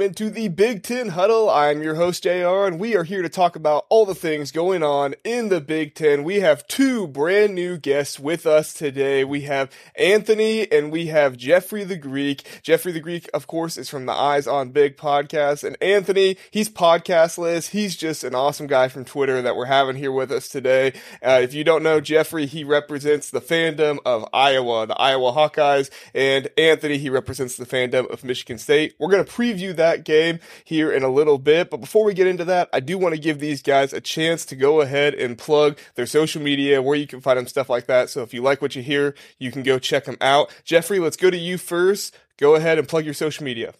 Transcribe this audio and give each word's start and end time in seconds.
Welcome 0.00 0.12
into 0.12 0.30
the 0.30 0.48
Big 0.48 0.82
Ten 0.82 1.10
Huddle. 1.10 1.50
I'm 1.50 1.82
your 1.82 1.96
host, 1.96 2.22
JR, 2.22 2.64
and 2.64 2.80
we 2.80 2.96
are 2.96 3.04
here 3.04 3.20
to 3.20 3.28
talk 3.28 3.54
about 3.54 3.84
all 3.90 4.06
the 4.06 4.14
things 4.14 4.50
going 4.50 4.82
on 4.82 5.14
in 5.24 5.50
the 5.50 5.60
Big 5.60 5.94
Ten. 5.94 6.24
We 6.24 6.40
have 6.40 6.66
two 6.66 7.06
brand 7.06 7.54
new 7.54 7.76
guests 7.76 8.18
with 8.18 8.46
us 8.46 8.72
today. 8.72 9.24
We 9.24 9.42
have 9.42 9.70
Anthony 9.94 10.72
and 10.72 10.90
we 10.90 11.08
have 11.08 11.36
Jeffrey 11.36 11.84
the 11.84 11.98
Greek. 11.98 12.62
Jeffrey 12.62 12.92
the 12.92 13.00
Greek, 13.00 13.28
of 13.34 13.46
course, 13.46 13.76
is 13.76 13.90
from 13.90 14.06
the 14.06 14.14
Eyes 14.14 14.46
on 14.46 14.70
Big 14.70 14.96
podcast, 14.96 15.64
and 15.64 15.76
Anthony, 15.82 16.38
he's 16.50 16.70
podcastless. 16.70 17.68
He's 17.68 17.94
just 17.94 18.24
an 18.24 18.34
awesome 18.34 18.68
guy 18.68 18.88
from 18.88 19.04
Twitter 19.04 19.42
that 19.42 19.54
we're 19.54 19.66
having 19.66 19.96
here 19.96 20.12
with 20.12 20.32
us 20.32 20.48
today. 20.48 20.94
Uh, 21.22 21.40
if 21.42 21.52
you 21.52 21.62
don't 21.62 21.82
know 21.82 22.00
Jeffrey, 22.00 22.46
he 22.46 22.64
represents 22.64 23.28
the 23.28 23.42
fandom 23.42 23.98
of 24.06 24.26
Iowa, 24.32 24.86
the 24.86 24.98
Iowa 24.98 25.32
Hawkeyes, 25.32 25.90
and 26.14 26.48
Anthony, 26.56 26.96
he 26.96 27.10
represents 27.10 27.58
the 27.58 27.66
fandom 27.66 28.10
of 28.10 28.24
Michigan 28.24 28.56
State. 28.56 28.94
We're 28.98 29.10
going 29.10 29.26
to 29.26 29.30
preview 29.30 29.76
that 29.76 29.89
game 29.98 30.40
here 30.64 30.90
in 30.90 31.02
a 31.02 31.08
little 31.08 31.38
bit. 31.38 31.70
But 31.70 31.80
before 31.80 32.04
we 32.04 32.14
get 32.14 32.26
into 32.26 32.44
that, 32.46 32.68
I 32.72 32.80
do 32.80 32.98
want 32.98 33.14
to 33.14 33.20
give 33.20 33.40
these 33.40 33.62
guys 33.62 33.92
a 33.92 34.00
chance 34.00 34.44
to 34.46 34.56
go 34.56 34.80
ahead 34.80 35.14
and 35.14 35.36
plug 35.36 35.78
their 35.94 36.06
social 36.06 36.42
media, 36.42 36.80
where 36.80 36.96
you 36.96 37.06
can 37.06 37.20
find 37.20 37.38
them, 37.38 37.46
stuff 37.46 37.68
like 37.68 37.86
that. 37.86 38.10
So 38.10 38.22
if 38.22 38.32
you 38.32 38.42
like 38.42 38.62
what 38.62 38.74
you 38.74 38.82
hear, 38.82 39.14
you 39.38 39.50
can 39.50 39.62
go 39.62 39.78
check 39.78 40.04
them 40.04 40.16
out. 40.20 40.54
Jeffrey, 40.64 40.98
let's 40.98 41.16
go 41.16 41.30
to 41.30 41.36
you 41.36 41.58
first. 41.58 42.16
Go 42.38 42.54
ahead 42.54 42.78
and 42.78 42.88
plug 42.88 43.04
your 43.04 43.14
social 43.14 43.44
media. 43.44 43.74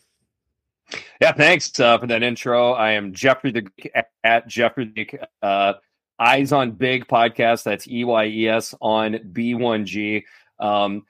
Yeah, 1.20 1.32
thanks 1.32 1.78
uh, 1.78 1.98
for 1.98 2.06
that 2.08 2.22
intro. 2.22 2.72
I 2.72 2.92
am 2.92 3.12
Jeffrey 3.12 3.52
the 3.52 3.68
at 4.24 4.48
Jeffrey 4.48 4.92
the 4.94 5.20
uh, 5.42 5.74
Eyes 6.18 6.52
on 6.52 6.72
Big 6.72 7.06
podcast. 7.06 7.62
That's 7.62 7.86
E 7.88 8.04
Y 8.04 8.26
E 8.26 8.48
S 8.48 8.74
on 8.80 9.14
B1G. 9.14 10.24
Um, 10.58 11.04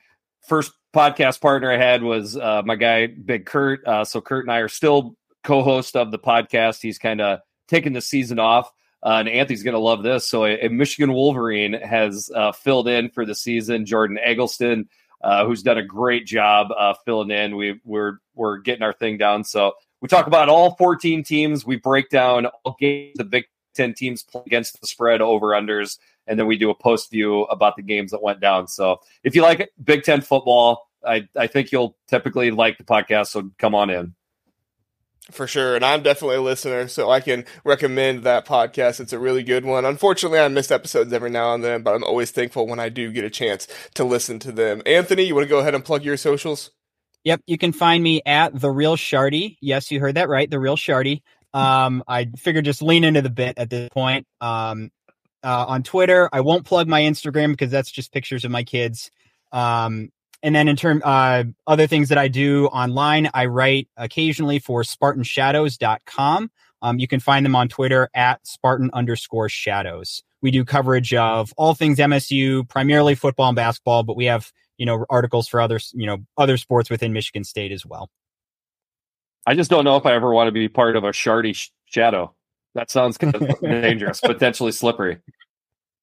first 0.47 0.73
podcast 0.95 1.41
partner 1.41 1.71
I 1.71 1.77
had 1.77 2.03
was 2.03 2.37
uh, 2.37 2.63
my 2.65 2.77
guy 2.77 3.07
Big 3.07 3.47
Kurt. 3.47 3.87
Uh, 3.87 4.05
so 4.05 4.21
Kurt 4.21 4.45
and 4.45 4.53
I 4.53 4.59
are 4.59 4.69
still 4.69 5.17
co-host 5.45 5.97
of 5.97 6.11
the 6.11 6.19
podcast. 6.19 6.83
He's 6.83 6.99
kind 6.99 7.21
of 7.21 7.41
taking 7.69 7.93
the 7.93 8.01
season 8.01 8.39
off. 8.39 8.71
Uh, 9.03 9.17
and 9.21 9.29
Anthony's 9.29 9.63
going 9.63 9.75
to 9.75 9.81
love 9.81 10.03
this. 10.03 10.29
So, 10.29 10.45
a, 10.45 10.67
a 10.67 10.69
Michigan 10.69 11.13
Wolverine 11.15 11.73
has 11.73 12.31
uh, 12.35 12.53
filled 12.53 12.87
in 12.87 13.09
for 13.09 13.25
the 13.25 13.35
season. 13.35 13.87
Jordan 13.87 14.19
Eggleston, 14.23 14.91
uh, 15.23 15.47
who's 15.47 15.63
done 15.63 15.79
a 15.79 15.83
great 15.83 16.27
job 16.27 16.69
uh, 16.77 16.93
filling 17.07 17.31
in. 17.31 17.57
We, 17.57 17.81
we're 17.83 18.19
we're 18.35 18.59
getting 18.59 18.83
our 18.83 18.93
thing 18.93 19.17
down. 19.17 19.45
So, 19.45 19.73
we 20.03 20.09
talk 20.09 20.27
about 20.27 20.51
all 20.51 20.77
14 20.77 21.25
teams. 21.25 21.65
We 21.65 21.77
break 21.77 22.11
down 22.11 22.47
all 22.47 22.77
games 22.79 23.15
the 23.17 23.25
Big 23.25 23.47
Ten 23.75 23.95
teams 23.95 24.23
play 24.23 24.43
against 24.45 24.79
the 24.81 24.87
spread 24.87 25.23
over 25.23 25.49
unders 25.49 25.97
and 26.27 26.39
then 26.39 26.47
we 26.47 26.57
do 26.57 26.71
a 26.71 26.75
post 26.75 27.11
view 27.11 27.43
about 27.45 27.77
the 27.77 27.83
games 27.83 28.11
that 28.13 28.23
went 28.23 28.41
down. 28.41 28.69
So 28.69 29.01
if 29.25 29.35
you 29.35 29.43
like 29.43 29.71
Big 29.83 30.05
Ten 30.05 30.21
football, 30.21 30.89
I, 31.07 31.29
I 31.37 31.47
think 31.47 31.73
you'll 31.73 31.97
typically 32.09 32.51
like 32.51 32.79
the 32.79 32.85
podcast. 32.85 33.29
So 33.29 33.51
come 33.59 33.75
on 33.75 33.91
in. 33.91 34.15
For 35.31 35.47
sure. 35.47 35.77
And 35.77 35.85
I'm 35.85 36.03
definitely 36.03 36.37
a 36.37 36.43
listener, 36.43 36.89
so 36.89 37.09
I 37.11 37.21
can 37.21 37.45
recommend 37.65 38.25
that 38.25 38.47
podcast. 38.47 38.99
It's 38.99 39.13
a 39.13 39.19
really 39.19 39.45
good 39.45 39.65
one. 39.65 39.85
Unfortunately, 39.85 40.41
I 40.41 40.49
miss 40.49 40.71
episodes 40.71 41.13
every 41.13 41.31
now 41.31 41.55
and 41.55 41.63
then, 41.63 41.83
but 41.83 41.95
I'm 41.95 42.03
always 42.03 42.33
thankful 42.33 42.67
when 42.67 42.81
I 42.81 42.89
do 42.89 43.13
get 43.13 43.25
a 43.25 43.31
chance 43.31 43.69
to 43.95 44.05
listen 44.05 44.41
to 44.41 44.51
them. 44.51 44.83
Anthony, 44.87 45.25
you 45.25 45.35
want 45.35 45.45
to 45.45 45.49
go 45.49 45.61
ahead 45.61 45.75
and 45.75 45.85
plug 45.85 46.05
your 46.05 46.17
socials? 46.17 46.73
Yep. 47.25 47.43
You 47.47 47.59
can 47.59 47.73
find 47.73 48.03
me 48.03 48.23
at 48.27 48.59
The 48.59 48.71
Real 48.71 48.97
Sharty. 48.97 49.57
Yes, 49.61 49.91
you 49.91 50.01
heard 50.01 50.17
that 50.17 50.29
right. 50.29 50.51
The 50.51 50.59
Real 50.59 50.77
Sharty. 50.77 51.21
Um, 51.53 52.03
I 52.09 52.27
figured 52.37 52.65
just 52.65 52.83
lean 52.83 53.05
into 53.05 53.23
the 53.23 53.31
bit 53.31 53.59
at 53.59 53.71
this 53.71 53.89
point. 53.91 54.27
Um, 54.41 54.91
uh, 55.43 55.65
on 55.69 55.83
Twitter. 55.83 56.29
I 56.33 56.41
won't 56.41 56.65
plug 56.65 56.89
my 56.89 57.03
Instagram 57.03 57.51
because 57.51 57.71
that's 57.71 57.91
just 57.91 58.13
pictures 58.13 58.45
of 58.45 58.51
my 58.51 58.65
kids. 58.65 59.11
Um, 59.53 60.11
and 60.43 60.55
then 60.55 60.69
in 60.69 60.77
term 60.77 61.03
uh, 61.05 61.45
other 61.67 61.87
things 61.87 62.09
that 62.09 62.19
I 62.19 62.29
do 62.29 62.67
online, 62.67 63.31
I 63.35 63.47
write 63.47 63.89
occasionally 63.97 64.59
for 64.59 64.83
SpartanShadows.com. 64.83 66.51
Um, 66.83 66.99
you 66.99 67.07
can 67.07 67.21
find 67.21 67.45
them 67.45 67.55
on 67.55 67.69
Twitter 67.69 68.09
at 68.15 68.47
Spartan 68.47 68.91
underscore 68.95 69.49
Shadows. 69.49 70.23
We 70.41 70.51
do 70.51 70.65
coverage 70.65 71.13
of 71.13 71.53
all 71.59 71.75
things 71.75 71.99
MSU, 71.99 72.67
primarily 72.69 73.15
football 73.15 73.49
and 73.49 73.57
basketball, 73.57 74.03
but 74.03 74.17
we 74.17 74.25
have 74.25 74.51
you 74.79 74.87
know 74.87 75.05
articles 75.11 75.47
for 75.47 75.61
other 75.61 75.79
you 75.93 76.07
know 76.07 76.19
other 76.39 76.57
sports 76.57 76.89
within 76.89 77.13
Michigan 77.13 77.45
State 77.45 77.71
as 77.71 77.85
well. 77.85 78.09
I 79.47 79.55
just 79.55 79.71
don't 79.71 79.85
know 79.85 79.97
if 79.97 80.07
I 80.07 80.15
ever 80.15 80.33
want 80.33 80.49
to 80.49 80.53
be 80.53 80.69
part 80.69 80.97
of 80.97 81.05
a 81.05 81.11
shardy 81.11 81.55
sh- 81.55 81.71
shadow. 81.85 82.35
That 82.75 82.91
sounds 82.91 83.19
kind 83.19 83.35
of 83.35 83.61
dangerous, 83.63 84.21
potentially 84.21 84.73
slippery. 84.73 85.19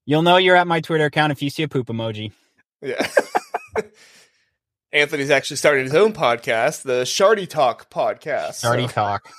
You'll 0.06 0.22
know 0.22 0.38
you're 0.38 0.56
at 0.56 0.68
my 0.68 0.82
Twitter 0.82 1.06
account 1.06 1.32
if 1.32 1.42
you 1.42 1.50
see 1.50 1.64
a 1.64 1.68
poop 1.68 1.88
emoji. 1.88 2.32
Yeah. 2.82 3.08
Anthony's 4.92 5.30
actually 5.30 5.58
started 5.58 5.84
his 5.84 5.96
own 5.96 6.14
podcast, 6.14 6.84
the 6.84 7.04
Sharty 7.04 7.48
Talk 7.48 7.90
podcast. 7.90 8.64
Sharty 8.64 8.88
so. 8.88 8.94
Talk. 8.94 9.30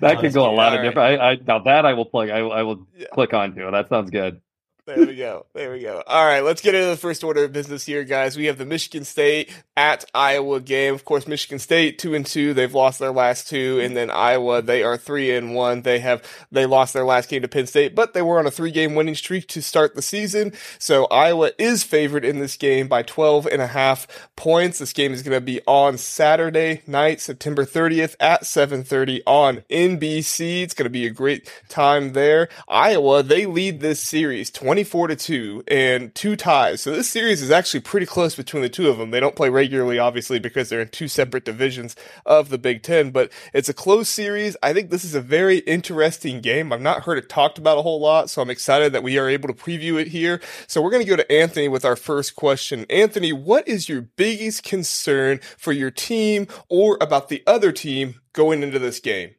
that 0.00 0.18
could 0.18 0.32
go 0.32 0.50
a 0.50 0.52
lot 0.52 0.74
of 0.74 0.82
different. 0.82 1.20
I, 1.20 1.30
I, 1.30 1.36
now 1.36 1.60
that 1.60 1.86
I 1.86 1.94
will 1.94 2.04
plug. 2.04 2.28
I, 2.28 2.38
I 2.38 2.62
will 2.62 2.86
yeah. 2.96 3.06
click 3.12 3.32
onto. 3.32 3.70
That 3.70 3.88
sounds 3.88 4.10
good. 4.10 4.40
There 4.86 4.98
we 5.06 5.16
go. 5.16 5.46
There 5.54 5.72
we 5.72 5.80
go. 5.80 6.02
All 6.06 6.26
right, 6.26 6.44
let's 6.44 6.60
get 6.60 6.74
into 6.74 6.88
the 6.88 6.96
first 6.98 7.24
order 7.24 7.44
of 7.44 7.54
business 7.54 7.86
here, 7.86 8.04
guys. 8.04 8.36
We 8.36 8.44
have 8.46 8.58
the 8.58 8.66
Michigan 8.66 9.04
State 9.04 9.50
at 9.78 10.04
Iowa 10.12 10.60
game. 10.60 10.92
Of 10.92 11.06
course, 11.06 11.26
Michigan 11.26 11.58
State 11.58 11.98
two 11.98 12.14
and 12.14 12.26
two. 12.26 12.52
They've 12.52 12.74
lost 12.74 12.98
their 12.98 13.10
last 13.10 13.48
two, 13.48 13.80
and 13.80 13.96
then 13.96 14.10
Iowa 14.10 14.60
they 14.60 14.82
are 14.82 14.98
three 14.98 15.34
and 15.34 15.54
one. 15.54 15.82
They 15.82 16.00
have 16.00 16.22
they 16.52 16.66
lost 16.66 16.92
their 16.92 17.04
last 17.04 17.30
game 17.30 17.40
to 17.40 17.48
Penn 17.48 17.66
State, 17.66 17.94
but 17.94 18.12
they 18.12 18.20
were 18.20 18.38
on 18.38 18.46
a 18.46 18.50
three 18.50 18.70
game 18.70 18.94
winning 18.94 19.14
streak 19.14 19.48
to 19.48 19.62
start 19.62 19.94
the 19.94 20.02
season. 20.02 20.52
So 20.78 21.06
Iowa 21.06 21.52
is 21.58 21.82
favored 21.82 22.24
in 22.26 22.38
this 22.38 22.58
game 22.58 22.86
by 22.86 23.04
12 23.04 23.46
and 23.46 23.62
a 23.62 23.68
half 23.68 24.06
points. 24.36 24.80
This 24.80 24.92
game 24.92 25.14
is 25.14 25.22
going 25.22 25.32
to 25.32 25.40
be 25.40 25.62
on 25.66 25.96
Saturday 25.96 26.82
night, 26.86 27.22
September 27.22 27.64
30th 27.64 28.16
at 28.20 28.42
7:30 28.42 29.22
on 29.26 29.62
NBC. 29.70 30.62
It's 30.62 30.74
going 30.74 30.84
to 30.84 30.90
be 30.90 31.06
a 31.06 31.10
great 31.10 31.50
time 31.70 32.12
there. 32.12 32.50
Iowa 32.68 33.22
they 33.22 33.46
lead 33.46 33.80
this 33.80 34.02
series 34.02 34.50
20 34.50 34.73
24 34.74 35.06
to 35.06 35.14
2 35.14 35.64
and 35.68 36.12
two 36.16 36.34
ties. 36.34 36.80
So 36.80 36.90
this 36.90 37.08
series 37.08 37.40
is 37.40 37.52
actually 37.52 37.78
pretty 37.78 38.06
close 38.06 38.34
between 38.34 38.60
the 38.60 38.68
two 38.68 38.88
of 38.88 38.98
them. 38.98 39.12
They 39.12 39.20
don't 39.20 39.36
play 39.36 39.48
regularly, 39.48 40.00
obviously, 40.00 40.40
because 40.40 40.68
they're 40.68 40.80
in 40.80 40.88
two 40.88 41.06
separate 41.06 41.44
divisions 41.44 41.94
of 42.26 42.48
the 42.48 42.58
Big 42.58 42.82
Ten, 42.82 43.12
but 43.12 43.30
it's 43.52 43.68
a 43.68 43.72
close 43.72 44.08
series. 44.08 44.56
I 44.64 44.72
think 44.72 44.90
this 44.90 45.04
is 45.04 45.14
a 45.14 45.20
very 45.20 45.58
interesting 45.58 46.40
game. 46.40 46.72
I've 46.72 46.80
not 46.80 47.04
heard 47.04 47.18
it 47.18 47.28
talked 47.28 47.56
about 47.56 47.78
a 47.78 47.82
whole 47.82 48.00
lot, 48.00 48.30
so 48.30 48.42
I'm 48.42 48.50
excited 48.50 48.92
that 48.92 49.04
we 49.04 49.16
are 49.16 49.28
able 49.28 49.46
to 49.46 49.54
preview 49.54 50.00
it 50.00 50.08
here. 50.08 50.40
So 50.66 50.82
we're 50.82 50.90
going 50.90 51.04
to 51.04 51.08
go 51.08 51.14
to 51.14 51.32
Anthony 51.32 51.68
with 51.68 51.84
our 51.84 51.94
first 51.94 52.34
question. 52.34 52.84
Anthony, 52.90 53.32
what 53.32 53.68
is 53.68 53.88
your 53.88 54.02
biggest 54.02 54.64
concern 54.64 55.38
for 55.56 55.70
your 55.70 55.92
team 55.92 56.48
or 56.68 56.98
about 57.00 57.28
the 57.28 57.44
other 57.46 57.70
team 57.70 58.16
going 58.32 58.64
into 58.64 58.80
this 58.80 58.98
game? 58.98 59.36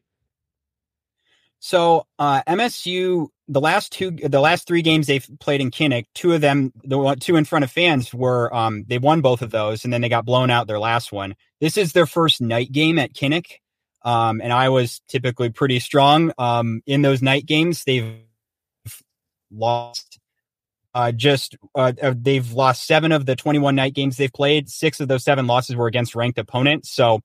So 1.65 2.05
uh, 2.19 2.43
MSU, 2.43 3.29
the 3.47 3.59
last 3.59 3.91
two, 3.91 4.11
the 4.11 4.39
last 4.39 4.67
three 4.67 4.83
games 4.83 5.07
they've 5.07 5.27
played 5.39 5.61
in 5.61 5.71
Kinnick, 5.71 6.05
two 6.13 6.31
of 6.31 6.41
them, 6.41 6.71
the 6.83 7.17
two 7.19 7.37
in 7.37 7.43
front 7.43 7.65
of 7.65 7.71
fans 7.71 8.13
were, 8.13 8.55
um, 8.55 8.85
they 8.87 8.99
won 8.99 9.21
both 9.21 9.41
of 9.41 9.49
those, 9.49 9.83
and 9.83 9.91
then 9.91 10.01
they 10.01 10.07
got 10.07 10.25
blown 10.25 10.51
out 10.51 10.67
their 10.67 10.77
last 10.77 11.11
one. 11.11 11.35
This 11.59 11.75
is 11.75 11.93
their 11.93 12.05
first 12.05 12.39
night 12.39 12.71
game 12.71 12.99
at 12.99 13.15
Kinnick, 13.15 13.47
um, 14.03 14.41
and 14.41 14.53
I 14.53 14.69
was 14.69 15.01
typically 15.07 15.49
pretty 15.49 15.79
strong 15.79 16.31
um, 16.37 16.83
in 16.85 17.01
those 17.01 17.23
night 17.23 17.47
games. 17.47 17.83
They've 17.83 18.13
lost. 19.51 20.19
Uh, 20.93 21.11
just 21.11 21.57
uh, 21.73 21.93
uh 21.99 22.13
they've 22.15 22.51
lost 22.51 22.85
seven 22.85 23.11
of 23.11 23.25
the 23.25 23.35
21 23.35 23.73
night 23.73 23.95
games 23.95 24.17
they've 24.17 24.31
played. 24.31 24.69
Six 24.69 24.99
of 24.99 25.07
those 25.07 25.23
seven 25.23 25.47
losses 25.47 25.75
were 25.75 25.87
against 25.87 26.13
ranked 26.13 26.37
opponents. 26.37 26.91
So, 26.91 27.21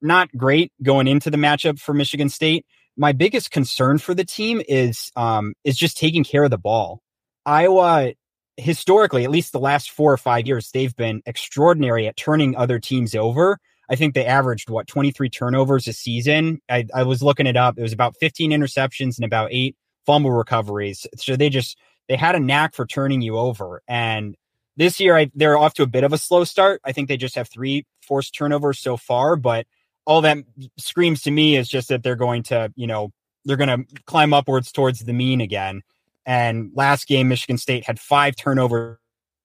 not 0.00 0.30
great 0.36 0.72
going 0.80 1.08
into 1.08 1.28
the 1.28 1.36
matchup 1.36 1.80
for 1.80 1.92
Michigan 1.92 2.28
State 2.28 2.64
my 2.96 3.12
biggest 3.12 3.50
concern 3.50 3.98
for 3.98 4.14
the 4.14 4.24
team 4.24 4.62
is 4.68 5.10
um, 5.16 5.54
is 5.64 5.76
just 5.76 5.96
taking 5.96 6.24
care 6.24 6.44
of 6.44 6.50
the 6.50 6.58
ball. 6.58 7.00
Iowa 7.46 8.12
historically, 8.56 9.24
at 9.24 9.30
least 9.30 9.52
the 9.52 9.60
last 9.60 9.90
four 9.90 10.12
or 10.12 10.16
five 10.16 10.46
years, 10.46 10.70
they've 10.70 10.94
been 10.94 11.22
extraordinary 11.26 12.06
at 12.06 12.16
turning 12.16 12.56
other 12.56 12.78
teams 12.78 13.14
over. 13.14 13.58
I 13.88 13.96
think 13.96 14.14
they 14.14 14.24
averaged 14.24 14.70
what 14.70 14.86
23 14.86 15.28
turnovers 15.30 15.88
a 15.88 15.92
season. 15.92 16.60
I, 16.68 16.86
I 16.94 17.02
was 17.02 17.22
looking 17.22 17.46
it 17.46 17.56
up. 17.56 17.76
It 17.76 17.82
was 17.82 17.92
about 17.92 18.16
15 18.20 18.52
interceptions 18.52 19.16
and 19.16 19.24
about 19.24 19.48
eight 19.50 19.76
fumble 20.06 20.30
recoveries. 20.30 21.06
So 21.16 21.36
they 21.36 21.48
just 21.48 21.76
they 22.08 22.16
had 22.16 22.34
a 22.34 22.40
knack 22.40 22.74
for 22.74 22.86
turning 22.86 23.20
you 23.20 23.36
over. 23.36 23.82
And 23.88 24.36
this 24.76 25.00
year, 25.00 25.16
I, 25.16 25.30
they're 25.34 25.58
off 25.58 25.74
to 25.74 25.82
a 25.82 25.88
bit 25.88 26.04
of 26.04 26.12
a 26.12 26.18
slow 26.18 26.44
start. 26.44 26.80
I 26.84 26.92
think 26.92 27.08
they 27.08 27.16
just 27.16 27.34
have 27.34 27.48
three 27.48 27.84
forced 28.00 28.34
turnovers 28.34 28.78
so 28.78 28.96
far, 28.96 29.36
but 29.36 29.66
all 30.10 30.20
that 30.20 30.38
screams 30.76 31.22
to 31.22 31.30
me 31.30 31.54
is 31.54 31.68
just 31.68 31.88
that 31.88 32.02
they're 32.02 32.16
going 32.16 32.42
to, 32.42 32.72
you 32.74 32.84
know, 32.84 33.12
they're 33.44 33.56
going 33.56 33.68
to 33.86 34.02
climb 34.06 34.34
upwards 34.34 34.72
towards 34.72 34.98
the 34.98 35.12
mean 35.12 35.40
again. 35.40 35.82
And 36.26 36.72
last 36.74 37.06
game, 37.06 37.28
Michigan 37.28 37.56
State 37.56 37.86
had 37.86 38.00
five 38.00 38.34
turnovers 38.34 38.98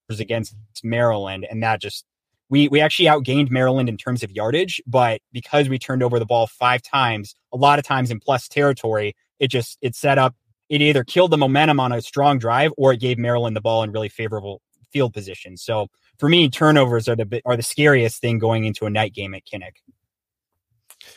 against 0.09 0.55
Maryland, 0.83 1.45
and 1.47 1.61
that 1.61 1.81
just 1.81 2.03
we 2.49 2.67
we 2.67 2.81
actually 2.81 3.05
outgained 3.05 3.51
Maryland 3.51 3.89
in 3.89 3.95
terms 3.95 4.23
of 4.23 4.31
yardage, 4.31 4.81
but 4.87 5.21
because 5.31 5.69
we 5.69 5.77
turned 5.77 6.01
over 6.01 6.17
the 6.17 6.25
ball 6.25 6.47
five 6.47 6.81
times, 6.81 7.35
a 7.53 7.57
lot 7.57 7.77
of 7.77 7.85
times 7.85 8.09
in 8.09 8.19
plus 8.19 8.47
territory, 8.47 9.15
it 9.39 9.49
just 9.49 9.77
it 9.83 9.93
set 9.93 10.17
up 10.17 10.35
it 10.69 10.81
either 10.81 11.03
killed 11.03 11.29
the 11.29 11.37
momentum 11.37 11.79
on 11.79 11.91
a 11.91 12.01
strong 12.01 12.39
drive 12.39 12.71
or 12.75 12.91
it 12.91 12.99
gave 12.99 13.19
Maryland 13.19 13.55
the 13.55 13.61
ball 13.61 13.83
in 13.83 13.91
really 13.91 14.09
favorable 14.09 14.63
field 14.91 15.13
position. 15.13 15.57
So 15.57 15.89
for 16.17 16.27
me, 16.27 16.49
turnovers 16.49 17.07
are 17.07 17.15
the 17.15 17.39
are 17.45 17.55
the 17.55 17.63
scariest 17.63 18.19
thing 18.19 18.39
going 18.39 18.65
into 18.65 18.87
a 18.87 18.89
night 18.89 19.13
game 19.13 19.35
at 19.35 19.43
Kinnick. 19.45 19.77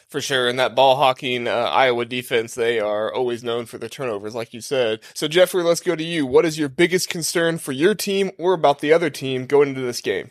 For 0.09 0.21
sure, 0.21 0.49
and 0.49 0.59
that 0.59 0.75
ball 0.75 0.97
hawking 0.97 1.47
uh, 1.47 1.53
Iowa 1.53 2.05
defense, 2.05 2.55
they 2.55 2.81
are 2.81 3.13
always 3.13 3.45
known 3.45 3.67
for 3.67 3.79
their 3.79 3.89
turnovers, 3.89 4.35
like 4.35 4.55
you 4.55 4.61
said. 4.61 5.01
So, 5.15 5.29
Jeffrey, 5.29 5.63
let's 5.63 5.81
go 5.81 5.95
to 5.95 6.05
you. 6.05 6.27
What 6.27 6.45
is 6.45 6.59
your 6.59 6.69
biggest 6.69 7.09
concern 7.09 7.59
for 7.59 7.73
your 7.73 7.95
team 7.95 8.31
or 8.39 8.55
about 8.55 8.81
the 8.81 8.93
other 8.93 9.11
team 9.11 9.47
going 9.47 9.71
into 9.71 9.81
this 9.83 10.01
game? 10.01 10.31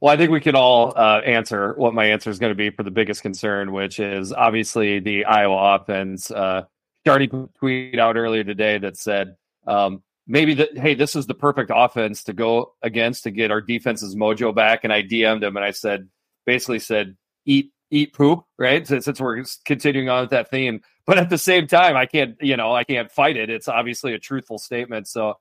Well, 0.00 0.12
I 0.12 0.16
think 0.16 0.30
we 0.30 0.40
can 0.40 0.56
all 0.56 0.94
uh, 0.96 1.20
answer 1.20 1.74
what 1.76 1.92
my 1.92 2.06
answer 2.06 2.30
is 2.30 2.38
going 2.38 2.52
to 2.52 2.56
be 2.56 2.70
for 2.70 2.82
the 2.82 2.90
biggest 2.90 3.20
concern, 3.20 3.72
which 3.72 4.00
is 4.00 4.32
obviously 4.32 4.98
the 4.98 5.26
Iowa 5.26 5.76
offense. 5.76 6.30
Uh, 6.30 6.62
Sharty 7.06 7.48
tweet 7.58 7.98
out 7.98 8.16
earlier 8.16 8.44
today 8.44 8.78
that 8.78 8.96
said 8.96 9.36
um, 9.66 10.02
maybe 10.26 10.54
that 10.54 10.78
hey, 10.78 10.94
this 10.94 11.16
is 11.16 11.26
the 11.26 11.34
perfect 11.34 11.70
offense 11.74 12.24
to 12.24 12.32
go 12.32 12.74
against 12.82 13.24
to 13.24 13.30
get 13.30 13.50
our 13.50 13.60
defense's 13.60 14.16
mojo 14.16 14.54
back. 14.54 14.84
And 14.84 14.92
I 14.92 15.02
DM'd 15.02 15.42
him 15.42 15.56
and 15.56 15.64
I 15.64 15.72
said, 15.72 16.08
basically 16.46 16.78
said, 16.78 17.16
eat 17.44 17.72
eat 17.90 18.14
poop, 18.14 18.44
right? 18.58 18.86
Since, 18.86 19.20
we're 19.20 19.44
continuing 19.64 20.08
on 20.08 20.22
with 20.22 20.30
that 20.30 20.50
theme, 20.50 20.80
but 21.06 21.18
at 21.18 21.30
the 21.30 21.38
same 21.38 21.66
time, 21.66 21.96
I 21.96 22.06
can't, 22.06 22.36
you 22.40 22.56
know, 22.56 22.72
I 22.74 22.84
can't 22.84 23.10
fight 23.10 23.36
it. 23.36 23.50
It's 23.50 23.68
obviously 23.68 24.14
a 24.14 24.18
truthful 24.18 24.58
statement, 24.58 25.08
so. 25.08 25.38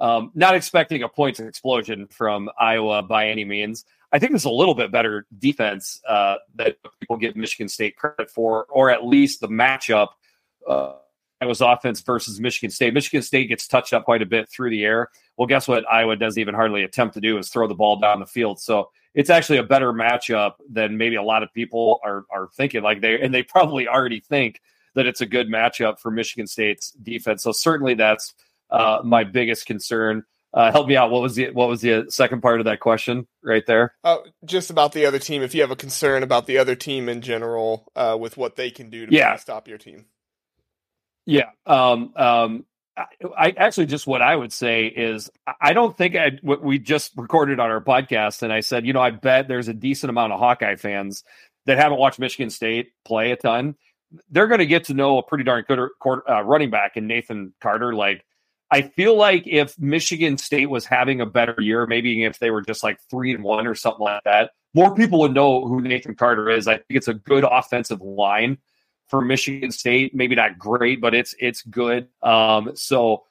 Um, 0.00 0.32
not 0.34 0.56
expecting 0.56 1.04
a 1.04 1.08
points 1.08 1.38
explosion 1.38 2.08
from 2.08 2.50
Iowa 2.58 3.04
by 3.04 3.28
any 3.28 3.44
means. 3.44 3.84
I 4.14 4.18
think 4.18 4.32
there's 4.32 4.44
a 4.44 4.50
little 4.50 4.74
bit 4.74 4.92
better 4.92 5.26
defense 5.38 6.00
uh, 6.08 6.36
that 6.54 6.76
people 7.00 7.16
give 7.16 7.34
Michigan 7.34 7.68
State 7.68 7.96
credit 7.96 8.30
for, 8.30 8.66
or 8.70 8.90
at 8.90 9.04
least 9.04 9.40
the 9.40 9.48
matchup. 9.48 10.08
Uh, 10.68 10.94
Iowa's 11.40 11.60
offense 11.60 12.00
versus 12.00 12.40
Michigan 12.40 12.70
State. 12.70 12.94
Michigan 12.94 13.22
State 13.22 13.48
gets 13.48 13.66
touched 13.66 13.92
up 13.92 14.04
quite 14.04 14.22
a 14.22 14.26
bit 14.26 14.48
through 14.48 14.70
the 14.70 14.84
air. 14.84 15.10
Well, 15.36 15.46
guess 15.46 15.66
what? 15.66 15.84
Iowa 15.90 16.16
doesn't 16.16 16.40
even 16.40 16.54
hardly 16.54 16.84
attempt 16.84 17.14
to 17.14 17.20
do 17.20 17.38
is 17.38 17.48
throw 17.48 17.66
the 17.66 17.74
ball 17.74 17.98
down 17.98 18.20
the 18.20 18.26
field. 18.26 18.60
So 18.60 18.90
it's 19.14 19.30
actually 19.30 19.58
a 19.58 19.64
better 19.64 19.92
matchup 19.92 20.54
than 20.68 20.96
maybe 20.96 21.16
a 21.16 21.22
lot 21.22 21.42
of 21.42 21.52
people 21.52 22.00
are 22.04 22.24
are 22.30 22.48
thinking. 22.54 22.82
Like 22.82 23.00
they 23.00 23.20
and 23.20 23.32
they 23.32 23.42
probably 23.42 23.88
already 23.88 24.20
think 24.20 24.60
that 24.94 25.06
it's 25.06 25.20
a 25.20 25.26
good 25.26 25.48
matchup 25.48 25.98
for 25.98 26.10
Michigan 26.10 26.46
State's 26.46 26.92
defense. 26.92 27.42
So 27.42 27.52
certainly 27.52 27.94
that's 27.94 28.34
uh, 28.70 29.00
my 29.04 29.24
biggest 29.24 29.66
concern. 29.66 30.24
Uh, 30.52 30.70
help 30.70 30.86
me 30.86 30.96
out. 30.96 31.10
What 31.10 31.20
was 31.20 31.34
the 31.34 31.50
what 31.50 31.68
was 31.68 31.80
the 31.80 32.06
second 32.08 32.40
part 32.40 32.60
of 32.60 32.66
that 32.66 32.78
question 32.78 33.26
right 33.42 33.64
there? 33.66 33.94
Uh, 34.04 34.18
just 34.44 34.70
about 34.70 34.92
the 34.92 35.04
other 35.04 35.18
team. 35.18 35.42
If 35.42 35.52
you 35.52 35.62
have 35.62 35.72
a 35.72 35.76
concern 35.76 36.22
about 36.22 36.46
the 36.46 36.58
other 36.58 36.76
team 36.76 37.08
in 37.08 37.22
general, 37.22 37.90
uh, 37.96 38.16
with 38.18 38.36
what 38.36 38.54
they 38.54 38.70
can 38.70 38.88
do 38.88 39.06
to 39.06 39.12
yeah. 39.12 39.34
stop 39.36 39.66
your 39.66 39.78
team. 39.78 40.06
Yeah. 41.26 41.50
Um, 41.66 42.12
um, 42.14 42.66
I, 42.96 43.50
actually 43.56 43.86
just 43.86 44.06
what 44.06 44.22
I 44.22 44.36
would 44.36 44.52
say 44.52 44.86
is 44.86 45.30
I 45.60 45.72
don't 45.72 45.96
think 45.96 46.14
I 46.14 46.38
what 46.42 46.62
we 46.62 46.78
just 46.78 47.12
recorded 47.16 47.58
on 47.58 47.70
our 47.70 47.80
podcast, 47.80 48.42
and 48.42 48.52
I 48.52 48.60
said, 48.60 48.86
you 48.86 48.92
know, 48.92 49.00
I 49.00 49.10
bet 49.10 49.48
there's 49.48 49.68
a 49.68 49.74
decent 49.74 50.10
amount 50.10 50.32
of 50.32 50.38
Hawkeye 50.38 50.76
fans 50.76 51.24
that 51.66 51.78
haven't 51.78 51.98
watched 51.98 52.18
Michigan 52.18 52.50
State 52.50 52.92
play 53.04 53.32
a 53.32 53.36
ton. 53.36 53.74
They're 54.30 54.46
going 54.46 54.60
to 54.60 54.66
get 54.66 54.84
to 54.84 54.94
know 54.94 55.18
a 55.18 55.22
pretty 55.22 55.44
darn 55.44 55.64
good 55.66 55.88
uh, 56.06 56.42
running 56.42 56.70
back 56.70 56.96
in 56.96 57.08
Nathan 57.08 57.52
Carter. 57.60 57.94
Like 57.94 58.24
I 58.70 58.82
feel 58.82 59.16
like 59.16 59.44
if 59.46 59.78
Michigan 59.78 60.38
State 60.38 60.66
was 60.70 60.84
having 60.84 61.20
a 61.20 61.26
better 61.26 61.56
year, 61.58 61.86
maybe 61.86 62.24
if 62.24 62.38
they 62.38 62.50
were 62.50 62.62
just 62.62 62.84
like 62.84 62.98
three 63.10 63.34
and 63.34 63.42
one 63.42 63.66
or 63.66 63.74
something 63.74 64.04
like 64.04 64.22
that, 64.24 64.50
more 64.72 64.94
people 64.94 65.20
would 65.20 65.34
know 65.34 65.66
who 65.66 65.80
Nathan 65.80 66.14
Carter 66.14 66.48
is. 66.48 66.68
I 66.68 66.74
think 66.74 66.86
it's 66.90 67.08
a 67.08 67.14
good 67.14 67.44
offensive 67.44 68.00
line 68.00 68.58
for 69.14 69.20
Michigan 69.20 69.70
State. 69.70 70.12
Maybe 70.12 70.34
not 70.34 70.58
great, 70.58 71.00
but 71.00 71.14
it's 71.14 71.36
it's 71.38 71.62
good. 71.62 72.08
Um, 72.20 72.72
so, 72.74 73.22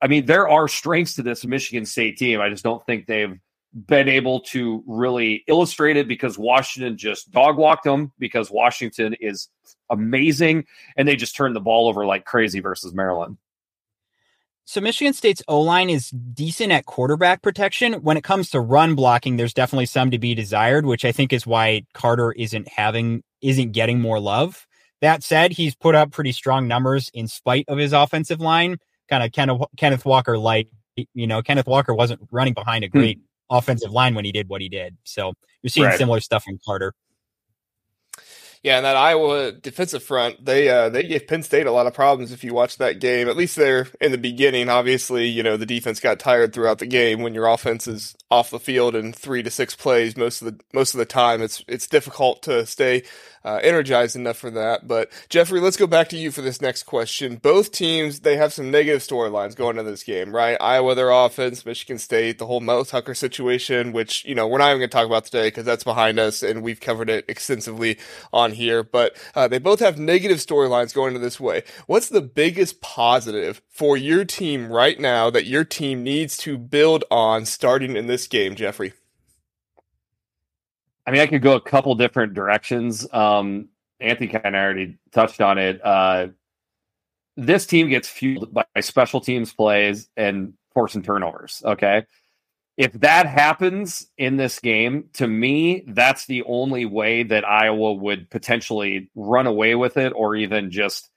I 0.00 0.06
mean, 0.06 0.24
there 0.24 0.48
are 0.48 0.68
strengths 0.68 1.16
to 1.16 1.22
this 1.24 1.44
Michigan 1.44 1.84
State 1.84 2.16
team. 2.16 2.40
I 2.40 2.48
just 2.48 2.62
don't 2.62 2.86
think 2.86 3.06
they've 3.06 3.36
been 3.74 4.08
able 4.08 4.38
to 4.40 4.84
really 4.86 5.42
illustrate 5.48 5.96
it 5.96 6.06
because 6.06 6.38
Washington 6.38 6.96
just 6.96 7.32
dog 7.32 7.56
walked 7.56 7.82
them 7.82 8.12
because 8.20 8.52
Washington 8.52 9.16
is 9.20 9.48
amazing 9.90 10.64
and 10.96 11.08
they 11.08 11.16
just 11.16 11.34
turned 11.34 11.56
the 11.56 11.60
ball 11.60 11.88
over 11.88 12.06
like 12.06 12.24
crazy 12.24 12.60
versus 12.60 12.94
Maryland. 12.94 13.36
So 14.64 14.80
Michigan 14.80 15.12
State's 15.12 15.42
O 15.48 15.60
line 15.60 15.90
is 15.90 16.10
decent 16.10 16.70
at 16.70 16.86
quarterback 16.86 17.42
protection. 17.42 17.94
When 17.94 18.16
it 18.16 18.22
comes 18.22 18.48
to 18.50 18.60
run 18.60 18.94
blocking, 18.94 19.38
there's 19.38 19.54
definitely 19.54 19.86
some 19.86 20.12
to 20.12 20.20
be 20.20 20.36
desired, 20.36 20.86
which 20.86 21.04
I 21.04 21.10
think 21.10 21.32
is 21.32 21.48
why 21.48 21.84
Carter 21.94 22.30
isn't 22.30 22.68
having 22.68 23.24
isn't 23.40 23.72
getting 23.72 24.00
more 24.00 24.20
love. 24.20 24.68
That 25.02 25.24
said, 25.24 25.50
he's 25.50 25.74
put 25.74 25.96
up 25.96 26.12
pretty 26.12 26.30
strong 26.30 26.68
numbers 26.68 27.10
in 27.12 27.26
spite 27.26 27.64
of 27.66 27.76
his 27.76 27.92
offensive 27.92 28.40
line. 28.40 28.78
Kind 29.08 29.24
of 29.24 29.32
Kenneth, 29.32 29.60
Kenneth 29.76 30.04
Walker 30.04 30.38
like 30.38 30.68
you 31.12 31.26
know 31.26 31.42
Kenneth 31.42 31.66
Walker 31.66 31.92
wasn't 31.92 32.20
running 32.30 32.54
behind 32.54 32.84
a 32.84 32.86
hmm. 32.86 32.98
great 32.98 33.18
hmm. 33.18 33.56
offensive 33.56 33.90
line 33.90 34.14
when 34.14 34.24
he 34.24 34.30
did 34.30 34.48
what 34.48 34.60
he 34.60 34.68
did. 34.68 34.96
So 35.04 35.34
you're 35.60 35.70
seeing 35.70 35.86
right. 35.86 35.98
similar 35.98 36.20
stuff 36.20 36.44
from 36.44 36.58
Carter. 36.64 36.94
Yeah, 38.62 38.76
and 38.76 38.84
that 38.84 38.94
Iowa 38.94 39.50
defensive 39.50 40.04
front, 40.04 40.44
they 40.44 40.68
uh, 40.68 40.88
they 40.88 41.02
gave 41.02 41.26
Penn 41.26 41.42
State 41.42 41.66
a 41.66 41.72
lot 41.72 41.88
of 41.88 41.94
problems 41.94 42.30
if 42.30 42.44
you 42.44 42.54
watch 42.54 42.78
that 42.78 43.00
game. 43.00 43.28
At 43.28 43.36
least 43.36 43.56
there 43.56 43.88
in 44.00 44.12
the 44.12 44.18
beginning. 44.18 44.68
Obviously, 44.68 45.26
you 45.26 45.42
know, 45.42 45.56
the 45.56 45.66
defense 45.66 45.98
got 45.98 46.20
tired 46.20 46.52
throughout 46.52 46.78
the 46.78 46.86
game 46.86 47.22
when 47.22 47.34
your 47.34 47.48
offense 47.48 47.88
is 47.88 48.14
off 48.30 48.52
the 48.52 48.60
field 48.60 48.94
in 48.94 49.12
three 49.12 49.42
to 49.42 49.50
six 49.50 49.74
plays 49.74 50.16
most 50.16 50.42
of 50.42 50.46
the 50.46 50.60
most 50.72 50.94
of 50.94 50.98
the 50.98 51.04
time. 51.04 51.42
It's 51.42 51.64
it's 51.66 51.88
difficult 51.88 52.44
to 52.44 52.64
stay 52.64 53.02
uh, 53.44 53.60
energized 53.62 54.16
enough 54.16 54.36
for 54.36 54.50
that. 54.50 54.86
But 54.86 55.10
Jeffrey, 55.28 55.60
let's 55.60 55.76
go 55.76 55.86
back 55.86 56.08
to 56.10 56.16
you 56.16 56.30
for 56.30 56.42
this 56.42 56.60
next 56.60 56.84
question. 56.84 57.36
Both 57.36 57.72
teams 57.72 58.20
they 58.20 58.36
have 58.36 58.52
some 58.52 58.70
negative 58.70 59.02
storylines 59.02 59.56
going 59.56 59.78
into 59.78 59.90
this 59.90 60.04
game, 60.04 60.34
right? 60.34 60.56
Iowa 60.60 60.94
their 60.94 61.10
offense, 61.10 61.66
Michigan 61.66 61.98
State, 61.98 62.38
the 62.38 62.46
whole 62.46 62.60
Mel 62.60 62.84
Tucker 62.84 63.14
situation, 63.14 63.92
which 63.92 64.24
you 64.24 64.34
know 64.34 64.46
we're 64.46 64.58
not 64.58 64.68
even 64.68 64.78
going 64.78 64.90
to 64.90 64.96
talk 64.96 65.06
about 65.06 65.24
today 65.24 65.48
because 65.48 65.64
that's 65.64 65.84
behind 65.84 66.18
us 66.18 66.42
and 66.42 66.62
we've 66.62 66.80
covered 66.80 67.10
it 67.10 67.24
extensively 67.28 67.98
on 68.32 68.52
here. 68.52 68.82
But 68.82 69.16
uh, 69.34 69.48
they 69.48 69.58
both 69.58 69.80
have 69.80 69.98
negative 69.98 70.38
storylines 70.38 70.94
going 70.94 71.14
into 71.14 71.20
this 71.20 71.40
way. 71.40 71.62
What's 71.86 72.08
the 72.08 72.20
biggest 72.20 72.80
positive 72.80 73.62
for 73.68 73.96
your 73.96 74.24
team 74.24 74.70
right 74.70 74.98
now 74.98 75.30
that 75.30 75.46
your 75.46 75.64
team 75.64 76.02
needs 76.02 76.36
to 76.38 76.58
build 76.58 77.04
on 77.10 77.46
starting 77.46 77.96
in 77.96 78.06
this 78.06 78.26
game, 78.26 78.54
Jeffrey? 78.54 78.92
I 81.06 81.10
mean, 81.10 81.20
I 81.20 81.26
could 81.26 81.42
go 81.42 81.54
a 81.54 81.60
couple 81.60 81.94
different 81.94 82.34
directions. 82.34 83.06
Um, 83.12 83.68
Anthony 84.00 84.28
kind 84.28 84.46
of 84.46 84.54
already 84.54 84.98
touched 85.12 85.40
on 85.40 85.58
it. 85.58 85.84
Uh, 85.84 86.28
this 87.36 87.66
team 87.66 87.88
gets 87.88 88.08
fueled 88.08 88.52
by 88.52 88.64
special 88.80 89.20
teams 89.20 89.52
plays 89.52 90.08
and 90.16 90.54
forcing 90.74 91.02
turnovers. 91.02 91.62
Okay. 91.64 92.04
If 92.76 92.92
that 93.00 93.26
happens 93.26 94.06
in 94.16 94.36
this 94.36 94.58
game, 94.58 95.10
to 95.14 95.26
me, 95.26 95.84
that's 95.86 96.26
the 96.26 96.42
only 96.44 96.86
way 96.86 97.22
that 97.22 97.46
Iowa 97.46 97.92
would 97.92 98.30
potentially 98.30 99.10
run 99.14 99.46
away 99.46 99.74
with 99.74 99.96
it 99.98 100.12
or 100.14 100.36
even 100.36 100.70
just, 100.70 101.10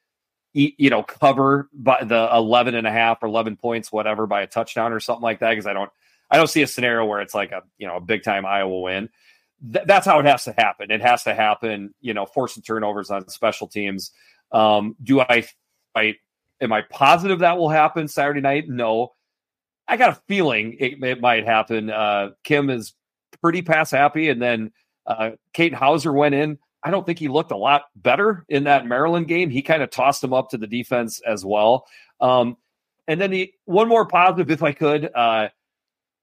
you 0.54 0.90
know, 0.90 1.04
cover 1.04 1.70
by 1.74 2.04
the 2.04 2.30
11 2.34 2.76
and 2.76 2.88
a 2.88 2.92
half 2.92 3.24
or 3.24 3.28
11 3.28 3.58
points, 3.58 3.92
whatever, 3.92 4.28
by 4.28 4.42
a 4.42 4.48
touchdown 4.48 4.94
or 4.94 5.00
something 5.00 5.24
like 5.24 5.40
that. 5.40 5.56
Cause 5.56 5.66
I 5.66 5.74
don't, 5.74 5.90
I 6.30 6.38
don't 6.38 6.50
see 6.50 6.62
a 6.62 6.68
scenario 6.68 7.06
where 7.06 7.22
it's 7.22 7.34
like 7.34 7.52
a, 7.52 7.64
you 7.78 7.88
know, 7.88 7.98
a 7.98 8.02
big 8.02 8.24
time 8.24 8.46
Iowa 8.46 8.82
win 8.82 9.10
th- 9.74 9.86
that's 9.86 10.06
how 10.06 10.20
it 10.20 10.26
has 10.26 10.44
to 10.46 10.54
happen. 10.58 10.92
It 10.92 11.02
has 11.02 11.24
to 11.24 11.34
happen, 11.34 11.94
you 12.02 12.14
know, 12.14 12.26
forcing 12.26 12.64
turnovers 12.64 13.10
on 13.10 13.28
special 13.30 13.68
teams. 13.68 14.12
Um, 14.52 14.96
do 15.04 15.22
I, 15.22 15.46
I, 15.96 16.16
am 16.62 16.72
I 16.74 16.82
positive 16.84 17.40
that 17.40 17.58
will 17.58 17.70
happen 17.70 18.08
Saturday 18.08 18.42
night? 18.42 18.70
No. 18.70 19.14
I 19.88 19.98
got 19.98 20.18
a 20.18 20.22
feeling 20.28 20.78
it, 20.80 21.04
it 21.04 21.22
might 21.22 21.46
happen. 21.46 21.90
Uh, 21.90 22.32
Kim 22.44 22.70
is 22.70 22.94
pretty 23.42 23.62
pass 23.62 23.92
happy, 23.92 24.30
and 24.30 24.42
then 24.42 24.72
uh, 25.06 25.32
Kate 25.54 25.74
Houser 25.74 26.12
went 26.12 26.36
in. 26.36 26.58
I 26.84 26.92
don't 26.92 27.06
think 27.06 27.20
he 27.20 27.28
looked 27.28 27.52
a 27.52 27.58
lot 27.58 27.86
better 27.96 28.46
in 28.50 28.66
that 28.66 28.86
Maryland 28.86 29.28
game. 29.28 29.50
He 29.50 29.62
kind 29.62 29.82
of 29.82 29.90
tossed 29.90 30.24
him 30.24 30.34
up 30.34 30.50
to 30.52 30.58
the 30.58 30.68
defense 30.68 31.20
as 31.26 31.44
well. 31.44 31.88
Um, 32.22 32.58
and 33.08 33.20
then 33.20 33.32
the 33.32 33.54
one 33.66 33.88
more 33.88 34.06
positive, 34.06 34.52
if 34.52 34.64
I 34.64 34.72
could, 34.72 35.10
uh, 35.14 35.50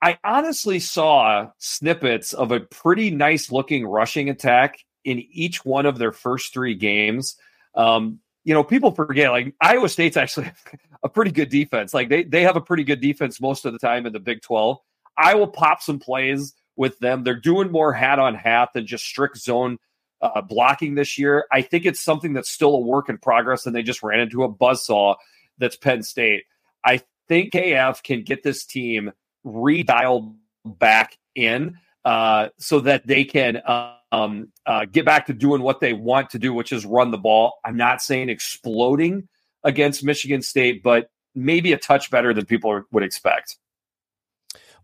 I 0.02 0.18
honestly 0.24 0.80
saw 0.80 1.50
snippets 1.58 2.32
of 2.32 2.50
a 2.50 2.58
pretty 2.58 3.10
nice 3.10 3.52
looking 3.52 3.86
rushing 3.86 4.28
attack 4.28 4.78
in 5.04 5.24
each 5.30 5.64
one 5.64 5.86
of 5.86 5.96
their 5.96 6.10
first 6.10 6.52
three 6.52 6.74
games. 6.74 7.36
Um, 7.76 8.18
you 8.44 8.52
know, 8.52 8.64
people 8.64 8.90
forget 8.90 9.30
like 9.30 9.54
Iowa 9.60 9.88
State's 9.88 10.16
actually 10.16 10.50
a 11.04 11.08
pretty 11.08 11.30
good 11.30 11.50
defense. 11.50 11.94
Like 11.94 12.08
they 12.08 12.24
they 12.24 12.42
have 12.42 12.56
a 12.56 12.60
pretty 12.60 12.82
good 12.82 13.00
defense 13.00 13.40
most 13.40 13.64
of 13.64 13.72
the 13.72 13.78
time 13.78 14.04
in 14.04 14.12
the 14.12 14.18
Big 14.18 14.42
12. 14.42 14.78
I 15.16 15.36
will 15.36 15.46
pop 15.46 15.80
some 15.80 16.00
plays 16.00 16.52
with 16.74 16.98
them. 16.98 17.22
They're 17.22 17.36
doing 17.38 17.70
more 17.70 17.92
hat 17.92 18.18
on 18.18 18.34
hat 18.34 18.70
than 18.74 18.86
just 18.86 19.04
strict 19.04 19.38
zone 19.38 19.78
uh, 20.20 20.40
blocking 20.40 20.96
this 20.96 21.16
year. 21.16 21.46
I 21.52 21.62
think 21.62 21.86
it's 21.86 22.00
something 22.00 22.32
that's 22.32 22.50
still 22.50 22.74
a 22.74 22.80
work 22.80 23.08
in 23.08 23.18
progress, 23.18 23.66
and 23.66 23.74
they 23.74 23.82
just 23.84 24.02
ran 24.02 24.18
into 24.18 24.42
a 24.42 24.52
buzzsaw 24.52 25.14
that's 25.58 25.76
Penn 25.76 26.02
State. 26.02 26.42
I 26.84 27.02
think 27.28 27.52
KF 27.52 28.02
can 28.02 28.24
get 28.24 28.42
this 28.42 28.64
team 28.64 29.12
redialed 29.44 30.34
back 30.64 31.16
in 31.34 31.76
uh, 32.04 32.48
so 32.58 32.80
that 32.80 33.06
they 33.06 33.24
can 33.24 33.62
um, 34.12 34.48
uh, 34.66 34.84
get 34.84 35.04
back 35.04 35.26
to 35.26 35.32
doing 35.32 35.62
what 35.62 35.80
they 35.80 35.92
want 35.92 36.30
to 36.30 36.38
do, 36.38 36.52
which 36.52 36.72
is 36.72 36.84
run 36.84 37.10
the 37.10 37.18
ball. 37.18 37.58
I'm 37.64 37.76
not 37.76 38.02
saying 38.02 38.28
exploding 38.28 39.28
against 39.64 40.04
Michigan 40.04 40.42
State, 40.42 40.82
but 40.82 41.10
maybe 41.34 41.72
a 41.72 41.78
touch 41.78 42.10
better 42.10 42.34
than 42.34 42.44
people 42.44 42.82
would 42.92 43.02
expect. 43.02 43.56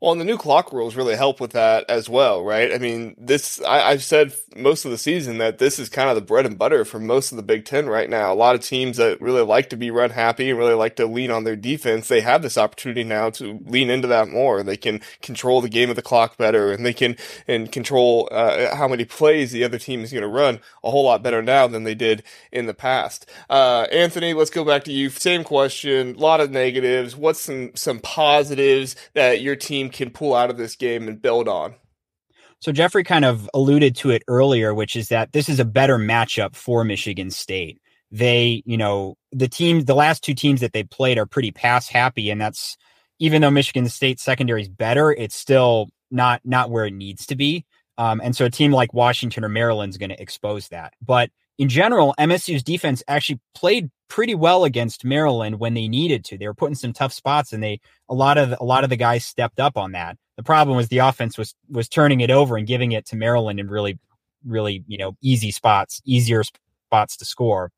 Well, 0.00 0.12
and 0.12 0.20
the 0.20 0.24
new 0.24 0.38
clock 0.38 0.72
rules 0.72 0.94
really 0.94 1.16
help 1.16 1.40
with 1.40 1.50
that 1.52 1.84
as 1.90 2.08
well, 2.08 2.44
right? 2.44 2.72
I 2.72 2.78
mean, 2.78 3.16
this, 3.18 3.60
I, 3.62 3.90
have 3.90 4.04
said 4.04 4.32
most 4.54 4.84
of 4.84 4.92
the 4.92 4.98
season 4.98 5.38
that 5.38 5.58
this 5.58 5.80
is 5.80 5.88
kind 5.88 6.08
of 6.08 6.14
the 6.14 6.20
bread 6.20 6.46
and 6.46 6.56
butter 6.56 6.84
for 6.84 7.00
most 7.00 7.32
of 7.32 7.36
the 7.36 7.42
Big 7.42 7.64
Ten 7.64 7.88
right 7.88 8.08
now. 8.08 8.32
A 8.32 8.34
lot 8.34 8.54
of 8.54 8.60
teams 8.60 8.98
that 8.98 9.20
really 9.20 9.42
like 9.42 9.70
to 9.70 9.76
be 9.76 9.90
run 9.90 10.10
happy 10.10 10.50
and 10.50 10.58
really 10.58 10.74
like 10.74 10.94
to 10.96 11.06
lean 11.06 11.32
on 11.32 11.42
their 11.42 11.56
defense, 11.56 12.06
they 12.06 12.20
have 12.20 12.42
this 12.42 12.56
opportunity 12.56 13.02
now 13.02 13.30
to 13.30 13.60
lean 13.66 13.90
into 13.90 14.06
that 14.06 14.28
more. 14.28 14.62
They 14.62 14.76
can 14.76 15.00
control 15.20 15.60
the 15.60 15.68
game 15.68 15.90
of 15.90 15.96
the 15.96 16.02
clock 16.02 16.36
better 16.36 16.70
and 16.70 16.86
they 16.86 16.94
can, 16.94 17.16
and 17.48 17.72
control, 17.72 18.28
uh, 18.30 18.76
how 18.76 18.86
many 18.86 19.04
plays 19.04 19.50
the 19.50 19.64
other 19.64 19.78
team 19.78 20.02
is 20.02 20.12
going 20.12 20.22
to 20.22 20.28
run 20.28 20.60
a 20.84 20.92
whole 20.92 21.04
lot 21.04 21.24
better 21.24 21.42
now 21.42 21.66
than 21.66 21.82
they 21.82 21.96
did 21.96 22.22
in 22.52 22.66
the 22.66 22.74
past. 22.74 23.28
Uh, 23.50 23.88
Anthony, 23.90 24.32
let's 24.32 24.50
go 24.50 24.64
back 24.64 24.84
to 24.84 24.92
you. 24.92 25.10
Same 25.10 25.42
question. 25.42 26.14
A 26.14 26.18
lot 26.18 26.40
of 26.40 26.52
negatives. 26.52 27.16
What's 27.16 27.40
some, 27.40 27.72
some 27.74 27.98
positives 27.98 28.94
that 29.14 29.40
your 29.40 29.56
team 29.56 29.87
can 29.88 30.10
pull 30.10 30.34
out 30.34 30.50
of 30.50 30.56
this 30.56 30.76
game 30.76 31.08
and 31.08 31.20
build 31.20 31.48
on. 31.48 31.74
So 32.60 32.72
Jeffrey 32.72 33.04
kind 33.04 33.24
of 33.24 33.48
alluded 33.54 33.94
to 33.96 34.10
it 34.10 34.22
earlier, 34.26 34.74
which 34.74 34.96
is 34.96 35.08
that 35.08 35.32
this 35.32 35.48
is 35.48 35.60
a 35.60 35.64
better 35.64 35.96
matchup 35.96 36.56
for 36.56 36.84
Michigan 36.84 37.30
State. 37.30 37.80
They, 38.10 38.62
you 38.66 38.76
know, 38.76 39.16
the 39.32 39.48
teams, 39.48 39.84
the 39.84 39.94
last 39.94 40.24
two 40.24 40.34
teams 40.34 40.60
that 40.60 40.72
they 40.72 40.82
played 40.82 41.18
are 41.18 41.26
pretty 41.26 41.52
pass 41.52 41.88
happy, 41.88 42.30
and 42.30 42.40
that's 42.40 42.76
even 43.18 43.42
though 43.42 43.50
Michigan 43.50 43.88
State 43.88 44.18
secondary 44.18 44.62
is 44.62 44.68
better, 44.68 45.12
it's 45.12 45.36
still 45.36 45.88
not 46.10 46.40
not 46.44 46.70
where 46.70 46.86
it 46.86 46.94
needs 46.94 47.26
to 47.26 47.36
be. 47.36 47.64
Um, 47.98 48.20
and 48.22 48.34
so 48.34 48.44
a 48.44 48.50
team 48.50 48.72
like 48.72 48.94
Washington 48.94 49.44
or 49.44 49.48
Maryland 49.48 49.90
is 49.90 49.98
going 49.98 50.10
to 50.10 50.22
expose 50.22 50.68
that. 50.68 50.94
But 51.04 51.30
in 51.58 51.68
general, 51.68 52.14
MSU's 52.18 52.62
defense 52.62 53.02
actually 53.08 53.40
played 53.54 53.90
pretty 54.08 54.34
well 54.34 54.64
against 54.64 55.04
Maryland 55.04 55.58
when 55.58 55.74
they 55.74 55.88
needed 55.88 56.24
to. 56.26 56.38
They 56.38 56.46
were 56.46 56.54
putting 56.54 56.76
some 56.76 56.92
tough 56.92 57.12
spots, 57.12 57.52
and 57.52 57.62
they 57.62 57.80
a 58.08 58.14
lot 58.14 58.38
of 58.38 58.54
a 58.60 58.64
lot 58.64 58.84
of 58.84 58.90
the 58.90 58.96
guys 58.96 59.24
stepped 59.24 59.58
up 59.58 59.76
on 59.76 59.92
that. 59.92 60.16
The 60.36 60.44
problem 60.44 60.76
was 60.76 60.88
the 60.88 60.98
offense 60.98 61.36
was 61.36 61.54
was 61.68 61.88
turning 61.88 62.20
it 62.20 62.30
over 62.30 62.56
and 62.56 62.66
giving 62.66 62.92
it 62.92 63.06
to 63.06 63.16
Maryland 63.16 63.58
in 63.58 63.68
really, 63.68 63.98
really 64.46 64.84
you 64.86 64.98
know 64.98 65.16
easy 65.20 65.50
spots, 65.50 66.00
easier 66.04 66.44
spots 66.44 67.16
to 67.16 67.24
score. 67.24 67.72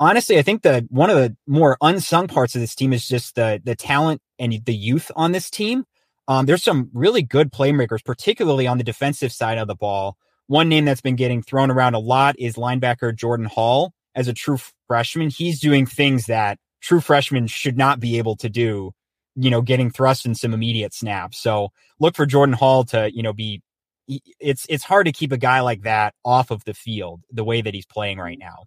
Honestly, 0.00 0.38
I 0.38 0.42
think 0.42 0.62
the 0.62 0.86
one 0.90 1.10
of 1.10 1.16
the 1.16 1.36
more 1.48 1.76
unsung 1.80 2.28
parts 2.28 2.54
of 2.54 2.60
this 2.60 2.76
team 2.76 2.92
is 2.92 3.06
just 3.08 3.34
the 3.34 3.60
the 3.64 3.74
talent 3.74 4.22
and 4.38 4.60
the 4.64 4.74
youth 4.74 5.10
on 5.16 5.32
this 5.32 5.50
team. 5.50 5.84
Um, 6.28 6.46
there's 6.46 6.62
some 6.62 6.90
really 6.92 7.22
good 7.22 7.50
playmakers, 7.50 8.04
particularly 8.04 8.66
on 8.66 8.78
the 8.78 8.84
defensive 8.84 9.32
side 9.32 9.58
of 9.58 9.66
the 9.66 9.74
ball. 9.74 10.16
One 10.48 10.68
name 10.68 10.84
that's 10.84 11.00
been 11.00 11.16
getting 11.16 11.42
thrown 11.42 11.70
around 11.70 11.94
a 11.94 11.98
lot 11.98 12.34
is 12.38 12.56
linebacker 12.56 13.14
Jordan 13.14 13.46
Hall 13.46 13.92
as 14.14 14.28
a 14.28 14.32
true 14.32 14.58
freshman. 14.86 15.30
He's 15.30 15.60
doing 15.60 15.86
things 15.86 16.26
that 16.26 16.58
true 16.80 17.00
freshmen 17.00 17.46
should 17.46 17.76
not 17.76 18.00
be 18.00 18.18
able 18.18 18.36
to 18.36 18.48
do, 18.48 18.92
you 19.36 19.50
know, 19.50 19.62
getting 19.62 19.90
thrust 19.90 20.26
in 20.26 20.34
some 20.34 20.54
immediate 20.54 20.94
snaps. 20.94 21.38
So 21.38 21.68
look 22.00 22.16
for 22.16 22.26
Jordan 22.26 22.54
Hall 22.54 22.84
to, 22.84 23.14
you 23.14 23.22
know, 23.22 23.32
be 23.32 23.62
it's 24.40 24.64
it's 24.70 24.84
hard 24.84 25.06
to 25.06 25.12
keep 25.12 25.32
a 25.32 25.36
guy 25.36 25.60
like 25.60 25.82
that 25.82 26.14
off 26.24 26.50
of 26.50 26.64
the 26.64 26.74
field 26.74 27.20
the 27.30 27.44
way 27.44 27.60
that 27.60 27.74
he's 27.74 27.86
playing 27.86 28.18
right 28.18 28.38
now. 28.38 28.64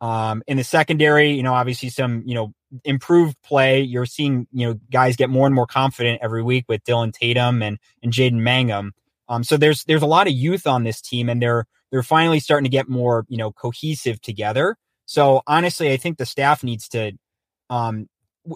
Um, 0.00 0.42
in 0.46 0.56
the 0.56 0.64
secondary, 0.64 1.32
you 1.32 1.42
know, 1.42 1.54
obviously 1.54 1.88
some, 1.88 2.22
you 2.24 2.34
know, 2.36 2.52
improved 2.84 3.36
play. 3.42 3.80
You're 3.80 4.06
seeing, 4.06 4.46
you 4.52 4.68
know, 4.68 4.80
guys 4.92 5.16
get 5.16 5.30
more 5.30 5.46
and 5.46 5.54
more 5.54 5.66
confident 5.66 6.20
every 6.22 6.42
week 6.42 6.66
with 6.68 6.84
Dillon 6.84 7.10
Tatum 7.10 7.62
and 7.62 7.78
and 8.02 8.12
Jaden 8.12 8.40
Mangham. 8.40 8.92
Um, 9.28 9.44
so 9.44 9.56
there's 9.56 9.84
there's 9.84 10.02
a 10.02 10.06
lot 10.06 10.26
of 10.26 10.32
youth 10.32 10.66
on 10.66 10.84
this 10.84 11.00
team, 11.00 11.28
and 11.28 11.40
they're 11.42 11.66
they're 11.90 12.02
finally 12.02 12.40
starting 12.40 12.64
to 12.64 12.70
get 12.70 12.88
more 12.88 13.24
you 13.28 13.36
know 13.36 13.52
cohesive 13.52 14.20
together. 14.20 14.76
So 15.06 15.42
honestly, 15.46 15.92
I 15.92 15.96
think 15.96 16.18
the 16.18 16.26
staff 16.26 16.62
needs 16.62 16.88
to, 16.90 17.12
um, 17.70 18.08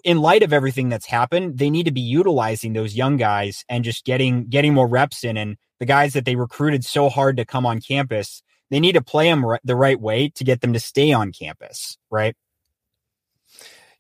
in 0.05 0.19
light 0.19 0.43
of 0.43 0.53
everything 0.53 0.91
that's 0.91 1.07
happened, 1.07 1.57
they 1.59 1.71
need 1.71 1.85
to 1.85 1.93
be 1.93 2.03
utilizing 2.03 2.75
those 2.75 2.95
young 2.95 3.17
guys 3.17 3.65
and 3.69 3.85
just 3.85 4.05
getting 4.05 4.49
getting 4.49 4.75
more 4.75 4.89
reps 4.89 5.25
in. 5.25 5.37
And 5.37 5.57
the 5.81 5.87
guys 5.87 6.13
that 6.13 6.25
they 6.25 6.37
recruited 6.37 6.85
so 6.85 7.09
hard 7.09 7.37
to 7.39 7.45
come 7.45 7.67
on 7.67 7.81
campus, 7.81 8.43
they 8.71 8.81
need 8.81 8.93
to 8.93 9.03
play 9.03 9.29
them 9.29 9.45
the 9.65 9.77
right 9.77 10.01
way 10.01 10.29
to 10.31 10.45
get 10.45 10.61
them 10.61 10.73
to 10.73 10.81
stay 10.81 11.13
on 11.13 11.33
campus, 11.33 11.97
right? 12.11 12.35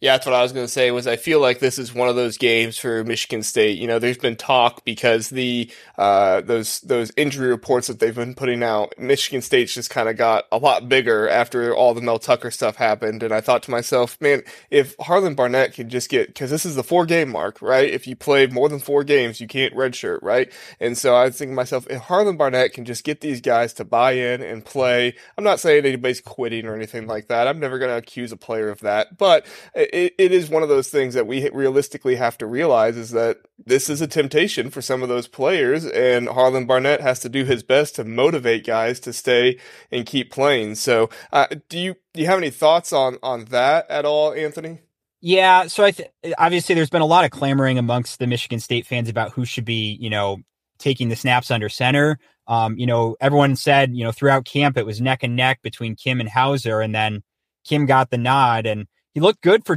Yeah, 0.02 0.14
that's 0.14 0.26
what 0.26 0.34
I 0.34 0.42
was 0.42 0.50
going 0.50 0.66
to 0.66 0.72
say. 0.72 0.90
Was 0.90 1.06
I 1.06 1.14
feel 1.14 1.38
like 1.38 1.60
this 1.60 1.78
is 1.78 1.94
one 1.94 2.08
of 2.08 2.16
those 2.16 2.36
games 2.36 2.76
for 2.76 3.04
Michigan 3.04 3.44
State. 3.44 3.78
You 3.78 3.86
know, 3.86 4.00
there's 4.00 4.18
been 4.18 4.34
talk 4.34 4.84
because 4.84 5.30
the 5.30 5.70
uh, 5.96 6.40
those 6.40 6.80
those 6.80 7.12
injury 7.16 7.46
reports 7.46 7.86
that 7.86 8.00
they've 8.00 8.12
been 8.12 8.34
putting 8.34 8.64
out. 8.64 8.94
Michigan 8.98 9.42
State's 9.42 9.72
just 9.72 9.90
kind 9.90 10.08
of 10.08 10.16
got 10.16 10.46
a 10.50 10.58
lot 10.58 10.88
bigger 10.88 11.28
after 11.28 11.72
all 11.72 11.94
the 11.94 12.00
Mel 12.00 12.18
Tucker 12.18 12.50
stuff 12.50 12.74
happened, 12.74 13.22
and 13.22 13.32
I 13.32 13.40
thought 13.40 13.62
to 13.62 13.70
myself, 13.70 14.20
man, 14.20 14.42
if 14.70 14.96
Harlon 14.98 15.36
Barnett 15.36 15.72
could 15.72 15.88
just 15.88 16.10
get 16.10 16.26
because 16.26 16.50
this 16.50 16.66
is 16.66 16.74
the 16.74 16.82
four 16.82 17.06
game 17.06 17.28
mark, 17.28 17.62
right? 17.62 17.88
If 17.88 18.08
you 18.08 18.16
play 18.16 18.48
more 18.48 18.68
than 18.68 18.80
four 18.80 19.04
games, 19.04 19.40
you 19.40 19.46
can't 19.46 19.72
redshirt, 19.72 20.18
right? 20.20 20.52
And 20.80 20.98
so 20.98 21.14
I 21.14 21.26
was 21.26 21.38
thinking 21.38 21.54
to 21.54 21.56
myself, 21.56 21.86
if 21.88 22.00
Harlon 22.00 22.36
Barnett 22.36 22.72
can 22.72 22.84
just 22.84 23.04
get 23.04 23.20
these 23.20 23.40
guys 23.40 23.72
to 23.74 23.84
buy 23.84 24.14
in 24.14 24.42
and 24.42 24.64
play, 24.64 25.14
I'm 25.38 25.44
not 25.44 25.60
saying 25.60 25.86
anybody's 25.86 26.20
quitting 26.20 26.66
or 26.66 26.74
anything 26.74 27.06
like 27.06 27.28
that. 27.28 27.46
I'm 27.46 27.60
never 27.60 27.78
going 27.78 27.92
to 27.92 27.98
accuse 27.98 28.32
a 28.32 28.36
player 28.36 28.68
of 28.68 28.80
that, 28.80 29.16
but 29.16 29.46
it, 29.92 30.14
it 30.18 30.32
is 30.32 30.48
one 30.48 30.62
of 30.62 30.68
those 30.68 30.88
things 30.88 31.14
that 31.14 31.26
we 31.26 31.48
realistically 31.50 32.16
have 32.16 32.38
to 32.38 32.46
realize 32.46 32.96
is 32.96 33.10
that 33.10 33.38
this 33.64 33.90
is 33.90 34.00
a 34.00 34.06
temptation 34.06 34.70
for 34.70 34.82
some 34.82 35.02
of 35.02 35.08
those 35.08 35.28
players, 35.28 35.86
and 35.86 36.28
Harlon 36.28 36.66
Barnett 36.66 37.00
has 37.00 37.20
to 37.20 37.28
do 37.28 37.44
his 37.44 37.62
best 37.62 37.96
to 37.96 38.04
motivate 38.04 38.66
guys 38.66 38.98
to 39.00 39.12
stay 39.12 39.58
and 39.90 40.06
keep 40.06 40.32
playing. 40.32 40.74
So, 40.76 41.10
uh, 41.32 41.46
do 41.68 41.78
you 41.78 41.94
do 42.14 42.20
you 42.20 42.26
have 42.26 42.38
any 42.38 42.50
thoughts 42.50 42.92
on 42.92 43.18
on 43.22 43.46
that 43.46 43.88
at 43.90 44.04
all, 44.04 44.32
Anthony? 44.32 44.80
Yeah, 45.20 45.68
so 45.68 45.84
I 45.84 45.92
th- 45.92 46.10
obviously 46.36 46.74
there's 46.74 46.90
been 46.90 47.02
a 47.02 47.06
lot 47.06 47.24
of 47.24 47.30
clamoring 47.30 47.78
amongst 47.78 48.18
the 48.18 48.26
Michigan 48.26 48.58
State 48.58 48.86
fans 48.86 49.08
about 49.08 49.32
who 49.32 49.44
should 49.44 49.64
be, 49.64 49.96
you 50.00 50.10
know, 50.10 50.38
taking 50.80 51.08
the 51.08 51.16
snaps 51.16 51.50
under 51.50 51.68
center. 51.68 52.18
Um, 52.48 52.76
you 52.76 52.86
know, 52.86 53.16
everyone 53.20 53.54
said, 53.54 53.94
you 53.94 54.02
know, 54.02 54.10
throughout 54.10 54.44
camp 54.44 54.76
it 54.76 54.84
was 54.84 55.00
neck 55.00 55.22
and 55.22 55.36
neck 55.36 55.60
between 55.62 55.94
Kim 55.94 56.18
and 56.18 56.28
Houser, 56.28 56.80
and 56.80 56.92
then 56.92 57.22
Kim 57.64 57.86
got 57.86 58.10
the 58.10 58.18
nod, 58.18 58.66
and 58.66 58.86
he 59.14 59.20
looked 59.20 59.42
good 59.42 59.64
for 59.64 59.76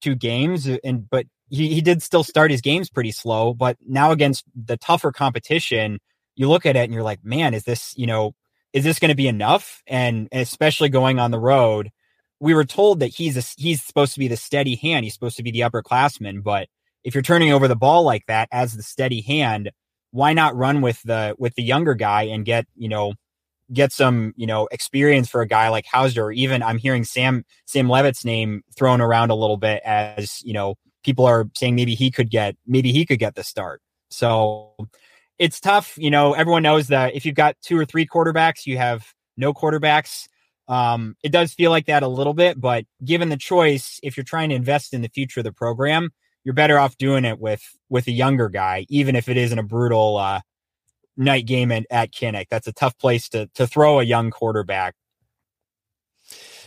two 0.00 0.14
games, 0.14 0.68
uh, 0.68 0.78
and 0.84 1.08
but 1.08 1.26
he, 1.48 1.74
he 1.74 1.80
did 1.80 2.02
still 2.02 2.24
start 2.24 2.50
his 2.50 2.60
games 2.60 2.90
pretty 2.90 3.12
slow. 3.12 3.54
But 3.54 3.76
now 3.86 4.10
against 4.10 4.44
the 4.54 4.76
tougher 4.76 5.12
competition, 5.12 5.98
you 6.34 6.48
look 6.48 6.66
at 6.66 6.76
it 6.76 6.84
and 6.84 6.92
you're 6.92 7.02
like, 7.02 7.24
man, 7.24 7.54
is 7.54 7.64
this 7.64 7.94
you 7.96 8.06
know 8.06 8.34
is 8.72 8.84
this 8.84 8.98
going 8.98 9.10
to 9.10 9.14
be 9.14 9.28
enough? 9.28 9.82
And 9.86 10.28
especially 10.32 10.88
going 10.88 11.18
on 11.18 11.30
the 11.30 11.38
road, 11.38 11.90
we 12.40 12.54
were 12.54 12.64
told 12.64 13.00
that 13.00 13.08
he's 13.08 13.36
a, 13.36 13.42
he's 13.56 13.82
supposed 13.82 14.12
to 14.14 14.18
be 14.18 14.28
the 14.28 14.36
steady 14.36 14.74
hand. 14.76 15.04
He's 15.04 15.14
supposed 15.14 15.38
to 15.38 15.42
be 15.42 15.50
the 15.50 15.60
upperclassman. 15.60 16.42
But 16.42 16.68
if 17.02 17.14
you're 17.14 17.22
turning 17.22 17.52
over 17.52 17.68
the 17.68 17.76
ball 17.76 18.02
like 18.02 18.26
that 18.26 18.48
as 18.52 18.74
the 18.74 18.82
steady 18.82 19.22
hand, 19.22 19.70
why 20.10 20.32
not 20.32 20.56
run 20.56 20.80
with 20.82 21.02
the 21.02 21.34
with 21.38 21.54
the 21.54 21.62
younger 21.62 21.94
guy 21.94 22.24
and 22.24 22.44
get 22.44 22.66
you 22.74 22.88
know 22.88 23.14
get 23.72 23.92
some, 23.92 24.32
you 24.36 24.46
know, 24.46 24.68
experience 24.70 25.28
for 25.28 25.40
a 25.40 25.46
guy 25.46 25.68
like 25.68 25.86
Houser, 25.86 26.24
or 26.24 26.32
even 26.32 26.62
I'm 26.62 26.78
hearing 26.78 27.04
Sam 27.04 27.44
Sam 27.66 27.88
Leavitt's 27.88 28.24
name 28.24 28.62
thrown 28.76 29.00
around 29.00 29.30
a 29.30 29.34
little 29.34 29.56
bit 29.56 29.82
as, 29.84 30.40
you 30.42 30.52
know, 30.52 30.76
people 31.04 31.24
are 31.26 31.48
saying 31.54 31.74
maybe 31.74 31.94
he 31.94 32.10
could 32.10 32.30
get 32.30 32.56
maybe 32.66 32.92
he 32.92 33.04
could 33.06 33.18
get 33.18 33.34
the 33.34 33.44
start. 33.44 33.80
So 34.10 34.74
it's 35.38 35.60
tough. 35.60 35.96
You 35.98 36.10
know, 36.10 36.32
everyone 36.32 36.62
knows 36.62 36.88
that 36.88 37.14
if 37.14 37.26
you've 37.26 37.34
got 37.34 37.56
two 37.62 37.78
or 37.78 37.84
three 37.84 38.06
quarterbacks, 38.06 38.66
you 38.66 38.78
have 38.78 39.06
no 39.36 39.52
quarterbacks. 39.52 40.28
Um, 40.68 41.16
it 41.22 41.30
does 41.30 41.54
feel 41.54 41.70
like 41.70 41.86
that 41.86 42.02
a 42.02 42.08
little 42.08 42.34
bit, 42.34 42.60
but 42.60 42.84
given 43.04 43.28
the 43.28 43.36
choice, 43.36 44.00
if 44.02 44.16
you're 44.16 44.24
trying 44.24 44.48
to 44.48 44.56
invest 44.56 44.92
in 44.92 45.00
the 45.00 45.08
future 45.08 45.40
of 45.40 45.44
the 45.44 45.52
program, 45.52 46.10
you're 46.42 46.54
better 46.54 46.78
off 46.78 46.96
doing 46.96 47.24
it 47.24 47.38
with 47.38 47.62
with 47.88 48.06
a 48.08 48.12
younger 48.12 48.48
guy, 48.48 48.86
even 48.88 49.14
if 49.14 49.28
it 49.28 49.36
isn't 49.36 49.58
a 49.58 49.62
brutal 49.62 50.16
uh, 50.16 50.40
night 51.16 51.46
game 51.46 51.72
at, 51.72 51.86
at 51.90 52.12
Kinnick. 52.12 52.46
That's 52.50 52.66
a 52.66 52.72
tough 52.72 52.98
place 52.98 53.28
to 53.30 53.48
to 53.54 53.66
throw 53.66 54.00
a 54.00 54.04
young 54.04 54.30
quarterback. 54.30 54.94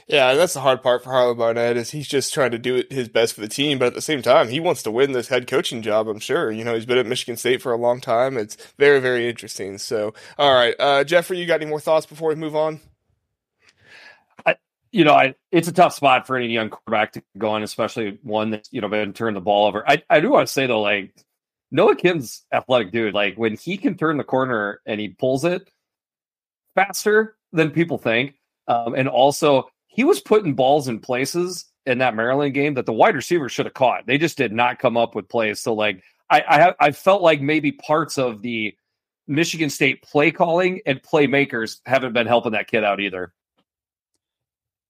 Yeah, 0.09 0.33
that's 0.33 0.55
the 0.55 0.61
hard 0.61 0.81
part 0.81 1.03
for 1.03 1.11
Harlon 1.11 1.37
Barnett 1.37 1.77
is 1.77 1.91
he's 1.91 2.07
just 2.07 2.33
trying 2.33 2.49
to 2.49 2.57
do 2.57 2.83
his 2.89 3.07
best 3.07 3.35
for 3.35 3.41
the 3.41 3.47
team, 3.47 3.77
but 3.77 3.89
at 3.89 3.93
the 3.93 4.01
same 4.01 4.23
time, 4.23 4.49
he 4.49 4.59
wants 4.59 4.81
to 4.83 4.91
win 4.91 5.11
this 5.11 5.27
head 5.27 5.45
coaching 5.45 5.83
job. 5.83 6.07
I'm 6.07 6.17
sure. 6.17 6.49
You 6.49 6.63
know, 6.63 6.73
he's 6.73 6.87
been 6.87 6.97
at 6.97 7.05
Michigan 7.05 7.37
State 7.37 7.61
for 7.61 7.71
a 7.71 7.77
long 7.77 8.01
time. 8.01 8.35
It's 8.35 8.57
very, 8.79 8.99
very 8.99 9.29
interesting. 9.29 9.77
So, 9.77 10.15
all 10.39 10.51
right, 10.51 10.73
uh, 10.79 11.03
Jeffrey, 11.03 11.39
you 11.39 11.45
got 11.45 11.61
any 11.61 11.69
more 11.69 11.79
thoughts 11.79 12.07
before 12.07 12.29
we 12.29 12.35
move 12.35 12.55
on? 12.55 12.79
I, 14.47 14.55
you 14.91 15.03
know, 15.03 15.13
I, 15.13 15.35
it's 15.51 15.67
a 15.67 15.71
tough 15.71 15.93
spot 15.93 16.25
for 16.25 16.35
any 16.37 16.47
young 16.47 16.71
quarterback 16.71 17.11
to 17.13 17.23
go 17.37 17.49
on, 17.49 17.61
especially 17.61 18.17
one 18.23 18.49
that's 18.49 18.73
you 18.73 18.81
know 18.81 18.89
been 18.89 19.13
turned 19.13 19.37
the 19.37 19.41
ball 19.41 19.67
over. 19.67 19.87
I, 19.87 20.01
I 20.09 20.21
do 20.21 20.31
want 20.31 20.47
to 20.47 20.51
say 20.51 20.65
though, 20.65 20.81
like 20.81 21.13
Noah 21.71 21.95
Kim's 21.95 22.45
athletic 22.51 22.91
dude. 22.91 23.13
Like 23.13 23.35
when 23.35 23.55
he 23.55 23.77
can 23.77 23.95
turn 23.95 24.17
the 24.17 24.23
corner 24.23 24.81
and 24.85 24.99
he 24.99 25.09
pulls 25.09 25.45
it 25.45 25.69
faster 26.75 27.35
than 27.51 27.71
people 27.71 27.97
think. 27.97 28.35
Um, 28.67 28.93
and 28.93 29.07
also, 29.07 29.69
he 29.87 30.03
was 30.03 30.19
putting 30.19 30.53
balls 30.53 30.87
in 30.87 30.99
places 30.99 31.65
in 31.85 31.97
that 31.97 32.15
Maryland 32.15 32.53
game 32.53 32.75
that 32.75 32.85
the 32.85 32.93
wide 32.93 33.15
receiver 33.15 33.49
should 33.49 33.65
have 33.65 33.73
caught. 33.73 34.05
They 34.05 34.17
just 34.17 34.37
did 34.37 34.51
not 34.51 34.79
come 34.79 34.95
up 34.95 35.15
with 35.15 35.27
plays. 35.27 35.59
So, 35.59 35.73
like, 35.73 36.03
I 36.29 36.43
I, 36.47 36.59
have, 36.59 36.75
I 36.79 36.91
felt 36.91 37.21
like 37.21 37.41
maybe 37.41 37.71
parts 37.71 38.17
of 38.17 38.41
the 38.43 38.75
Michigan 39.27 39.69
State 39.69 40.03
play 40.03 40.31
calling 40.31 40.81
and 40.85 41.01
playmakers 41.01 41.79
haven't 41.85 42.13
been 42.13 42.27
helping 42.27 42.51
that 42.51 42.67
kid 42.67 42.83
out 42.83 42.99
either. 42.99 43.33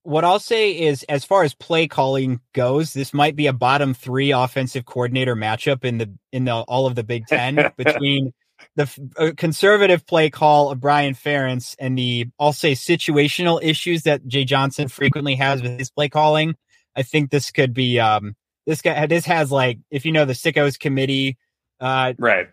What 0.02 0.24
I'll 0.24 0.38
say 0.38 0.72
is, 0.72 1.02
as 1.04 1.24
far 1.24 1.42
as 1.42 1.54
play 1.54 1.86
calling 1.86 2.40
goes, 2.52 2.92
this 2.92 3.12
might 3.12 3.36
be 3.36 3.46
a 3.46 3.52
bottom 3.52 3.94
three 3.94 4.30
offensive 4.30 4.84
coordinator 4.84 5.36
matchup 5.36 5.84
in 5.84 5.98
the 5.98 6.10
in 6.32 6.44
the 6.44 6.54
all 6.54 6.86
of 6.86 6.94
the 6.94 7.04
Big 7.04 7.26
Ten 7.26 7.72
between 7.76 8.32
the 8.76 9.10
uh, 9.16 9.30
conservative 9.36 10.06
play 10.06 10.30
call 10.30 10.70
of 10.70 10.80
Brian 10.80 11.14
Ferentz 11.14 11.74
and 11.78 11.96
the 11.96 12.28
I'll 12.38 12.52
say 12.52 12.72
situational 12.72 13.62
issues 13.62 14.02
that 14.02 14.26
Jay 14.26 14.44
Johnson 14.44 14.88
frequently 14.88 15.34
has 15.36 15.62
with 15.62 15.78
his 15.78 15.90
play 15.90 16.08
calling. 16.08 16.56
I 16.96 17.02
think 17.02 17.30
this 17.30 17.50
could 17.50 17.74
be 17.74 17.98
um 17.98 18.34
this 18.66 18.82
guy 18.82 19.06
this 19.06 19.26
has 19.26 19.52
like 19.52 19.78
if 19.90 20.04
you 20.04 20.12
know 20.12 20.24
the 20.24 20.32
sickos 20.32 20.78
committee 20.78 21.36
uh 21.80 22.14
right 22.18 22.48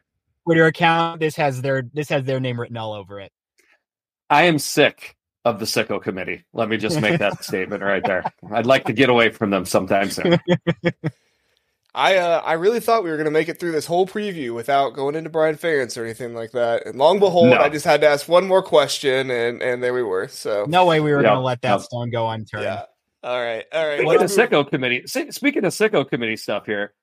Twitter 0.46 0.66
account 0.66 1.20
this 1.20 1.36
has 1.36 1.62
their 1.62 1.84
this 1.94 2.10
has 2.10 2.24
their 2.24 2.40
name 2.40 2.60
written 2.60 2.78
all 2.78 2.94
over 2.94 3.20
it. 3.20 3.32
I 4.30 4.44
am 4.44 4.60
sick 4.60 5.17
of 5.48 5.60
the 5.60 5.66
sicko 5.66 6.02
committee. 6.02 6.44
Let 6.54 6.70
me 6.70 6.78
just 6.78 7.00
make 7.02 7.20
that 7.20 7.44
statement 7.44 7.82
right 7.82 8.04
there. 8.04 8.24
I'd 8.52 8.66
like 8.66 8.86
to 8.86 8.94
get 8.94 9.10
away 9.10 9.30
from 9.30 9.50
them 9.50 9.66
sometime 9.66 10.10
soon. 10.10 10.40
I 11.96 12.18
uh, 12.18 12.42
I 12.46 12.54
really 12.54 12.80
thought 12.80 13.04
we 13.04 13.10
were 13.10 13.16
going 13.16 13.26
to 13.26 13.32
make 13.32 13.50
it 13.50 13.60
through 13.60 13.72
this 13.72 13.88
whole 13.88 14.06
preview 14.06 14.54
without 14.54 14.92
going 14.92 15.16
into 15.16 15.32
Brian 15.32 15.56
Ferentz 15.56 15.98
or 15.98 16.04
anything 16.04 16.36
like 16.36 16.52
that. 16.52 16.86
And 16.86 17.00
long 17.00 17.18
behold, 17.18 17.50
no. 17.50 17.58
I 17.58 17.70
just 17.70 17.86
had 17.86 18.02
to 18.02 18.08
ask 18.08 18.28
one 18.28 18.46
more 18.46 18.62
question, 18.62 19.32
and 19.32 19.64
and 19.64 19.82
there 19.82 19.96
we 19.96 20.04
were. 20.04 20.28
So 20.28 20.66
no 20.68 20.86
way 20.86 21.00
we 21.00 21.12
were 21.12 21.22
yep. 21.22 21.30
going 21.30 21.40
to 21.40 21.44
let 21.44 21.62
that 21.64 21.72
yep. 21.72 21.82
stone 21.82 22.12
go 22.12 22.30
unturned. 22.30 22.66
Yeah. 22.66 22.84
All 23.24 23.42
right. 23.42 23.66
All 23.74 23.88
right. 23.88 24.00
Speaking 24.00 24.22
of 24.22 24.30
sicko 24.30 24.70
committee, 24.70 25.08
speaking 25.08 25.66
of 25.66 25.74
sicko 25.74 26.08
committee 26.08 26.38
stuff 26.38 26.68
here, 26.68 26.94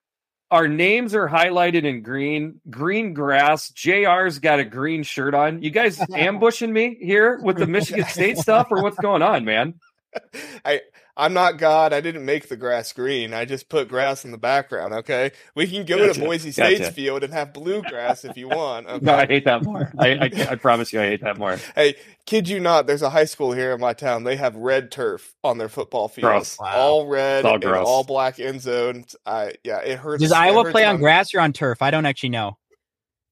our 0.50 0.68
names 0.68 1.14
are 1.14 1.28
highlighted 1.28 1.84
in 1.84 2.02
green, 2.02 2.60
green 2.70 3.14
grass. 3.14 3.70
JR's 3.70 4.38
got 4.38 4.60
a 4.60 4.64
green 4.64 5.02
shirt 5.02 5.34
on. 5.34 5.62
You 5.62 5.70
guys 5.70 6.00
ambushing 6.14 6.72
me 6.72 6.96
here 7.00 7.40
with 7.42 7.56
the 7.56 7.66
Michigan 7.66 8.04
State 8.04 8.38
stuff, 8.38 8.68
or 8.70 8.82
what's 8.82 8.98
going 8.98 9.22
on, 9.22 9.44
man? 9.44 9.74
I 10.64 10.80
I'm 11.16 11.32
not 11.32 11.58
God. 11.58 11.92
I 11.92 12.00
didn't 12.00 12.24
make 12.24 12.48
the 12.48 12.56
grass 12.56 12.92
green. 12.92 13.32
I 13.34 13.44
just 13.44 13.68
put 13.68 13.88
grass 13.88 14.24
in 14.24 14.32
the 14.32 14.38
background. 14.38 14.92
Okay, 14.94 15.30
we 15.54 15.66
can 15.68 15.84
go 15.84 15.98
gotcha. 15.98 16.14
to 16.14 16.26
Boise 16.26 16.50
State's 16.50 16.80
gotcha. 16.80 16.92
field 16.92 17.22
and 17.22 17.32
have 17.32 17.52
bluegrass 17.52 18.24
if 18.24 18.36
you 18.36 18.48
want. 18.48 18.88
Okay? 18.88 19.04
No, 19.04 19.14
I 19.14 19.26
hate 19.26 19.44
that 19.44 19.62
more. 19.62 19.92
I, 19.98 20.14
I, 20.14 20.24
I 20.50 20.54
promise 20.56 20.92
you, 20.92 21.00
I 21.00 21.06
hate 21.06 21.20
that 21.20 21.38
more. 21.38 21.58
Hey, 21.74 21.94
kid 22.26 22.48
you 22.48 22.58
not? 22.58 22.86
There's 22.86 23.02
a 23.02 23.10
high 23.10 23.26
school 23.26 23.52
here 23.52 23.72
in 23.72 23.80
my 23.80 23.92
town. 23.92 24.24
They 24.24 24.36
have 24.36 24.56
red 24.56 24.90
turf 24.90 25.34
on 25.44 25.58
their 25.58 25.68
football 25.68 26.08
field. 26.08 26.48
Wow. 26.58 26.74
All 26.74 27.06
red, 27.06 27.44
all, 27.44 27.62
all, 27.86 28.04
black 28.04 28.40
end 28.40 28.60
zones. 28.60 29.14
I 29.24 29.54
yeah, 29.62 29.80
it 29.80 29.98
hurts. 29.98 30.22
Does 30.22 30.32
Iowa 30.32 30.70
play 30.70 30.84
on 30.84 30.98
grass 30.98 31.34
or 31.34 31.40
on 31.40 31.52
turf? 31.52 31.82
I 31.82 31.90
don't 31.90 32.06
actually 32.06 32.30
know. 32.30 32.56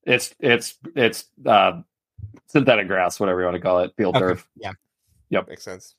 It's 0.05 0.35
it's 0.39 0.79
it's 0.95 1.25
uh, 1.45 1.81
synthetic 2.47 2.87
grass, 2.87 3.19
whatever 3.19 3.41
you 3.41 3.47
want 3.47 3.57
to 3.57 3.61
call 3.61 3.81
it, 3.81 3.93
field 3.97 4.17
okay. 4.17 4.27
turf. 4.27 4.49
Yeah. 4.57 4.73
Yep. 5.31 5.49
Makes 5.49 5.65
sense. 5.65 5.95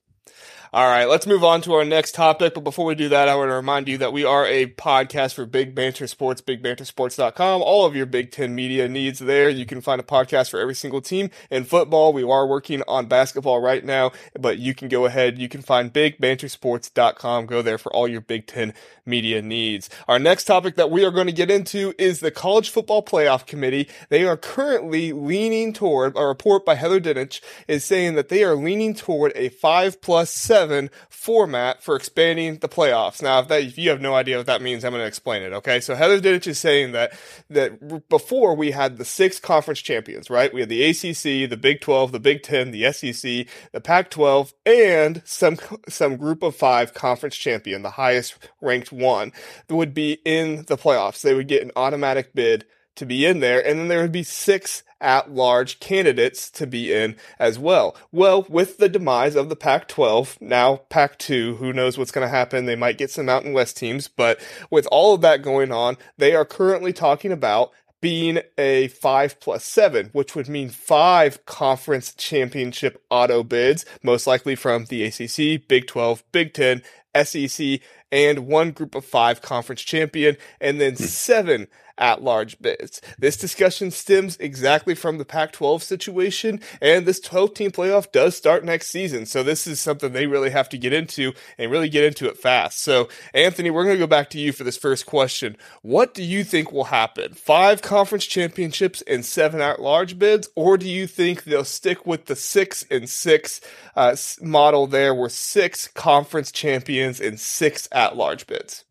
All 0.75 0.87
right, 0.87 1.07
let's 1.07 1.27
move 1.27 1.43
on 1.43 1.61
to 1.61 1.73
our 1.73 1.85
next 1.85 2.15
topic. 2.15 2.55
But 2.55 2.63
before 2.63 2.85
we 2.85 2.95
do 2.95 3.07
that, 3.09 3.29
I 3.29 3.35
want 3.35 3.51
to 3.51 3.53
remind 3.53 3.87
you 3.87 3.99
that 3.99 4.11
we 4.11 4.25
are 4.25 4.43
a 4.47 4.65
podcast 4.65 5.35
for 5.35 5.45
Big 5.45 5.75
Banter 5.75 6.07
Sports, 6.07 6.41
bigbantersports.com. 6.41 7.61
All 7.61 7.85
of 7.85 7.95
your 7.95 8.07
Big 8.07 8.31
Ten 8.31 8.55
media 8.55 8.89
needs 8.89 9.19
there. 9.19 9.51
You 9.51 9.67
can 9.67 9.81
find 9.81 10.01
a 10.01 10.03
podcast 10.03 10.49
for 10.49 10.59
every 10.59 10.73
single 10.73 10.99
team 10.99 11.29
in 11.51 11.65
football. 11.65 12.11
We 12.11 12.23
are 12.23 12.47
working 12.47 12.81
on 12.87 13.05
basketball 13.05 13.61
right 13.61 13.85
now, 13.85 14.13
but 14.33 14.57
you 14.57 14.73
can 14.73 14.87
go 14.87 15.05
ahead. 15.05 15.37
You 15.37 15.47
can 15.47 15.61
find 15.61 15.93
bigbantersports.com. 15.93 17.45
Go 17.45 17.61
there 17.61 17.77
for 17.77 17.93
all 17.93 18.07
your 18.07 18.21
Big 18.21 18.47
Ten 18.47 18.73
media 19.05 19.43
needs. 19.43 19.91
Our 20.07 20.17
next 20.17 20.45
topic 20.45 20.75
that 20.77 20.89
we 20.89 21.05
are 21.05 21.11
going 21.11 21.27
to 21.27 21.33
get 21.33 21.51
into 21.51 21.93
is 21.99 22.19
the 22.19 22.31
College 22.31 22.71
Football 22.71 23.03
Playoff 23.03 23.45
Committee. 23.45 23.87
They 24.09 24.25
are 24.25 24.37
currently 24.37 25.13
leaning 25.13 25.71
toward, 25.71 26.17
a 26.17 26.25
report 26.25 26.65
by 26.65 26.73
Heather 26.73 26.99
Dinich 26.99 27.41
is 27.67 27.85
saying 27.85 28.15
that 28.15 28.29
they 28.29 28.43
are 28.43 28.55
leaning 28.55 28.95
toward 28.95 29.33
a 29.35 29.49
five 29.49 30.01
plus 30.01 30.31
seven 30.31 30.62
seven 30.63 30.89
format 31.09 31.83
for 31.83 31.95
expanding 31.95 32.57
the 32.59 32.69
playoffs. 32.69 33.21
Now, 33.21 33.39
if, 33.39 33.47
that, 33.49 33.63
if 33.63 33.77
you 33.77 33.89
have 33.89 34.01
no 34.01 34.15
idea 34.15 34.37
what 34.37 34.45
that 34.45 34.61
means, 34.61 34.85
I'm 34.85 34.91
going 34.91 35.01
to 35.01 35.07
explain 35.07 35.43
it. 35.43 35.51
Okay, 35.51 35.79
so 35.79 35.93
Heather 35.95 36.21
Dinich 36.21 36.47
is 36.47 36.57
saying 36.57 36.93
that 36.93 37.13
that 37.49 38.07
before 38.09 38.55
we 38.55 38.71
had 38.71 38.97
the 38.97 39.05
six 39.05 39.39
conference 39.39 39.81
champions, 39.81 40.29
right? 40.29 40.53
We 40.53 40.61
had 40.61 40.69
the 40.69 40.83
ACC, 40.83 41.49
the 41.49 41.57
Big 41.59 41.81
Twelve, 41.81 42.11
the 42.11 42.19
Big 42.19 42.43
Ten, 42.43 42.71
the 42.71 42.91
SEC, 42.93 43.45
the 43.71 43.81
Pac-12, 43.81 44.53
and 44.65 45.21
some 45.25 45.57
some 45.89 46.17
group 46.17 46.43
of 46.43 46.55
five 46.55 46.93
conference 46.93 47.35
champion, 47.35 47.81
the 47.81 47.91
highest 47.91 48.37
ranked 48.61 48.91
one, 48.91 49.33
would 49.69 49.93
be 49.93 50.19
in 50.23 50.63
the 50.67 50.77
playoffs. 50.77 51.21
They 51.21 51.33
would 51.33 51.47
get 51.47 51.61
an 51.61 51.71
automatic 51.75 52.33
bid 52.33 52.65
to 52.95 53.05
be 53.05 53.25
in 53.25 53.39
there, 53.39 53.65
and 53.65 53.79
then 53.79 53.87
there 53.87 54.01
would 54.01 54.11
be 54.11 54.23
six 54.23 54.83
at 55.03 55.31
large 55.31 55.79
candidates 55.79 56.49
to 56.49 56.65
be 56.65 56.93
in 56.93 57.15
as 57.37 57.59
well. 57.59 57.95
Well, 58.11 58.45
with 58.49 58.77
the 58.77 58.87
demise 58.87 59.35
of 59.35 59.49
the 59.49 59.55
Pac 59.55 59.89
12, 59.89 60.37
now 60.39 60.77
Pac 60.89 61.19
2, 61.19 61.57
who 61.57 61.73
knows 61.73 61.97
what's 61.97 62.11
going 62.11 62.25
to 62.25 62.33
happen? 62.33 62.65
They 62.65 62.77
might 62.77 62.97
get 62.97 63.11
some 63.11 63.25
Mountain 63.25 63.53
West 63.53 63.75
teams, 63.75 64.07
but 64.07 64.39
with 64.71 64.87
all 64.87 65.13
of 65.13 65.21
that 65.21 65.41
going 65.41 65.71
on, 65.71 65.97
they 66.17 66.33
are 66.33 66.45
currently 66.45 66.93
talking 66.93 67.33
about 67.33 67.71
being 68.03 68.39
a 68.57 68.89
five 68.89 69.39
plus 69.39 69.63
seven, 69.63 70.09
which 70.11 70.35
would 70.35 70.49
mean 70.49 70.69
five 70.69 71.45
conference 71.45 72.13
championship 72.13 73.01
auto 73.09 73.43
bids, 73.43 73.85
most 74.03 74.27
likely 74.27 74.55
from 74.55 74.85
the 74.85 75.03
ACC, 75.05 75.65
Big 75.67 75.87
12, 75.87 76.21
Big 76.33 76.53
10, 76.53 76.81
SEC, 77.23 77.79
and 78.11 78.47
one 78.47 78.71
group 78.71 78.93
of 78.93 79.05
five 79.05 79.41
conference 79.41 79.81
champion, 79.81 80.35
and 80.59 80.81
then 80.81 80.95
hmm. 80.95 81.03
seven 81.03 81.67
at 81.97 82.23
large 82.23 82.59
bids. 82.59 83.01
This 83.17 83.37
discussion 83.37 83.91
stems 83.91 84.37
exactly 84.37 84.95
from 84.95 85.17
the 85.17 85.25
Pac 85.25 85.51
12 85.51 85.83
situation, 85.83 86.59
and 86.81 87.05
this 87.05 87.19
12 87.19 87.53
team 87.53 87.71
playoff 87.71 88.11
does 88.11 88.35
start 88.35 88.63
next 88.63 88.87
season. 88.87 89.25
So, 89.25 89.43
this 89.43 89.67
is 89.67 89.79
something 89.79 90.11
they 90.11 90.27
really 90.27 90.49
have 90.49 90.69
to 90.69 90.77
get 90.77 90.93
into 90.93 91.33
and 91.57 91.71
really 91.71 91.89
get 91.89 92.03
into 92.03 92.27
it 92.27 92.37
fast. 92.37 92.79
So, 92.81 93.09
Anthony, 93.33 93.69
we're 93.69 93.83
going 93.83 93.95
to 93.95 94.03
go 94.03 94.07
back 94.07 94.29
to 94.31 94.39
you 94.39 94.51
for 94.51 94.63
this 94.63 94.77
first 94.77 95.05
question. 95.05 95.57
What 95.81 96.13
do 96.13 96.23
you 96.23 96.43
think 96.43 96.71
will 96.71 96.85
happen? 96.85 97.33
Five 97.33 97.81
conference 97.81 98.25
championships 98.25 99.01
and 99.03 99.25
seven 99.25 99.61
at 99.61 99.81
large 99.81 100.17
bids, 100.17 100.49
or 100.55 100.77
do 100.77 100.89
you 100.89 101.07
think 101.07 101.43
they'll 101.43 101.63
stick 101.63 102.05
with 102.05 102.25
the 102.25 102.35
six 102.35 102.85
and 102.89 103.09
six 103.09 103.61
uh, 103.95 104.15
model 104.41 104.87
there, 104.87 105.13
where 105.13 105.29
six 105.29 105.87
conference 105.87 106.51
champions 106.51 107.19
and 107.19 107.39
six 107.39 107.87
at 107.91 108.15
large 108.15 108.47
bids? 108.47 108.82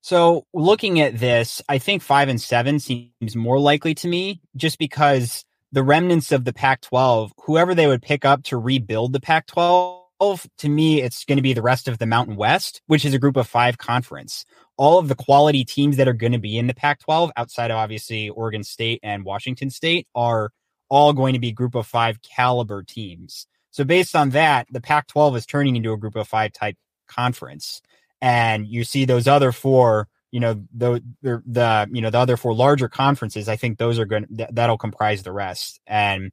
So 0.00 0.46
looking 0.54 1.00
at 1.00 1.18
this, 1.18 1.60
I 1.68 1.78
think 1.78 2.02
five 2.02 2.28
and 2.28 2.40
seven 2.40 2.78
seems 2.78 3.34
more 3.34 3.58
likely 3.58 3.94
to 3.96 4.08
me 4.08 4.40
just 4.56 4.78
because 4.78 5.44
the 5.72 5.82
remnants 5.82 6.32
of 6.32 6.44
the 6.44 6.52
Pac 6.52 6.80
12, 6.82 7.32
whoever 7.44 7.74
they 7.74 7.86
would 7.86 8.02
pick 8.02 8.24
up 8.24 8.42
to 8.44 8.56
rebuild 8.56 9.12
the 9.12 9.20
Pac 9.20 9.46
12, 9.46 10.46
to 10.58 10.68
me, 10.68 11.02
it's 11.02 11.24
going 11.24 11.36
to 11.36 11.42
be 11.42 11.52
the 11.52 11.62
rest 11.62 11.88
of 11.88 11.98
the 11.98 12.06
Mountain 12.06 12.36
West, 12.36 12.80
which 12.86 13.04
is 13.04 13.14
a 13.14 13.18
group 13.18 13.36
of 13.36 13.46
five 13.46 13.78
conference. 13.78 14.44
All 14.76 14.98
of 14.98 15.08
the 15.08 15.14
quality 15.14 15.64
teams 15.64 15.96
that 15.96 16.08
are 16.08 16.14
going 16.14 16.32
to 16.32 16.38
be 16.38 16.56
in 16.56 16.68
the 16.68 16.74
Pac 16.74 17.00
12, 17.00 17.32
outside 17.36 17.70
of 17.70 17.76
obviously 17.76 18.28
Oregon 18.30 18.64
State 18.64 19.00
and 19.02 19.24
Washington 19.24 19.70
State, 19.70 20.06
are 20.14 20.50
all 20.88 21.12
going 21.12 21.34
to 21.34 21.38
be 21.38 21.52
group 21.52 21.74
of 21.74 21.86
five 21.86 22.22
caliber 22.22 22.82
teams. 22.82 23.46
So 23.70 23.84
based 23.84 24.16
on 24.16 24.30
that, 24.30 24.66
the 24.70 24.80
Pac 24.80 25.08
12 25.08 25.36
is 25.36 25.46
turning 25.46 25.76
into 25.76 25.92
a 25.92 25.98
group 25.98 26.16
of 26.16 26.26
five 26.26 26.52
type 26.52 26.76
conference 27.06 27.80
and 28.20 28.66
you 28.66 28.84
see 28.84 29.04
those 29.04 29.28
other 29.28 29.52
four 29.52 30.08
you 30.30 30.40
know 30.40 30.62
the, 30.74 31.02
the 31.22 31.88
you 31.90 32.02
know 32.02 32.10
the 32.10 32.18
other 32.18 32.36
four 32.36 32.54
larger 32.54 32.88
conferences 32.88 33.48
i 33.48 33.56
think 33.56 33.78
those 33.78 33.98
are 33.98 34.04
going 34.04 34.26
th- 34.36 34.50
that'll 34.52 34.78
comprise 34.78 35.22
the 35.22 35.32
rest. 35.32 35.80
And 35.86 36.32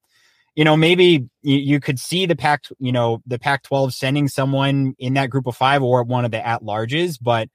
you 0.55 0.63
know 0.63 0.75
maybe 0.75 1.27
you, 1.41 1.57
you 1.57 1.79
could 1.79 1.99
see 1.99 2.25
the 2.25 2.35
pac 2.35 2.63
you 2.79 2.91
know 2.91 3.21
the 3.25 3.39
pac 3.39 3.63
12 3.63 3.93
sending 3.93 4.27
someone 4.27 4.95
in 4.97 5.13
that 5.13 5.29
group 5.29 5.47
of 5.47 5.55
five 5.55 5.83
or 5.83 6.03
one 6.03 6.25
of 6.25 6.31
the 6.31 6.45
at 6.45 6.63
larges 6.63 7.17
but 7.21 7.49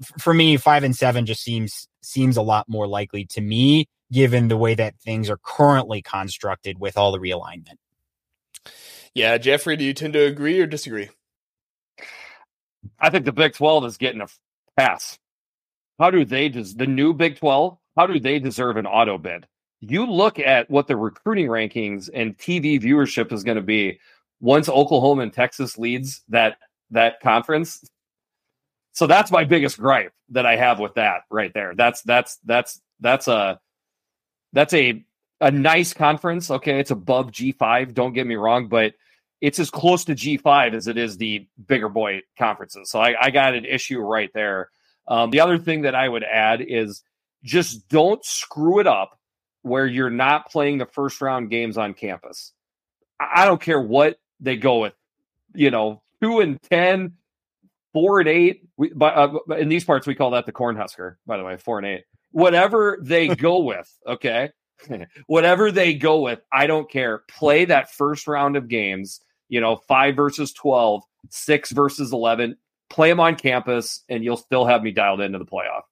f- 0.00 0.12
for 0.20 0.32
me 0.32 0.56
five 0.56 0.84
and 0.84 0.96
seven 0.96 1.26
just 1.26 1.42
seems 1.42 1.88
seems 2.02 2.36
a 2.36 2.42
lot 2.42 2.68
more 2.68 2.86
likely 2.86 3.24
to 3.26 3.40
me 3.40 3.86
given 4.10 4.48
the 4.48 4.56
way 4.56 4.74
that 4.74 4.94
things 5.00 5.28
are 5.28 5.38
currently 5.42 6.00
constructed 6.00 6.78
with 6.78 6.96
all 6.96 7.12
the 7.12 7.18
realignment. 7.18 7.76
Yeah 9.14 9.36
jeffrey 9.38 9.76
do 9.76 9.84
you 9.84 9.92
tend 9.94 10.12
to 10.14 10.24
agree 10.24 10.60
or 10.60 10.66
disagree 10.66 11.10
I 13.00 13.10
think 13.10 13.24
the 13.24 13.32
Big 13.32 13.54
12 13.54 13.84
is 13.84 13.96
getting 13.96 14.20
a 14.20 14.28
pass. 14.76 15.18
How 15.98 16.10
do 16.10 16.24
they 16.24 16.48
just 16.48 16.78
the 16.78 16.86
new 16.86 17.12
Big 17.12 17.38
12? 17.38 17.76
How 17.96 18.06
do 18.06 18.20
they 18.20 18.38
deserve 18.38 18.76
an 18.76 18.86
auto 18.86 19.18
bid? 19.18 19.46
You 19.80 20.06
look 20.06 20.38
at 20.38 20.70
what 20.70 20.86
the 20.86 20.96
recruiting 20.96 21.46
rankings 21.46 22.08
and 22.12 22.36
TV 22.36 22.80
viewership 22.80 23.32
is 23.32 23.44
going 23.44 23.56
to 23.56 23.62
be 23.62 24.00
once 24.40 24.68
Oklahoma 24.68 25.22
and 25.22 25.32
Texas 25.32 25.78
leads 25.78 26.22
that 26.28 26.58
that 26.90 27.20
conference. 27.20 27.84
So 28.92 29.06
that's 29.06 29.30
my 29.30 29.44
biggest 29.44 29.78
gripe 29.78 30.12
that 30.30 30.46
I 30.46 30.56
have 30.56 30.78
with 30.78 30.94
that 30.94 31.22
right 31.30 31.52
there. 31.54 31.74
That's 31.74 32.02
that's 32.02 32.38
that's 32.44 32.80
that's 33.00 33.28
a 33.28 33.60
that's 34.52 34.74
a 34.74 35.04
a 35.40 35.50
nice 35.50 35.92
conference. 35.92 36.50
Okay, 36.50 36.80
it's 36.80 36.90
above 36.90 37.30
G5, 37.30 37.94
don't 37.94 38.12
get 38.12 38.26
me 38.26 38.34
wrong, 38.34 38.68
but 38.68 38.94
it's 39.40 39.58
as 39.58 39.70
close 39.70 40.04
to 40.04 40.14
G5 40.14 40.74
as 40.74 40.88
it 40.88 40.96
is 40.96 41.16
the 41.16 41.46
bigger 41.66 41.88
boy 41.88 42.22
conferences. 42.36 42.90
So 42.90 43.00
I, 43.00 43.14
I 43.20 43.30
got 43.30 43.54
an 43.54 43.64
issue 43.64 44.00
right 44.00 44.30
there. 44.34 44.70
Um, 45.06 45.30
the 45.30 45.40
other 45.40 45.58
thing 45.58 45.82
that 45.82 45.94
I 45.94 46.08
would 46.08 46.24
add 46.24 46.60
is 46.60 47.02
just 47.44 47.88
don't 47.88 48.24
screw 48.24 48.80
it 48.80 48.86
up 48.86 49.18
where 49.62 49.86
you're 49.86 50.10
not 50.10 50.50
playing 50.50 50.78
the 50.78 50.86
first 50.86 51.20
round 51.20 51.50
games 51.50 51.78
on 51.78 51.94
campus. 51.94 52.52
I 53.20 53.44
don't 53.44 53.60
care 53.60 53.80
what 53.80 54.18
they 54.40 54.56
go 54.56 54.80
with, 54.80 54.94
you 55.54 55.70
know, 55.70 56.02
two 56.20 56.40
and 56.40 56.60
ten, 56.62 57.14
four 57.92 58.20
and 58.20 58.28
eight. 58.28 58.68
We, 58.76 58.92
but, 58.94 59.16
uh, 59.16 59.54
in 59.54 59.68
these 59.68 59.84
parts, 59.84 60.06
we 60.06 60.14
call 60.14 60.32
that 60.32 60.46
the 60.46 60.52
cornhusker. 60.52 61.16
By 61.26 61.36
the 61.36 61.44
way, 61.44 61.56
four 61.56 61.78
and 61.78 61.86
eight. 61.86 62.04
Whatever 62.30 62.98
they 63.00 63.28
go 63.34 63.60
with, 63.60 63.92
okay. 64.06 64.50
Whatever 65.26 65.72
they 65.72 65.94
go 65.94 66.20
with, 66.20 66.40
I 66.52 66.66
don't 66.66 66.90
care. 66.90 67.22
Play 67.28 67.64
that 67.66 67.92
first 67.92 68.28
round 68.28 68.56
of 68.56 68.68
games. 68.68 69.20
You 69.48 69.60
know, 69.60 69.76
five 69.76 70.16
versus 70.16 70.52
12, 70.52 71.02
six 71.30 71.70
versus 71.72 72.12
eleven. 72.12 72.56
Play 72.90 73.10
them 73.10 73.20
on 73.20 73.36
campus, 73.36 74.02
and 74.08 74.24
you'll 74.24 74.36
still 74.36 74.64
have 74.64 74.82
me 74.82 74.90
dialed 74.90 75.20
into 75.20 75.38
the 75.38 75.44
playoff. 75.44 75.82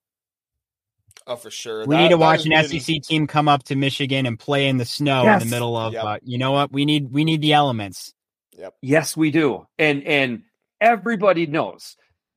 Oh, 1.26 1.36
for 1.36 1.50
sure. 1.50 1.80
We 1.86 1.96
that, 1.96 2.02
need 2.02 2.08
to 2.10 2.16
watch 2.16 2.46
an 2.46 2.50
been... 2.50 2.80
SEC 2.80 3.02
team 3.02 3.26
come 3.26 3.48
up 3.48 3.64
to 3.64 3.76
Michigan 3.76 4.26
and 4.26 4.38
play 4.38 4.68
in 4.68 4.76
the 4.76 4.84
snow 4.84 5.24
yes. 5.24 5.42
in 5.42 5.48
the 5.48 5.54
middle 5.54 5.76
of. 5.76 5.92
Yep. 5.92 6.04
Uh, 6.04 6.18
you 6.22 6.38
know 6.38 6.52
what? 6.52 6.72
We 6.72 6.84
need 6.84 7.10
we 7.10 7.24
need 7.24 7.40
the 7.40 7.52
elements. 7.52 8.14
Yep. 8.56 8.74
Yes, 8.80 9.16
we 9.16 9.30
do. 9.30 9.66
And 9.78 10.04
and 10.04 10.42
everybody 10.80 11.46
knows 11.46 11.96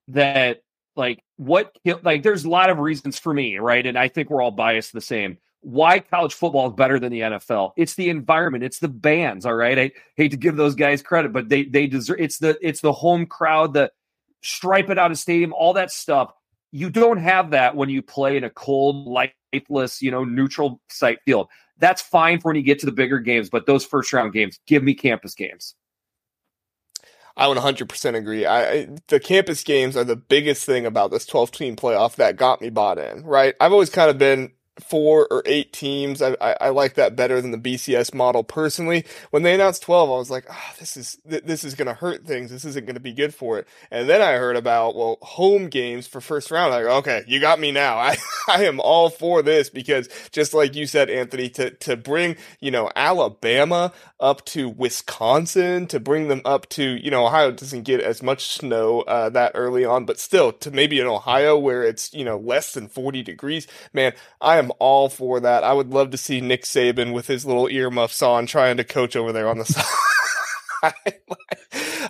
that 0.10 0.64
like 0.96 1.24
what 1.38 1.76
like 2.02 2.24
there's 2.24 2.46
a 2.46 2.50
lot 2.50 2.70
of 2.70 2.80
reasons 2.80 3.20
for 3.20 3.34
me, 3.34 3.58
right? 3.60 3.86
And 3.86 3.98
I 3.98 4.08
think 4.08 4.30
we're 4.30 4.42
all 4.42 4.52
biased 4.52 4.92
the 4.94 5.02
same. 5.02 5.38
Why 5.62 6.00
college 6.00 6.34
football 6.34 6.70
is 6.70 6.74
better 6.74 7.00
than 7.00 7.12
the 7.12 7.20
NFL? 7.20 7.74
It's 7.76 7.96
the 7.96 8.10
environment, 8.10 8.64
it's 8.64 8.80
the 8.80 8.88
bands, 8.88 9.46
all 9.46 9.56
right? 9.56 9.78
I 9.78 9.92
hate 10.16 10.32
to 10.32 10.38
give 10.38 10.56
those 10.56 10.76
guys 10.76 11.02
credit, 11.02 11.34
but 11.34 11.50
they 11.50 11.64
they 11.64 11.88
deserve 11.88 12.20
it's 12.20 12.38
the 12.38 12.58
it's 12.62 12.82
the 12.82 12.94
home 12.94 13.26
crowd, 13.26 13.74
the 13.74 13.92
stripe 14.42 14.90
it 14.90 14.98
out 14.98 15.12
of 15.12 15.18
stadium, 15.18 15.54
all 15.54 15.74
that 15.74 15.92
stuff 15.92 16.34
you 16.72 16.90
don't 16.90 17.18
have 17.18 17.52
that 17.52 17.76
when 17.76 17.90
you 17.90 18.02
play 18.02 18.38
in 18.38 18.44
a 18.44 18.50
cold, 18.50 19.08
lifeless, 19.08 20.02
you 20.02 20.12
know, 20.12 20.24
neutral 20.24 20.82
site 20.90 21.20
field. 21.26 21.48
That's 21.78 22.02
fine 22.02 22.40
for 22.40 22.50
when 22.50 22.56
you 22.56 22.62
get 22.62 22.80
to 22.80 22.86
the 22.86 22.92
bigger 22.92 23.20
games, 23.20 23.50
but 23.50 23.66
those 23.66 23.86
first 23.86 24.12
round 24.14 24.34
games, 24.34 24.60
give 24.68 24.84
me 24.84 24.94
campus 24.94 25.34
games. 25.34 25.76
I 27.38 27.48
would 27.48 27.58
100% 27.58 28.16
agree. 28.16 28.46
I, 28.46 28.90
the 29.08 29.20
campus 29.20 29.64
games 29.64 29.96
are 29.96 30.04
the 30.04 30.18
biggest 30.18 30.66
thing 30.66 30.86
about 30.86 31.10
this 31.10 31.26
12 31.26 31.52
team 31.52 31.76
playoff 31.78 32.16
that 32.16 32.36
got 32.36 32.60
me 32.60 32.70
bought 32.70 32.98
in, 32.98 33.24
right? 33.24 33.56
I've 33.62 33.72
always 33.72 33.90
kind 33.90 34.10
of 34.10 34.18
been 34.18 34.52
four 34.80 35.28
or 35.30 35.44
eight 35.46 35.74
teams. 35.74 36.22
I, 36.22 36.36
I, 36.42 36.56
I, 36.62 36.70
like 36.70 36.96
that 36.96 37.16
better 37.16 37.42
than 37.42 37.52
the 37.52 37.58
BCS 37.58 38.14
model 38.14 38.44
personally. 38.44 39.06
When 39.32 39.44
they 39.44 39.54
announced 39.54 39.84
12, 39.84 40.10
I 40.10 40.14
was 40.14 40.30
like, 40.30 40.46
oh, 40.50 40.74
this 40.80 40.98
is, 40.98 41.18
th- 41.30 41.44
this 41.44 41.64
is 41.64 41.76
going 41.76 41.88
to 41.88 41.94
hurt 41.94 42.26
things. 42.26 42.52
This 42.52 42.66
isn't 42.66 42.86
going 42.86 42.96
to 42.96 43.02
be 43.02 43.14
good 43.14 43.34
for 43.34 43.60
it. 43.60 43.68
And 43.92 44.10
then 44.10 44.22
I 44.22 44.34
heard 44.34 44.56
about, 44.56 44.96
well, 44.96 45.18
home 45.22 45.68
games 45.68 46.08
for 46.08 46.22
first 46.22 46.52
round. 46.52 46.74
I 46.74 46.84
go, 46.84 46.98
okay, 46.98 47.24
you 47.28 47.40
got 47.40 47.60
me 47.60 47.72
now. 47.72 47.98
I, 47.98 48.18
I 48.48 48.66
am 48.66 48.80
all 48.80 49.10
for 49.10 49.42
this 49.42 49.70
because 49.70 50.10
just 50.32 50.54
like 50.54 50.76
you 50.76 50.88
said, 50.88 51.10
Anthony, 51.10 51.50
to, 51.50 51.72
to 51.72 51.98
bring, 51.98 52.36
you 52.60 52.72
know, 52.72 52.90
Alabama 52.96 53.92
up 54.20 54.46
to 54.46 54.70
Wisconsin, 54.70 55.88
to 55.88 56.00
bring 56.00 56.28
them 56.28 56.42
up 56.46 56.68
to, 56.70 56.84
you 56.84 57.10
know, 57.12 57.26
Ohio 57.26 57.52
doesn't 57.52 57.84
get 57.84 58.02
as 58.02 58.22
much 58.22 58.48
snow, 58.48 59.02
uh, 59.02 59.30
that 59.30 59.54
early 59.56 59.86
on, 59.86 60.06
but 60.06 60.20
still 60.20 60.52
to 60.52 60.72
maybe 60.72 61.00
in 61.00 61.08
Ohio 61.08 61.58
where 61.58 61.84
it's, 61.84 62.14
you 62.14 62.26
know, 62.26 62.38
less 62.38 62.74
than 62.74 62.88
40 62.88 63.24
degrees, 63.24 63.68
man, 63.94 64.14
I 64.42 64.58
am 64.58 64.69
all 64.80 65.10
for 65.10 65.40
that. 65.40 65.64
I 65.64 65.74
would 65.74 65.90
love 65.90 66.12
to 66.12 66.18
see 66.18 66.42
Nick 66.42 66.64
Saban 66.64 67.14
with 67.14 67.28
his 67.28 67.46
little 67.46 67.68
earmuffs 67.68 68.22
on 68.22 68.46
trying 68.46 68.78
to 68.78 68.84
coach 68.84 69.16
over 69.16 69.32
there 69.32 69.50
on 69.50 69.58
the 69.58 69.66
side. 70.84 70.94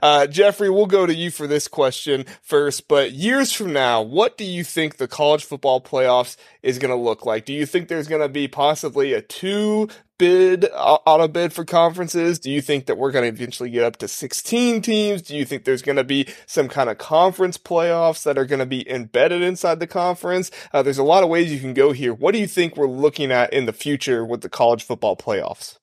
Uh, 0.01 0.27
Jeffrey, 0.27 0.69
we'll 0.69 0.85
go 0.85 1.05
to 1.05 1.13
you 1.13 1.31
for 1.31 1.47
this 1.47 1.67
question 1.67 2.25
first. 2.41 2.87
But 2.87 3.11
years 3.11 3.51
from 3.51 3.73
now, 3.73 4.01
what 4.01 4.37
do 4.37 4.43
you 4.43 4.63
think 4.63 4.97
the 4.97 5.07
college 5.07 5.43
football 5.43 5.81
playoffs 5.81 6.37
is 6.63 6.79
going 6.79 6.91
to 6.91 7.01
look 7.01 7.25
like? 7.25 7.45
Do 7.45 7.53
you 7.53 7.65
think 7.65 7.87
there's 7.87 8.07
going 8.07 8.21
to 8.21 8.29
be 8.29 8.47
possibly 8.47 9.13
a 9.13 9.21
two 9.21 9.89
bid 10.17 10.65
auto 10.73 11.27
bid 11.27 11.53
for 11.53 11.63
conferences? 11.65 12.39
Do 12.39 12.51
you 12.51 12.61
think 12.61 12.85
that 12.85 12.97
we're 12.97 13.11
going 13.11 13.23
to 13.23 13.35
eventually 13.35 13.69
get 13.69 13.83
up 13.83 13.97
to 13.97 14.07
16 14.07 14.81
teams? 14.81 15.21
Do 15.21 15.35
you 15.35 15.45
think 15.45 15.63
there's 15.63 15.81
going 15.81 15.95
to 15.95 16.03
be 16.03 16.27
some 16.45 16.67
kind 16.67 16.89
of 16.89 16.97
conference 16.97 17.57
playoffs 17.57 18.23
that 18.23 18.37
are 18.37 18.45
going 18.45 18.59
to 18.59 18.65
be 18.65 18.89
embedded 18.89 19.41
inside 19.41 19.79
the 19.79 19.87
conference? 19.87 20.51
Uh, 20.73 20.83
there's 20.83 20.97
a 20.97 21.03
lot 21.03 21.23
of 21.23 21.29
ways 21.29 21.51
you 21.51 21.59
can 21.59 21.73
go 21.73 21.91
here. 21.91 22.13
What 22.13 22.33
do 22.33 22.39
you 22.39 22.47
think 22.47 22.75
we're 22.75 22.87
looking 22.87 23.31
at 23.31 23.53
in 23.53 23.65
the 23.65 23.73
future 23.73 24.25
with 24.25 24.41
the 24.41 24.49
college 24.49 24.83
football 24.83 25.15
playoffs? 25.15 25.79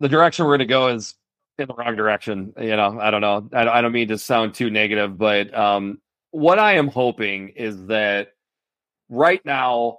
the 0.00 0.08
direction 0.08 0.44
we're 0.44 0.56
going 0.56 0.60
to 0.60 0.66
go 0.66 0.88
is 0.88 1.14
in 1.58 1.68
the 1.68 1.74
wrong 1.74 1.96
direction. 1.96 2.52
You 2.58 2.76
know, 2.76 2.98
I 3.00 3.10
don't 3.10 3.20
know. 3.20 3.48
I, 3.52 3.68
I 3.68 3.80
don't 3.80 3.92
mean 3.92 4.08
to 4.08 4.18
sound 4.18 4.54
too 4.54 4.70
negative, 4.70 5.18
but 5.18 5.52
um, 5.56 6.00
what 6.30 6.58
I 6.58 6.74
am 6.74 6.88
hoping 6.88 7.50
is 7.50 7.86
that 7.86 8.28
right 9.08 9.44
now, 9.44 9.98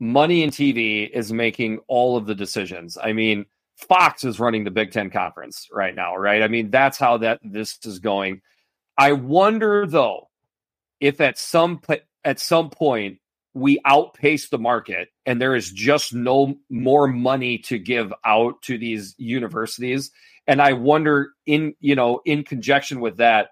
money 0.00 0.42
and 0.42 0.52
TV 0.52 1.08
is 1.10 1.32
making 1.32 1.78
all 1.88 2.16
of 2.16 2.26
the 2.26 2.34
decisions. 2.34 2.98
I 3.02 3.12
mean, 3.12 3.46
Fox 3.76 4.24
is 4.24 4.40
running 4.40 4.64
the 4.64 4.70
Big 4.70 4.90
Ten 4.90 5.10
conference 5.10 5.68
right 5.72 5.94
now, 5.94 6.16
right? 6.16 6.42
I 6.42 6.48
mean, 6.48 6.70
that's 6.70 6.98
how 6.98 7.18
that 7.18 7.40
this 7.44 7.78
is 7.84 8.00
going. 8.00 8.42
I 8.96 9.12
wonder 9.12 9.86
though 9.86 10.28
if 11.00 11.20
at 11.20 11.38
some 11.38 11.80
at 12.24 12.40
some 12.40 12.70
point 12.70 13.18
we 13.54 13.80
outpace 13.84 14.48
the 14.48 14.58
market 14.58 15.08
and 15.26 15.40
there 15.40 15.54
is 15.54 15.70
just 15.70 16.14
no 16.14 16.54
more 16.70 17.08
money 17.08 17.58
to 17.58 17.78
give 17.78 18.12
out 18.24 18.60
to 18.62 18.78
these 18.78 19.14
universities. 19.18 20.10
And 20.46 20.62
i 20.62 20.72
wonder 20.72 21.32
in 21.46 21.74
you 21.80 21.94
know 21.94 22.20
in 22.24 22.44
conjunction 22.44 23.00
with 23.00 23.18
that 23.18 23.50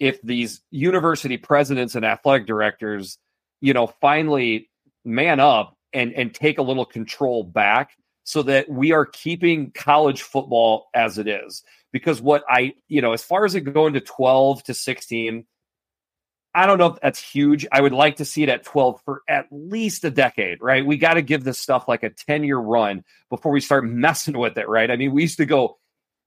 if 0.00 0.20
these 0.22 0.60
university 0.70 1.36
presidents 1.36 1.94
and 1.94 2.04
athletic 2.04 2.46
directors 2.46 3.18
you 3.60 3.72
know 3.72 3.86
finally 4.00 4.68
man 5.04 5.38
up 5.38 5.76
and 5.92 6.12
and 6.14 6.34
take 6.34 6.58
a 6.58 6.62
little 6.62 6.84
control 6.84 7.44
back 7.44 7.92
so 8.24 8.42
that 8.42 8.68
we 8.68 8.92
are 8.92 9.06
keeping 9.06 9.70
college 9.72 10.22
football 10.22 10.86
as 10.94 11.18
it 11.18 11.26
is. 11.26 11.62
Because 11.92 12.20
what 12.20 12.42
i 12.48 12.72
you 12.88 13.02
know 13.02 13.12
as 13.12 13.22
far 13.22 13.44
as 13.44 13.54
it 13.54 13.60
going 13.60 13.92
to 13.92 14.00
12 14.00 14.64
to 14.64 14.74
16 14.74 15.44
I 16.54 16.66
don't 16.66 16.78
know 16.78 16.88
if 16.88 17.00
that's 17.00 17.18
huge. 17.18 17.66
I 17.72 17.80
would 17.80 17.92
like 17.92 18.16
to 18.16 18.24
see 18.24 18.42
it 18.42 18.48
at 18.48 18.64
12 18.64 19.00
for 19.04 19.22
at 19.28 19.46
least 19.50 20.04
a 20.04 20.10
decade, 20.10 20.58
right? 20.60 20.84
We 20.84 20.98
got 20.98 21.14
to 21.14 21.22
give 21.22 21.44
this 21.44 21.58
stuff 21.58 21.88
like 21.88 22.02
a 22.02 22.10
10 22.10 22.44
year 22.44 22.58
run 22.58 23.04
before 23.30 23.52
we 23.52 23.60
start 23.60 23.86
messing 23.86 24.36
with 24.36 24.58
it, 24.58 24.68
right? 24.68 24.90
I 24.90 24.96
mean, 24.96 25.12
we 25.12 25.22
used 25.22 25.38
to 25.38 25.46
go 25.46 25.78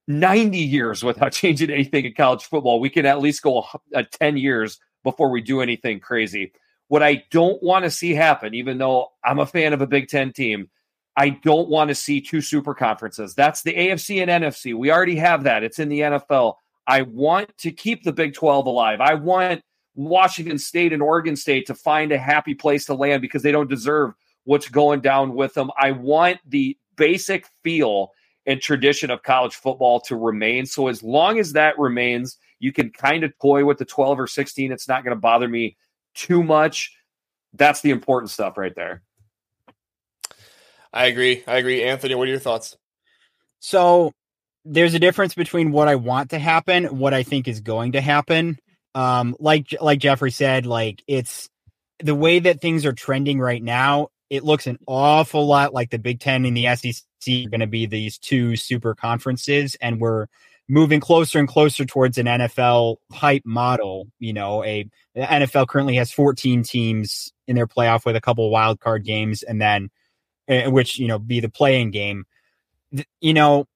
90 0.08 0.58
years 0.58 1.04
without 1.04 1.32
changing 1.32 1.70
anything 1.70 2.06
in 2.06 2.14
college 2.14 2.46
football. 2.46 2.80
We 2.80 2.90
can 2.90 3.06
at 3.06 3.20
least 3.20 3.44
go 3.44 3.66
a, 3.94 4.00
a 4.00 4.04
10 4.04 4.38
years 4.38 4.80
before 5.04 5.30
we 5.30 5.42
do 5.42 5.62
anything 5.62 6.00
crazy. 6.00 6.54
What 6.88 7.04
I 7.04 7.24
don't 7.32 7.62
want 7.64 7.86
to 7.86 7.92
see 7.92 8.14
happen, 8.14 8.54
even 8.54 8.78
though 8.78 9.12
I'm 9.24 9.40
a 9.40 9.46
fan 9.46 9.74
of 9.74 9.82
a 9.82 9.88
Big 9.88 10.08
Ten 10.08 10.32
team, 10.34 10.70
I 11.18 11.30
don't 11.30 11.70
want 11.70 11.88
to 11.88 11.96
see 11.96 12.20
two 12.22 12.42
super 12.42 12.76
conferences. 12.76 13.34
That's 13.34 13.64
the 13.64 13.74
AFC 13.74 14.22
and 14.22 14.44
NFC. 14.44 14.76
We 14.76 14.92
already 14.92 15.16
have 15.16 15.44
that. 15.44 15.64
It's 15.64 15.80
in 15.80 15.90
the 15.90 16.02
NFL. 16.02 16.56
I 16.88 17.04
want 17.04 17.58
to 17.60 17.72
keep 17.72 18.04
the 18.04 18.14
Big 18.14 18.34
12 18.34 18.68
alive. 18.68 19.02
I 19.02 19.14
want 19.16 19.64
Washington 19.96 20.58
State 20.58 20.94
and 20.94 21.02
Oregon 21.02 21.36
State 21.36 21.66
to 21.68 21.74
find 21.74 22.12
a 22.12 22.18
happy 22.18 22.54
place 22.54 22.86
to 22.86 22.94
land 22.94 23.22
because 23.22 23.42
they 23.42 23.52
don't 23.52 23.70
deserve 23.70 24.14
what's 24.44 24.70
going 24.70 25.02
down 25.02 25.34
with 25.34 25.54
them. 25.54 25.72
I 25.78 25.92
want 25.92 26.40
the 26.46 26.78
basic 26.96 27.48
feel 27.64 28.12
and 28.46 28.62
tradition 28.62 29.10
of 29.10 29.24
college 29.24 29.56
football 29.56 30.00
to 30.02 30.16
remain. 30.16 30.66
So 30.66 30.88
as 30.88 31.02
long 31.02 31.40
as 31.40 31.54
that 31.54 31.80
remains, 31.80 32.38
you 32.60 32.72
can 32.72 32.92
kind 32.92 33.24
of 33.24 33.34
toy 33.42 33.66
with 33.66 33.78
the 33.78 33.86
12 33.86 34.20
or 34.20 34.28
16. 34.28 34.72
It's 34.72 34.88
not 34.88 35.04
going 35.04 35.16
to 35.16 35.20
bother 35.20 35.48
me 35.48 35.78
too 36.14 36.44
much. 36.44 36.96
That's 37.54 37.82
the 37.82 37.92
important 37.92 38.30
stuff 38.30 38.58
right 38.58 38.76
there. 38.76 39.02
I 40.94 41.08
agree. 41.08 41.44
I 41.48 41.58
agree. 41.58 41.84
Anthony, 41.84 42.16
what 42.16 42.28
are 42.28 42.32
your 42.32 42.40
thoughts? 42.40 42.78
So 43.60 44.14
there's 44.64 44.94
a 44.94 45.00
difference 45.00 45.34
between 45.34 45.72
what 45.72 45.88
I 45.88 45.96
want 45.96 46.30
to 46.30 46.40
happen, 46.40 46.86
what 46.98 47.14
I 47.14 47.24
think 47.24 47.48
is 47.48 47.62
going 47.62 47.94
to 47.94 48.02
happen 48.02 48.60
um 48.96 49.36
like 49.40 49.68
like 49.80 50.00
jeffrey 50.00 50.32
said 50.32 50.66
like 50.66 51.04
it's 51.08 51.50
the 52.00 52.16
way 52.16 52.40
that 52.40 52.62
things 52.62 52.86
are 52.86 52.94
trending 52.94 53.40
right 53.40 53.62
now 53.62 54.08
it 54.30 54.44
looks 54.44 54.66
an 54.66 54.80
awful 54.88 55.46
lot 55.46 55.74
like 55.74 55.92
the 55.92 56.00
big 56.00 56.20
10 56.20 56.46
and 56.46 56.58
the 56.58 56.66
sec 56.76 57.46
are 57.46 57.50
going 57.50 57.60
to 57.60 57.68
be 57.68 57.86
these 57.86 58.18
two 58.18 58.56
super 58.56 58.96
conferences 58.96 59.76
and 59.82 60.02
we're 60.02 60.26
moving 60.68 61.00
closer 61.00 61.38
and 61.38 61.48
closer 61.48 61.86
towards 61.86 62.18
an 62.18 62.26
nfl 62.26 62.96
hype 63.12 63.46
model 63.46 64.08
you 64.20 64.34
know 64.34 64.64
a 64.64 64.90
nfl 65.16 65.68
currently 65.68 65.96
has 65.96 66.12
14 66.12 66.64
teams 66.64 67.32
in 67.48 67.56
their 67.56 67.68
playoff 67.68 68.06
with 68.06 68.16
a 68.16 68.22
couple 68.22 68.50
wild 68.50 68.80
card 68.80 69.04
games 69.04 69.44
and 69.44 69.62
then 69.62 69.92
uh, 70.48 70.70
which 70.70 71.00
you 71.00 71.08
know 71.08 71.20
be 71.20 71.40
the 71.40 71.50
playing 71.50 71.92
game. 71.92 72.26
You 73.20 73.34
know 73.34 73.68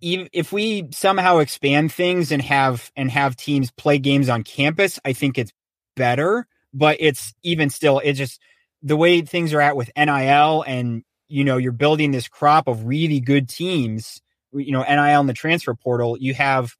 if 0.00 0.52
we 0.52 0.88
somehow 0.92 1.38
expand 1.38 1.92
things 1.92 2.32
and 2.32 2.42
have 2.42 2.90
and 2.96 3.10
have 3.10 3.36
teams 3.36 3.70
play 3.70 3.98
games 3.98 4.28
on 4.28 4.42
campus, 4.42 4.98
I 5.04 5.12
think 5.12 5.38
it's 5.38 5.52
better. 5.96 6.46
But 6.72 6.98
it's 7.00 7.34
even 7.42 7.70
still, 7.70 8.00
it's 8.02 8.18
just 8.18 8.40
the 8.82 8.96
way 8.96 9.22
things 9.22 9.52
are 9.52 9.60
at 9.60 9.76
with 9.76 9.90
NIL, 9.96 10.62
and 10.62 11.02
you 11.28 11.44
know, 11.44 11.56
you're 11.56 11.72
building 11.72 12.10
this 12.12 12.28
crop 12.28 12.68
of 12.68 12.86
really 12.86 13.20
good 13.20 13.48
teams. 13.48 14.20
You 14.52 14.72
know, 14.72 14.82
NIL 14.82 15.20
in 15.20 15.26
the 15.26 15.32
transfer 15.32 15.74
portal, 15.74 16.16
you 16.18 16.34
have 16.34 16.74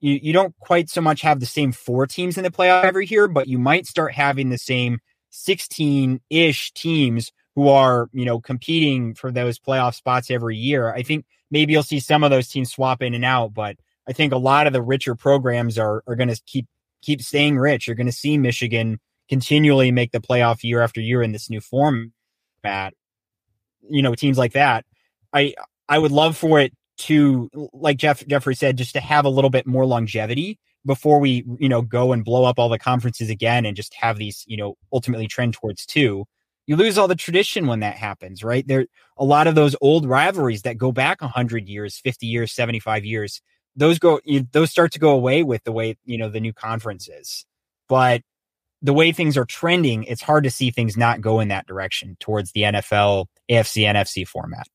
you, 0.00 0.18
you 0.22 0.32
don't 0.32 0.56
quite 0.58 0.88
so 0.88 1.00
much 1.00 1.22
have 1.22 1.40
the 1.40 1.46
same 1.46 1.72
four 1.72 2.06
teams 2.06 2.36
in 2.36 2.44
the 2.44 2.50
playoff 2.50 2.84
every 2.84 3.06
year, 3.06 3.28
but 3.28 3.48
you 3.48 3.58
might 3.58 3.86
start 3.86 4.12
having 4.12 4.50
the 4.50 4.58
same 4.58 5.00
16 5.30 6.20
ish 6.30 6.72
teams 6.72 7.32
who 7.58 7.68
are, 7.70 8.08
you 8.12 8.24
know, 8.24 8.38
competing 8.38 9.14
for 9.14 9.32
those 9.32 9.58
playoff 9.58 9.96
spots 9.96 10.30
every 10.30 10.56
year. 10.56 10.94
I 10.94 11.02
think 11.02 11.24
maybe 11.50 11.72
you'll 11.72 11.82
see 11.82 11.98
some 11.98 12.22
of 12.22 12.30
those 12.30 12.46
teams 12.46 12.70
swap 12.70 13.02
in 13.02 13.14
and 13.14 13.24
out, 13.24 13.52
but 13.52 13.76
I 14.06 14.12
think 14.12 14.32
a 14.32 14.36
lot 14.38 14.68
of 14.68 14.72
the 14.72 14.80
richer 14.80 15.16
programs 15.16 15.76
are 15.76 16.04
are 16.06 16.14
going 16.14 16.28
to 16.28 16.40
keep 16.46 16.68
keep 17.02 17.20
staying 17.20 17.58
rich. 17.58 17.88
You're 17.88 17.96
going 17.96 18.06
to 18.06 18.12
see 18.12 18.38
Michigan 18.38 19.00
continually 19.28 19.90
make 19.90 20.12
the 20.12 20.20
playoff 20.20 20.62
year 20.62 20.82
after 20.82 21.00
year 21.00 21.20
in 21.20 21.32
this 21.32 21.50
new 21.50 21.60
format. 21.60 22.94
You 23.90 24.02
know, 24.02 24.14
teams 24.14 24.38
like 24.38 24.52
that. 24.52 24.86
I 25.32 25.56
I 25.88 25.98
would 25.98 26.12
love 26.12 26.36
for 26.36 26.60
it 26.60 26.72
to, 26.98 27.50
like 27.72 27.96
Jeff 27.96 28.24
Jeffrey 28.28 28.54
said, 28.54 28.78
just 28.78 28.92
to 28.92 29.00
have 29.00 29.24
a 29.24 29.30
little 29.30 29.50
bit 29.50 29.66
more 29.66 29.84
longevity 29.84 30.60
before 30.86 31.18
we, 31.18 31.44
you 31.58 31.68
know, 31.68 31.82
go 31.82 32.12
and 32.12 32.24
blow 32.24 32.44
up 32.44 32.60
all 32.60 32.68
the 32.68 32.78
conferences 32.78 33.30
again 33.30 33.66
and 33.66 33.76
just 33.76 33.94
have 33.94 34.16
these, 34.16 34.44
you 34.46 34.56
know, 34.56 34.76
ultimately 34.92 35.26
trend 35.26 35.54
towards 35.54 35.84
two. 35.84 36.24
You 36.68 36.76
lose 36.76 36.98
all 36.98 37.08
the 37.08 37.14
tradition 37.14 37.66
when 37.66 37.80
that 37.80 37.96
happens, 37.96 38.44
right? 38.44 38.66
There 38.68 38.84
a 39.16 39.24
lot 39.24 39.46
of 39.46 39.54
those 39.54 39.74
old 39.80 40.06
rivalries 40.06 40.62
that 40.62 40.76
go 40.76 40.92
back 40.92 41.22
100 41.22 41.66
years, 41.66 41.98
50 41.98 42.26
years, 42.26 42.52
75 42.52 43.06
years. 43.06 43.40
Those 43.74 43.98
go 43.98 44.20
you, 44.22 44.46
those 44.52 44.70
start 44.70 44.92
to 44.92 44.98
go 44.98 45.10
away 45.10 45.42
with 45.42 45.64
the 45.64 45.72
way, 45.72 45.96
you 46.04 46.18
know, 46.18 46.28
the 46.28 46.40
new 46.40 46.52
conference 46.52 47.08
is. 47.08 47.46
But 47.88 48.20
the 48.82 48.92
way 48.92 49.12
things 49.12 49.38
are 49.38 49.46
trending, 49.46 50.04
it's 50.04 50.20
hard 50.20 50.44
to 50.44 50.50
see 50.50 50.70
things 50.70 50.94
not 50.94 51.22
go 51.22 51.40
in 51.40 51.48
that 51.48 51.66
direction 51.66 52.18
towards 52.20 52.52
the 52.52 52.64
NFL, 52.64 53.28
AFC, 53.50 53.84
NFC 53.90 54.28
format. 54.28 54.68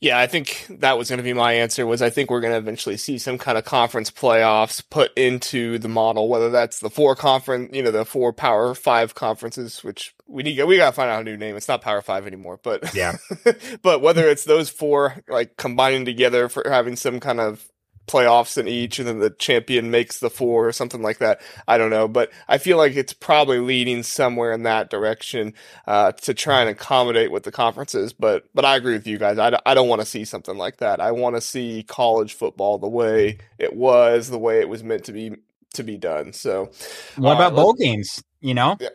Yeah, 0.00 0.18
I 0.18 0.28
think 0.28 0.66
that 0.70 0.96
was 0.96 1.08
going 1.08 1.16
to 1.16 1.24
be 1.24 1.32
my 1.32 1.54
answer. 1.54 1.84
Was 1.84 2.02
I 2.02 2.10
think 2.10 2.30
we're 2.30 2.40
going 2.40 2.52
to 2.52 2.58
eventually 2.58 2.96
see 2.96 3.18
some 3.18 3.36
kind 3.36 3.58
of 3.58 3.64
conference 3.64 4.12
playoffs 4.12 4.82
put 4.88 5.12
into 5.18 5.78
the 5.78 5.88
model, 5.88 6.28
whether 6.28 6.50
that's 6.50 6.78
the 6.78 6.90
four 6.90 7.16
conference, 7.16 7.74
you 7.74 7.82
know, 7.82 7.90
the 7.90 8.04
four 8.04 8.32
Power 8.32 8.74
Five 8.76 9.16
conferences, 9.16 9.82
which 9.82 10.14
we 10.28 10.44
need 10.44 10.62
we 10.62 10.76
got 10.76 10.90
to 10.90 10.92
find 10.92 11.10
out 11.10 11.22
a 11.22 11.24
new 11.24 11.36
name. 11.36 11.56
It's 11.56 11.66
not 11.66 11.82
Power 11.82 12.00
Five 12.00 12.28
anymore, 12.28 12.60
but 12.62 12.94
yeah, 12.94 13.16
but 13.82 14.00
whether 14.00 14.28
it's 14.28 14.44
those 14.44 14.70
four 14.70 15.24
like 15.28 15.56
combining 15.56 16.04
together 16.04 16.48
for 16.48 16.62
having 16.68 16.94
some 16.94 17.18
kind 17.18 17.40
of 17.40 17.68
playoffs 18.08 18.58
in 18.58 18.66
each, 18.66 18.98
and 18.98 19.06
then 19.06 19.18
the 19.18 19.30
champion 19.30 19.90
makes 19.90 20.18
the 20.18 20.30
four 20.30 20.66
or 20.66 20.72
something 20.72 21.02
like 21.02 21.18
that. 21.18 21.40
I 21.66 21.78
don't 21.78 21.90
know, 21.90 22.08
but 22.08 22.30
I 22.48 22.58
feel 22.58 22.76
like 22.76 22.96
it's 22.96 23.12
probably 23.12 23.58
leading 23.58 24.02
somewhere 24.02 24.52
in 24.52 24.64
that 24.64 24.90
direction 24.90 25.54
uh, 25.86 26.12
to 26.12 26.34
try 26.34 26.60
and 26.60 26.70
accommodate 26.70 27.30
with 27.30 27.44
the 27.44 27.52
conferences. 27.52 28.12
But 28.12 28.44
but 28.54 28.64
I 28.64 28.76
agree 28.76 28.94
with 28.94 29.06
you 29.06 29.18
guys. 29.18 29.38
I, 29.38 29.58
I 29.64 29.74
don't 29.74 29.88
want 29.88 30.00
to 30.00 30.06
see 30.06 30.24
something 30.24 30.56
like 30.56 30.78
that. 30.78 31.00
I 31.00 31.12
want 31.12 31.36
to 31.36 31.40
see 31.40 31.84
college 31.86 32.34
football 32.34 32.78
the 32.78 32.88
way 32.88 33.38
it 33.58 33.76
was, 33.76 34.30
the 34.30 34.38
way 34.38 34.60
it 34.60 34.68
was 34.68 34.82
meant 34.82 35.04
to 35.04 35.12
be 35.12 35.36
to 35.74 35.82
be 35.82 35.96
done. 35.96 36.32
So, 36.32 36.70
what 37.16 37.34
about 37.34 37.54
bowl 37.54 37.74
games? 37.74 38.22
You 38.40 38.54
know, 38.54 38.76
yeah, 38.80 38.88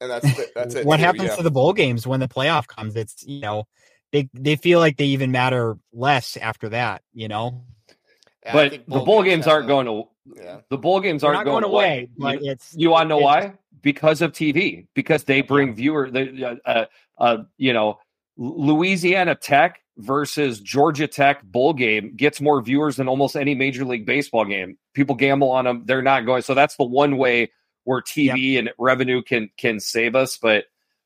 and 0.00 0.10
that's 0.10 0.38
it, 0.38 0.52
that's 0.54 0.74
it. 0.74 0.86
what 0.86 0.98
too, 0.98 1.02
happens 1.02 1.24
yeah. 1.24 1.36
to 1.36 1.42
the 1.42 1.50
bowl 1.50 1.72
games 1.72 2.06
when 2.06 2.20
the 2.20 2.28
playoff 2.28 2.66
comes? 2.66 2.96
It's 2.96 3.24
you 3.26 3.40
know. 3.40 3.64
They, 4.12 4.28
they 4.34 4.56
feel 4.56 4.80
like 4.80 4.96
they 4.96 5.04
even 5.04 5.30
matter 5.30 5.78
less 5.92 6.36
after 6.36 6.70
that, 6.70 7.02
you 7.14 7.28
know. 7.28 7.62
Yeah, 8.44 8.52
but 8.52 8.70
think 8.70 8.86
the 8.86 9.00
bowl 9.00 9.22
games 9.22 9.44
have 9.44 9.54
aren't 9.54 9.68
going 9.68 9.86
to. 9.86 10.04
Yeah. 10.40 10.60
The 10.70 10.78
bowl 10.78 11.00
games 11.00 11.22
They're 11.22 11.34
aren't 11.34 11.46
not 11.46 11.50
going 11.50 11.64
away, 11.64 12.08
You- 12.16 12.22
but 12.22 12.42
it's 12.42 12.74
You 12.76 12.90
want 12.90 13.04
to 13.04 13.08
know 13.08 13.18
it's- 13.18 13.44
why? 13.44 13.52
Because 13.82 14.20
of 14.22 14.32
TV. 14.32 14.86
Because 14.94 15.24
they 15.24 15.40
bring 15.42 15.74
viewer. 15.74 16.10
The 16.10 16.58
uh, 16.66 16.68
uh, 16.68 16.84
uh, 17.18 17.42
you 17.56 17.72
know, 17.72 17.98
Louisiana 18.36 19.34
Tech 19.34 19.82
versus 19.98 20.60
Georgia 20.60 21.06
Tech 21.06 21.42
bowl 21.42 21.72
game 21.72 22.14
gets 22.16 22.40
more 22.40 22.60
viewers 22.62 22.96
than 22.96 23.08
almost 23.08 23.36
any 23.36 23.54
Major 23.54 23.84
League 23.84 24.06
Baseball 24.06 24.44
game. 24.44 24.78
People 24.94 25.14
gamble 25.14 25.50
on 25.50 25.64
them. 25.64 25.82
They're 25.86 26.02
not 26.02 26.26
going. 26.26 26.42
So 26.42 26.54
that's 26.54 26.76
the 26.76 26.84
one 26.84 27.16
way 27.16 27.50
where 27.84 28.00
TV 28.00 28.58
and 28.58 28.70
revenue 28.78 29.22
can 29.22 29.50
can 29.56 29.80
save 29.80 30.14
us. 30.14 30.38
But 30.38 30.64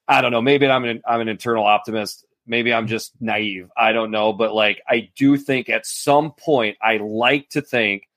I 0.09 0.21
don't 0.21 0.33
know. 0.33 0.43
Maybe 0.43 0.67
I'm 0.67 0.85
an 0.85 1.03
I'm 1.07 1.21
an 1.21 1.29
internal 1.29 1.65
optimist. 1.65 2.25
Maybe 2.47 2.73
I'm 2.73 2.87
just 2.87 3.13
naive. 3.21 3.71
I 3.77 3.93
don't 3.93 4.11
know. 4.11 4.33
But 4.33 4.55
like 4.55 4.83
I 4.89 5.11
do 5.17 5.37
think 5.37 5.69
at 5.69 5.87
some 5.87 6.33
point 6.33 6.77
I 6.83 6.99
like 6.99 7.49
to 7.51 7.61
think 7.61 8.09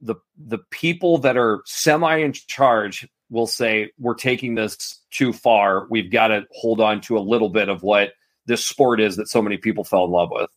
the 0.00 0.16
the 0.36 0.58
people 0.70 1.18
that 1.18 1.36
are 1.36 1.62
semi 1.64 2.16
in 2.18 2.32
charge 2.32 3.08
will 3.30 3.46
say 3.46 3.90
we're 3.98 4.14
taking 4.14 4.54
this 4.54 5.00
too 5.10 5.32
far. 5.32 5.86
We've 5.88 6.10
got 6.10 6.28
to 6.28 6.44
hold 6.52 6.80
on 6.80 7.00
to 7.02 7.16
a 7.16 7.20
little 7.20 7.48
bit 7.48 7.68
of 7.68 7.82
what 7.82 8.12
this 8.46 8.64
sport 8.64 9.00
is 9.00 9.16
that 9.16 9.28
so 9.28 9.40
many 9.40 9.56
people 9.56 9.84
fell 9.84 10.04
in 10.04 10.10
love 10.10 10.30
with. 10.30 10.50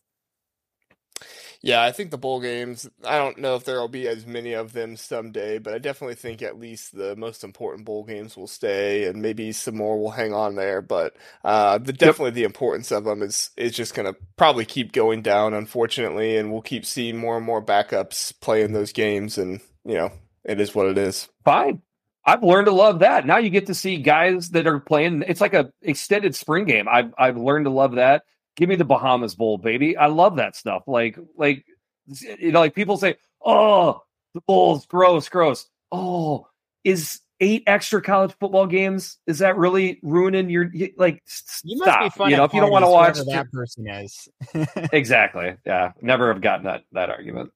Yeah, 1.62 1.82
I 1.82 1.92
think 1.92 2.10
the 2.10 2.18
bowl 2.18 2.40
games, 2.40 2.88
I 3.04 3.18
don't 3.18 3.38
know 3.38 3.56
if 3.56 3.64
there 3.64 3.80
will 3.80 3.88
be 3.88 4.06
as 4.08 4.26
many 4.26 4.52
of 4.52 4.72
them 4.72 4.96
someday, 4.96 5.58
but 5.58 5.74
I 5.74 5.78
definitely 5.78 6.14
think 6.14 6.42
at 6.42 6.58
least 6.58 6.96
the 6.96 7.16
most 7.16 7.42
important 7.44 7.84
bowl 7.84 8.04
games 8.04 8.36
will 8.36 8.46
stay 8.46 9.04
and 9.04 9.22
maybe 9.22 9.52
some 9.52 9.76
more 9.76 9.98
will 9.98 10.10
hang 10.10 10.32
on 10.32 10.54
there. 10.54 10.82
But 10.82 11.16
uh, 11.44 11.78
the 11.78 11.92
definitely 11.92 12.32
the 12.32 12.44
importance 12.44 12.90
of 12.90 13.04
them 13.04 13.22
is 13.22 13.50
is 13.56 13.72
just 13.72 13.94
going 13.94 14.12
to 14.12 14.18
probably 14.36 14.64
keep 14.64 14.92
going 14.92 15.22
down, 15.22 15.54
unfortunately, 15.54 16.36
and 16.36 16.52
we'll 16.52 16.62
keep 16.62 16.86
seeing 16.86 17.16
more 17.16 17.36
and 17.36 17.46
more 17.46 17.62
backups 17.62 18.32
playing 18.40 18.72
those 18.72 18.92
games. 18.92 19.38
And, 19.38 19.60
you 19.84 19.94
know, 19.94 20.12
it 20.44 20.60
is 20.60 20.74
what 20.74 20.86
it 20.86 20.98
is. 20.98 21.28
Fine. 21.44 21.82
I've 22.24 22.42
learned 22.42 22.66
to 22.66 22.72
love 22.72 22.98
that. 23.00 23.24
Now 23.24 23.38
you 23.38 23.50
get 23.50 23.66
to 23.66 23.74
see 23.74 23.98
guys 23.98 24.50
that 24.50 24.66
are 24.66 24.80
playing. 24.80 25.22
It's 25.28 25.40
like 25.40 25.54
a 25.54 25.70
extended 25.80 26.34
spring 26.34 26.64
game. 26.64 26.88
I've 26.88 27.14
I've 27.16 27.36
learned 27.36 27.66
to 27.66 27.70
love 27.70 27.94
that. 27.94 28.24
Give 28.56 28.68
me 28.68 28.76
the 28.76 28.84
Bahamas 28.84 29.34
Bowl, 29.34 29.58
baby. 29.58 29.96
I 29.96 30.06
love 30.06 30.36
that 30.36 30.56
stuff. 30.56 30.84
Like 30.86 31.18
like 31.36 31.64
you 32.06 32.52
know, 32.52 32.60
like 32.60 32.74
people 32.74 32.96
say, 32.96 33.16
"Oh, 33.44 34.02
the 34.34 34.40
bowl's 34.46 34.86
gross, 34.86 35.28
gross." 35.28 35.66
Oh, 35.92 36.48
is 36.84 37.20
eight 37.40 37.62
extra 37.66 38.00
college 38.00 38.32
football 38.40 38.66
games 38.66 39.18
is 39.26 39.40
that 39.40 39.58
really 39.58 39.98
ruining 40.02 40.48
your 40.48 40.70
like? 40.96 41.22
You 41.64 41.78
must 41.78 41.90
stop. 41.90 42.02
be 42.02 42.10
fun 42.10 42.30
you 42.30 42.36
know, 42.36 42.44
if 42.44 42.54
you 42.54 42.60
don't 42.60 42.70
want 42.70 42.84
to 42.84 42.90
watch 42.90 43.18
that 43.26 43.50
person 43.52 43.86
is. 43.88 44.28
exactly, 44.92 45.56
yeah, 45.66 45.92
never 46.00 46.32
have 46.32 46.40
gotten 46.40 46.64
that 46.64 46.84
that 46.92 47.10
argument. 47.10 47.52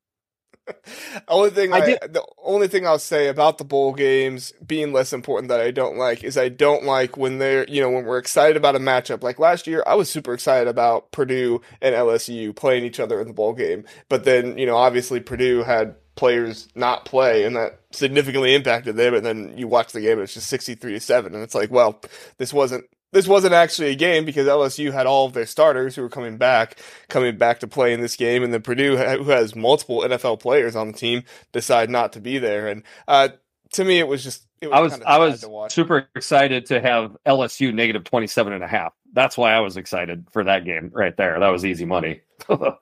only 1.29 1.51
thing 1.51 1.73
I 1.73 1.79
I, 1.79 2.07
the 2.07 2.25
only 2.43 2.69
thing 2.69 2.87
I'll 2.87 2.99
say 2.99 3.29
about 3.29 3.59
the 3.59 3.65
bowl 3.65 3.93
games 3.93 4.53
being 4.67 4.93
less 4.93 5.13
important 5.13 5.49
that 5.49 5.61
I 5.61 5.71
don't 5.71 5.97
like 5.97 6.25
is 6.25 6.37
I 6.37 6.49
don't 6.49 6.85
like 6.85 7.17
when 7.17 7.39
they're 7.39 7.67
you 7.69 7.81
know 7.81 7.91
when 7.91 8.05
we're 8.05 8.19
excited 8.19 8.57
about 8.57 8.77
a 8.77 8.81
matchup. 8.81 9.23
Like 9.23 9.39
last 9.39 9.67
year 9.67 9.83
I 9.87 9.95
was 9.95 10.11
super 10.11 10.35
excited 10.35 10.69
about 10.69 11.13
Purdue 11.13 11.61
and 11.81 11.95
LSU 11.95 12.55
playing 12.55 12.85
each 12.85 13.01
other 13.01 13.21
in 13.21 13.27
the 13.27 13.35
bowl 13.35 13.53
game. 13.53 13.85
But 14.09 14.25
then 14.25 14.59
you 14.59 14.67
know 14.67 14.77
obviously 14.77 15.21
Purdue 15.21 15.63
had 15.63 15.97
players 16.17 16.69
not 16.75 17.05
play 17.05 17.45
and 17.45 17.57
that 17.57 17.81
significantly 17.93 18.55
impacted 18.55 18.97
them. 18.97 19.15
And 19.15 19.25
then 19.25 19.57
you 19.57 19.69
watch 19.69 19.93
the 19.93 20.01
game 20.01 20.13
and 20.13 20.23
it's 20.23 20.35
just 20.35 20.49
63 20.49 20.93
to 20.93 21.01
7 21.01 21.35
and 21.35 21.43
it's 21.43 21.55
like 21.55 21.71
well 21.71 22.01
this 22.39 22.53
wasn't 22.53 22.85
this 23.13 23.27
wasn't 23.27 23.55
actually 23.55 23.91
a 23.91 23.95
game 23.97 24.25
because 24.25 24.47
LSU 24.47 24.93
had 24.93 25.07
all 25.07 25.27
of 25.27 25.33
their 25.33 25.47
starters 25.47 25.97
who 25.97 26.03
were 26.03 26.09
coming 26.09 26.37
back, 26.37 26.79
coming 27.09 27.37
back 27.37 27.61
to 27.61 27.67
play 27.67 27.93
in 27.93 28.01
this 28.01 28.17
game, 28.17 28.43
and 28.43 28.53
then 28.53 28.63
Purdue, 28.63 28.97
who 28.97 29.31
has 29.31 29.57
multiple 29.57 30.03
NFL 30.03 30.41
players 30.41 30.77
on 30.77 30.93
the 30.93 30.99
team, 30.99 31.25
decide 31.53 31.91
not 31.91 32.13
to 32.13 32.21
be 32.21 32.39
there. 32.39 32.69
And 32.69 32.83
uh, 33.09 33.31
to 33.73 33.85
me, 33.85 33.99
it 33.99 34.09
was 34.09 34.23
just 34.23 34.47
it 34.61 34.69
was 34.69 34.77
I 34.77 34.81
was 34.81 34.93
kinda 34.93 35.09
I 35.09 35.19
was 35.19 35.73
super 35.73 36.09
excited 36.15 36.67
to 36.67 36.81
have 36.81 37.17
LSU 37.27 37.73
negative 37.73 38.05
27 38.05 38.53
and 38.53 38.63
a 38.63 38.69
half. 38.69 38.93
That's 39.13 39.37
why 39.37 39.53
I 39.53 39.61
was 39.61 39.77
excited 39.77 40.27
for 40.33 40.45
that 40.45 40.65
game 40.65 40.91
right 40.93 41.17
there. 41.17 41.39
That 41.41 41.49
was 41.49 41.65
easy 41.65 41.85
money. 41.85 42.21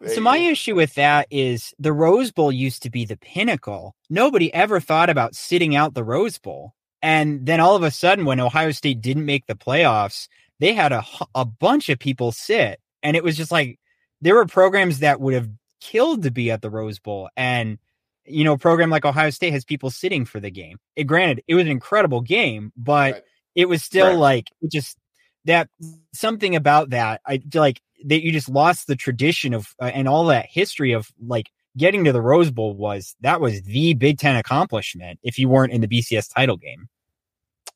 So 0.07 0.21
my 0.21 0.39
issue 0.39 0.77
with 0.77 0.95
that 0.95 1.27
is 1.33 1.75
the 1.81 1.93
Rose 1.93 2.31
Bowl 2.31 2.53
used 2.53 2.85
to 2.85 2.91
be 2.91 3.05
the 3.05 3.17
pinnacle. 3.17 3.97
Nobody 4.09 4.55
ever 4.55 4.79
thought 4.79 5.11
about 5.11 5.35
sitting 5.35 5.75
out 5.75 5.95
the 5.95 6.05
Rose 6.05 6.39
Bowl. 6.39 6.75
And 7.03 7.47
then 7.47 7.61
all 7.61 7.77
of 7.77 7.83
a 7.83 7.91
sudden 7.91 8.25
when 8.25 8.41
Ohio 8.41 8.71
State 8.73 9.01
didn't 9.01 9.27
make 9.27 9.47
the 9.47 9.55
playoffs, 9.55 10.29
they 10.61 10.75
had 10.75 10.93
a 10.93 11.05
a 11.35 11.45
bunch 11.45 11.89
of 11.89 11.99
people 11.99 12.33
sit 12.33 12.81
and 13.03 13.17
it 13.17 13.23
was 13.25 13.37
just 13.37 13.53
like 13.53 13.79
there 14.21 14.35
were 14.35 14.47
programs 14.47 14.99
that 15.01 15.21
would 15.21 15.35
have 15.35 15.49
killed 15.81 16.23
to 16.25 16.31
be 16.31 16.51
at 16.51 16.61
the 16.63 16.71
Rose 16.71 16.99
Bowl 16.99 17.29
and 17.37 17.79
you 18.25 18.45
know 18.45 18.55
a 18.55 18.59
program 18.59 18.91
like 18.91 19.05
Ohio 19.05 19.31
State 19.31 19.53
has 19.53 19.65
people 19.65 19.91
sitting 19.91 20.25
for 20.25 20.41
the 20.41 20.51
game. 20.51 20.79
It 20.97 21.05
granted 21.05 21.45
it 21.47 21.55
was 21.55 21.65
an 21.65 21.71
incredible 21.71 22.21
game, 22.21 22.73
but 22.77 23.15
Right. 23.15 23.23
it 23.55 23.69
was 23.69 23.83
still 23.85 24.09
Right. 24.09 24.19
like 24.19 24.51
just 24.71 24.99
that 25.45 25.69
something 26.13 26.57
about 26.57 26.91
that 26.91 27.21
I 27.27 27.39
feel 27.39 27.63
like 27.63 27.81
that 28.07 28.23
you 28.25 28.33
just 28.33 28.49
lost 28.49 28.87
the 28.87 28.97
tradition 28.97 29.55
of 29.55 29.75
uh, 29.81 29.87
and 29.95 30.09
all 30.09 30.27
that 30.27 30.47
history 30.47 30.93
of 30.93 31.09
like 31.25 31.51
getting 31.79 32.05
to 32.05 32.13
the 32.13 32.21
Rose 32.21 32.51
Bowl 32.51 32.75
was 32.75 33.17
that 33.23 33.41
was 33.41 33.63
the 33.63 33.95
Big 33.95 34.19
Ten 34.19 34.37
accomplishment 34.37 35.19
if 35.23 35.39
you 35.39 35.49
weren't 35.49 35.73
in 35.73 35.81
the 35.81 35.89
BCS 35.89 36.33
title 36.35 36.57
game. 36.59 36.89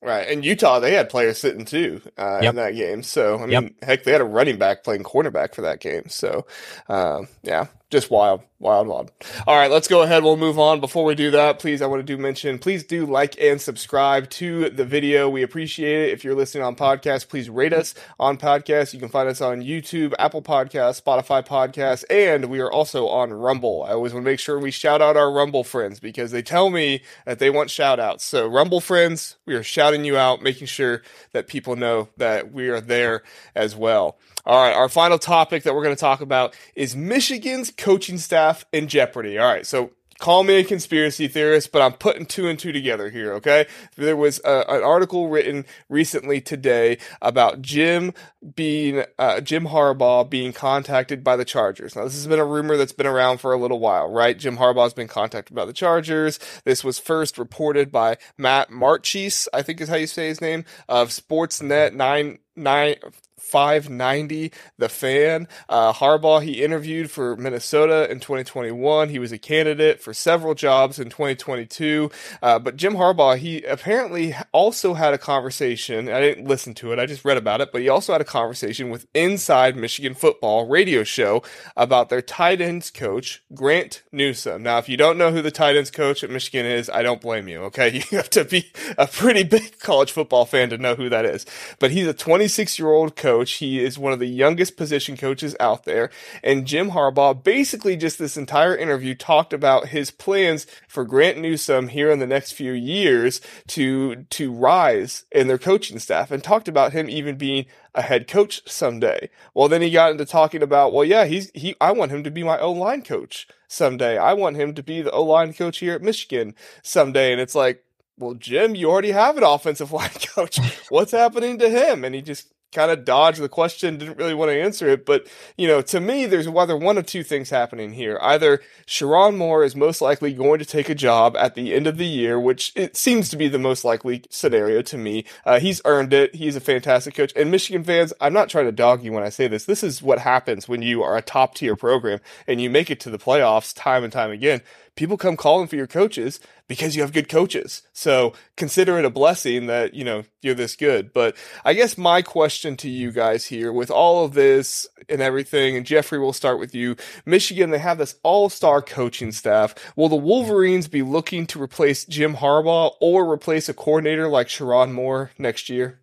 Right, 0.05 0.27
and 0.29 0.45
Utah 0.45 0.81
they 0.81 0.95
had 0.95 1.09
players 1.09 1.39
sitting 1.39 1.65
too 1.65 2.01
uh, 2.19 2.41
Yep. 2.43 2.51
in 2.51 2.57
that 2.57 2.75
game. 2.75 3.03
So 3.05 3.37
I 3.39 3.47
mean, 3.47 3.51
Yep. 3.51 3.73
heck, 3.83 4.05
they 4.05 4.11
had 4.13 4.21
a 4.21 4.25
running 4.25 4.59
back 4.59 4.83
playing 4.83 5.05
cornerback 5.05 5.55
for 5.55 5.63
that 5.63 5.81
game. 5.81 6.09
So 6.09 6.45
um, 6.89 7.29
yeah, 7.45 7.67
just 7.93 8.11
wild, 8.11 8.41
wild, 8.59 8.89
wild. 8.89 9.13
All 9.47 9.55
right, 9.55 9.71
let's 9.71 9.87
go 9.87 10.01
ahead. 10.01 10.25
We'll 10.25 10.39
move 10.39 10.59
on. 10.59 10.81
Before 10.81 11.05
we 11.05 11.15
do 11.15 11.31
that, 11.33 11.59
please, 11.59 11.83
I 11.83 11.87
want 11.87 12.01
to 12.01 12.03
do 12.03 12.21
mention. 12.21 12.59
Please 12.59 12.83
do 12.85 13.05
like 13.05 13.39
and 13.39 13.61
subscribe 13.61 14.31
to 14.31 14.71
the 14.71 14.87
video. 14.87 15.29
We 15.29 15.43
appreciate 15.43 16.09
it. 16.09 16.13
If 16.13 16.25
you're 16.25 16.35
listening 16.35 16.65
on 16.65 16.75
podcast, 16.75 17.29
please 17.29 17.51
rate 17.51 17.75
us 17.75 17.95
on 18.19 18.39
podcast. 18.39 18.95
You 18.95 18.99
can 18.99 19.11
find 19.11 19.29
us 19.29 19.43
on 19.43 19.61
YouTube, 19.61 20.15
Apple 20.19 20.41
Podcasts, 20.41 21.03
Spotify 21.03 21.47
Podcasts, 21.47 22.03
and 22.09 22.47
we 22.47 22.61
are 22.61 22.73
also 22.73 23.09
on 23.09 23.31
Rumble. 23.31 23.85
I 23.85 23.91
always 23.91 24.15
want 24.15 24.25
to 24.25 24.31
make 24.31 24.41
sure 24.41 24.59
we 24.59 24.71
shout 24.71 25.03
out 25.03 25.19
our 25.19 25.31
Rumble 25.31 25.63
friends 25.63 26.01
because 26.01 26.31
they 26.31 26.43
tell 26.43 26.71
me 26.71 27.03
that 27.27 27.41
they 27.41 27.51
want 27.51 27.69
shout 27.69 28.01
outs. 28.01 28.25
So, 28.25 28.49
Rumble 28.49 28.81
friends, 28.81 29.37
we 29.45 29.55
are 29.55 29.63
shouting 29.63 30.07
you 30.07 30.17
out, 30.17 30.43
making 30.43 30.69
sure 30.69 31.03
that 31.33 31.47
people 31.47 31.77
know 31.77 32.09
that 32.17 32.53
we 32.53 32.71
are 32.71 32.81
there 32.81 33.23
as 33.55 33.77
well. 33.77 34.17
All 34.45 34.61
right, 34.61 34.75
our 34.75 34.89
final 34.89 35.21
topic 35.21 35.63
that 35.63 35.73
we're 35.73 35.85
going 35.85 35.95
to 35.95 36.01
talk 36.01 36.21
about 36.21 36.57
is 36.75 36.97
Michigan's 36.97 37.71
coaching 37.83 38.17
staff 38.17 38.65
in 38.73 38.87
jeopardy. 38.87 39.39
All 39.39 39.53
right, 39.53 39.67
so 39.67 39.91
call 40.21 40.45
me 40.45 40.55
a 40.55 40.65
conspiracy 40.65 41.27
theorist, 41.27 41.73
but 41.73 41.83
I'm 41.83 41.95
putting 41.95 42.27
two 42.27 42.47
and 42.47 42.57
two 42.57 42.71
together 42.71 43.11
here, 43.11 43.33
okay? 43.35 43.67
There 43.97 44.17
was 44.17 44.41
a, 44.45 44.65
an 44.69 44.85
article 44.85 45.29
written 45.29 45.67
recently 45.89 46.41
today 46.41 46.99
about 47.21 47.61
Jim 47.61 48.15
being, 48.55 49.03
uh, 49.19 49.41
Jim 49.41 49.67
Harbaugh 49.67 50.31
being 50.31 50.53
contacted 50.53 51.25
by 51.25 51.35
the 51.35 51.45
Chargers. 51.45 51.97
Now, 51.97 52.05
this 52.05 52.15
has 52.15 52.29
been 52.29 52.39
a 52.39 52.45
rumor 52.45 52.77
that's 52.77 52.93
been 52.93 53.05
around 53.05 53.39
for 53.39 53.53
a 53.53 53.59
little 53.59 53.81
while, 53.81 54.09
right? 54.09 54.39
Jim 54.39 54.59
Harbaugh's 54.59 54.95
been 54.95 55.09
contacted 55.09 55.57
by 55.57 55.65
the 55.65 55.73
Chargers. 55.73 56.39
This 56.65 56.85
was 56.85 57.01
first 57.01 57.37
reported 57.37 57.91
by 57.91 58.17
Matt 58.39 58.71
Marchese, 58.71 59.49
I 59.53 59.63
think 59.63 59.81
is 59.81 59.89
how 59.89 59.97
you 59.97 60.07
say 60.07 60.29
his 60.29 60.41
name, 60.41 60.65
of 60.89 61.09
Sportsnet 61.09 61.95
9, 61.95 62.39
9, 62.55 62.95
590 63.43 64.53
the 64.79 64.89
fan. 64.89 65.49
Uh, 65.69 65.93
harbaugh 65.93 66.43
he 66.43 66.63
interviewed 66.63 67.11
for 67.11 67.37
minnesota 67.37 68.11
in 68.11 68.21
2021 68.21 69.09
he 69.09 69.19
was 69.19 69.33
a 69.33 69.39
candidate 69.39 70.01
for 70.01 70.15
several 70.15 70.55
jobs 70.55 70.99
in 70.99 71.09
2022 71.11 72.11
uh, 72.43 72.59
but 72.59 72.77
jim 72.77 72.95
harbaugh 72.95 73.37
he 73.37 73.63
apparently 73.65 74.35
also 74.53 74.95
had 74.95 75.15
a 75.15 75.19
conversation. 75.19 76.09
I 76.09 76.21
didn't 76.21 76.47
listen 76.47 76.75
to 76.75 76.93
it. 76.93 76.99
I 76.99 77.07
just 77.07 77.25
read 77.25 77.37
about 77.37 77.61
it. 77.61 77.73
But 77.73 77.81
he 77.81 77.89
also 77.89 78.13
had 78.13 78.21
a 78.21 78.25
conversation 78.25 78.91
with 78.91 79.07
inside 79.15 79.77
michigan 79.77 80.15
football 80.15 80.67
radio 80.67 81.03
show 81.05 81.43
about 81.77 82.09
their 82.09 82.23
tight 82.23 82.61
ends 82.61 82.91
coach 82.91 83.43
grant 83.55 84.03
newsome 84.13 84.63
now 84.63 84.79
if 84.79 84.89
you 84.89 84.97
don't 84.97 85.19
know 85.19 85.31
who 85.31 85.43
the 85.43 85.51
tight 85.51 85.77
ends 85.77 85.91
coach 85.91 86.23
at 86.23 86.31
michigan 86.31 86.67
is 86.67 86.91
i 86.91 87.03
don't 87.03 87.21
blame 87.21 87.49
you 87.49 87.63
okay? 87.73 88.03
You 88.13 88.19
have 88.19 88.31
to 88.31 88.45
be 88.45 88.71
a 88.99 89.07
pretty 89.07 89.43
big 89.43 89.79
college 89.79 90.13
football 90.13 90.45
fan 90.45 90.71
to 90.71 90.79
know 90.79 90.95
who 90.95 91.09
that 91.09 91.25
is. 91.25 91.47
But 91.79 91.91
he's 91.91 92.07
a 92.07 92.13
26 92.15 92.79
year 92.79 92.91
old 92.91 93.17
coach 93.17 93.32
coach. 93.33 93.53
He 93.55 93.83
is 93.83 93.99
one 93.99 94.13
of 94.13 94.19
the 94.19 94.27
youngest 94.27 94.77
position 94.77 95.17
coaches 95.17 95.57
out 95.59 95.85
there. 95.85 96.11
And 96.43 96.67
Jim 96.67 96.91
Harbaugh 96.91 97.43
basically 97.43 97.97
just 97.97 98.19
this 98.19 98.37
entire 98.37 98.77
interview 98.77 99.15
talked 99.15 99.53
about 99.53 99.89
his 99.89 100.11
plans 100.11 100.67
for 100.87 101.05
Grant 101.05 101.39
Newsome 101.39 101.89
here 101.89 102.11
in 102.11 102.19
the 102.19 102.27
next 102.27 102.53
few 102.53 102.73
years 102.73 103.41
to 103.69 104.25
to 104.31 104.53
rise 104.53 105.25
in 105.33 105.49
their 105.49 105.59
coaching 105.59 105.99
staff 105.99 106.31
and 106.31 106.45
talked 106.45 106.69
about 106.69 106.93
him 106.93 107.09
even 107.09 107.37
being 107.37 107.65
a 107.95 108.03
head 108.03 108.29
coach 108.29 108.63
someday. 108.69 109.31
Well, 109.55 109.69
then 109.69 109.83
he 109.83 109.91
got 109.91 110.13
into 110.13 110.27
talking 110.27 110.63
about, 110.63 110.93
well, 110.93 111.05
yeah, 111.05 111.25
he's 111.25 111.51
he 111.55 111.75
I 111.81 111.93
want 111.93 112.13
him 112.13 112.23
to 112.25 112.31
be 112.31 112.43
my 112.43 112.59
O 112.59 112.73
line 112.73 113.03
coach 113.03 113.49
someday. 113.67 114.19
I 114.19 114.35
want 114.35 114.57
him 114.57 114.75
to 114.75 114.83
be 114.83 115.01
the 115.01 115.11
O 115.11 115.25
line 115.25 115.55
coach 115.55 115.79
here 115.79 115.95
at 115.95 116.03
Michigan 116.03 116.55
someday. 116.83 117.33
And 117.33 117.41
it's 117.41 117.55
like, 117.55 117.83
well, 118.19 118.35
Jim, 118.35 118.75
you 118.75 118.91
already 118.91 119.13
have 119.13 119.39
an 119.39 119.45
offensive 119.45 119.93
line 119.99 120.11
coach. 120.35 120.59
What's 120.91 121.13
happening 121.13 121.59
to 121.59 121.71
him? 121.71 122.05
And 122.05 122.15
he 122.15 122.21
just 122.21 122.53
kind 122.73 122.91
of 122.91 123.05
dodged 123.05 123.41
the 123.41 123.49
question, 123.49 123.99
didn't 123.99 124.19
really 124.19 124.35
want 124.35 124.51
to 124.51 124.61
answer 124.61 124.89
it. 124.89 125.07
But, 125.07 125.27
you 125.57 125.69
know, 125.69 125.83
to 125.83 126.01
me, 126.01 126.27
there's 126.27 126.49
either 126.49 126.77
one 126.77 126.99
of 126.99 127.07
two 127.07 127.23
things 127.23 127.51
happening 127.51 127.93
here. 127.93 128.19
Either 128.21 128.61
Sherrone 128.87 129.37
Moore 129.37 129.63
is 129.63 129.77
most 129.77 130.01
likely 130.01 130.33
going 130.33 130.59
to 130.59 130.65
take 130.65 130.89
a 130.89 130.95
job 130.95 131.37
at 131.37 131.55
the 131.55 131.75
end 131.75 131.87
of 131.87 131.99
the 131.99 132.07
year, 132.07 132.41
which 132.41 132.73
it 132.75 132.97
seems 132.97 133.29
to 133.29 133.37
be 133.37 133.49
the 133.49 133.59
most 133.59 133.85
likely 133.85 134.25
scenario 134.31 134.83
to 134.83 134.99
me. 134.99 135.25
Uh, 135.45 135.61
he's 135.61 135.81
earned 135.85 136.13
it. 136.13 136.35
He's 136.35 136.57
a 136.57 136.61
fantastic 136.61 137.15
coach. 137.15 137.33
And 137.37 137.51
Michigan 137.51 137.85
fans, 137.85 138.13
I'm 138.21 138.33
not 138.33 138.49
trying 138.49 138.67
to 138.67 138.73
dog 138.73 139.05
you 139.05 139.13
when 139.13 139.23
I 139.23 139.29
say 139.29 139.49
this. 139.49 139.67
This 139.67 139.83
is 139.83 140.03
what 140.03 140.19
happens 140.19 140.69
when 140.69 140.83
you 140.83 141.03
are 141.03 141.17
a 141.17 141.23
top 141.23 141.55
tier 141.55 141.77
program 141.77 142.21
and 142.47 142.61
you 142.61 142.71
make 142.71 142.91
it 142.91 143.01
to 143.01 143.11
the 143.11 143.19
playoffs 143.19 143.75
time 143.77 144.05
and 144.05 144.13
time 144.13 144.31
again 144.31 144.63
people 144.95 145.17
come 145.17 145.37
calling 145.37 145.67
for 145.67 145.77
your 145.77 145.87
coaches 145.87 146.39
because 146.69 146.95
you 146.95 147.03
have 147.03 147.13
good 147.13 147.29
coaches. 147.29 147.83
So 147.93 148.35
consider 148.57 148.99
it 148.99 149.05
a 149.05 149.11
blessing 149.11 149.67
that, 149.67 149.95
you 149.95 150.05
know, 150.05 150.25
you're 150.43 150.55
this 150.55 150.77
good. 150.77 151.13
But 151.13 151.37
I 151.65 151.73
guess 151.73 151.97
my 151.97 152.21
question 152.21 152.77
to 152.79 152.89
you 152.89 153.11
guys 153.11 153.47
here 153.47 153.73
with 153.73 153.91
all 153.91 154.25
of 154.25 154.35
this 154.35 154.87
and 155.09 155.23
everything, 155.23 155.77
and 155.77 155.87
Jeffrey, 155.87 156.19
we'll 156.19 156.33
start 156.33 156.59
with 156.59 156.75
you. 156.75 156.97
Michigan, 157.25 157.71
they 157.71 157.79
have 157.79 157.99
this 157.99 158.17
all 158.23 158.49
star 158.49 158.83
coaching 158.83 159.33
staff. 159.33 159.75
Will 159.97 160.09
the 160.09 160.17
Wolverines 160.17 160.89
be 160.89 161.03
looking 161.03 161.47
to 161.49 161.63
replace 161.63 162.05
Jim 162.05 162.37
Harbaugh 162.37 162.95
or 163.01 163.31
replace 163.31 163.69
a 163.69 163.75
coordinator 163.75 164.29
like 164.29 164.49
Sherrone 164.49 164.93
Moore 164.93 165.31
next 165.39 165.69
year? 165.69 166.01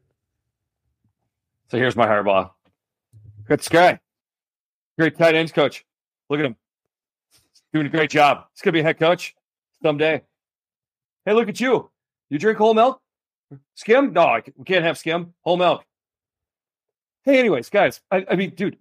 So 1.70 1.78
here's 1.78 1.96
my 1.96 2.08
Harbaugh. 2.08 2.52
Good 3.48 3.66
guy. 3.70 4.00
Great 4.98 5.18
tight 5.18 5.36
ends 5.36 5.52
coach. 5.52 5.86
Look 6.30 6.40
at 6.40 6.46
him 6.46 6.56
doing 7.74 7.86
a 7.86 7.90
great 7.90 8.10
job. 8.10 8.46
He's 8.54 8.62
going 8.62 8.74
to 8.74 8.78
be 8.78 8.80
a 8.82 8.84
head 8.84 9.00
coach 9.00 9.36
someday. 9.82 10.22
Hey, 11.26 11.34
look 11.34 11.50
at 11.50 11.60
you. 11.60 11.90
You 12.30 12.40
drink 12.40 12.58
whole 12.58 12.74
milk? 12.74 13.02
Skim? 13.76 14.14
No, 14.14 14.40
we 14.58 14.66
can't 14.66 14.84
have 14.84 14.98
skim. 14.98 15.34
Whole 15.42 15.58
milk. 15.58 15.84
Hey, 17.24 17.40
anyways, 17.40 17.70
guys, 17.70 18.02
I, 18.12 18.26
I 18.30 18.36
mean, 18.36 18.52
dude, 18.52 18.78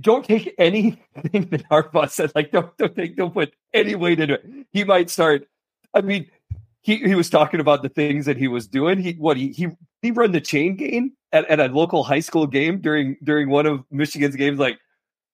don't 0.00 0.24
take 0.24 0.54
anything 0.58 0.98
that 1.14 1.68
Harbaugh 1.70 2.10
said. 2.10 2.32
Like, 2.34 2.50
don't 2.50 2.76
don't 2.76 2.94
take 2.94 3.16
don't 3.16 3.32
put 3.32 3.54
any 3.72 3.94
weight 3.94 4.20
into 4.20 4.34
it. 4.34 4.66
He 4.72 4.84
might 4.84 5.10
start. 5.10 5.46
I 5.92 6.00
mean, 6.00 6.30
he 6.82 6.96
he 6.96 7.14
was 7.14 7.30
talking 7.30 7.60
about 7.60 7.82
the 7.82 7.88
things 7.88 8.26
that 8.26 8.36
he 8.36 8.48
was 8.48 8.66
doing. 8.66 8.98
He 8.98 9.12
what 9.12 9.36
he 9.36 9.50
he 9.50 9.68
he 10.02 10.10
run 10.10 10.32
the 10.32 10.40
chain 10.40 10.76
game 10.76 11.12
at, 11.32 11.46
at 11.46 11.60
a 11.60 11.66
local 11.66 12.02
high 12.02 12.20
school 12.20 12.46
game 12.46 12.80
during 12.80 13.16
during 13.22 13.48
one 13.48 13.66
of 13.66 13.84
Michigan's 13.90 14.36
games. 14.36 14.58
Like, 14.58 14.78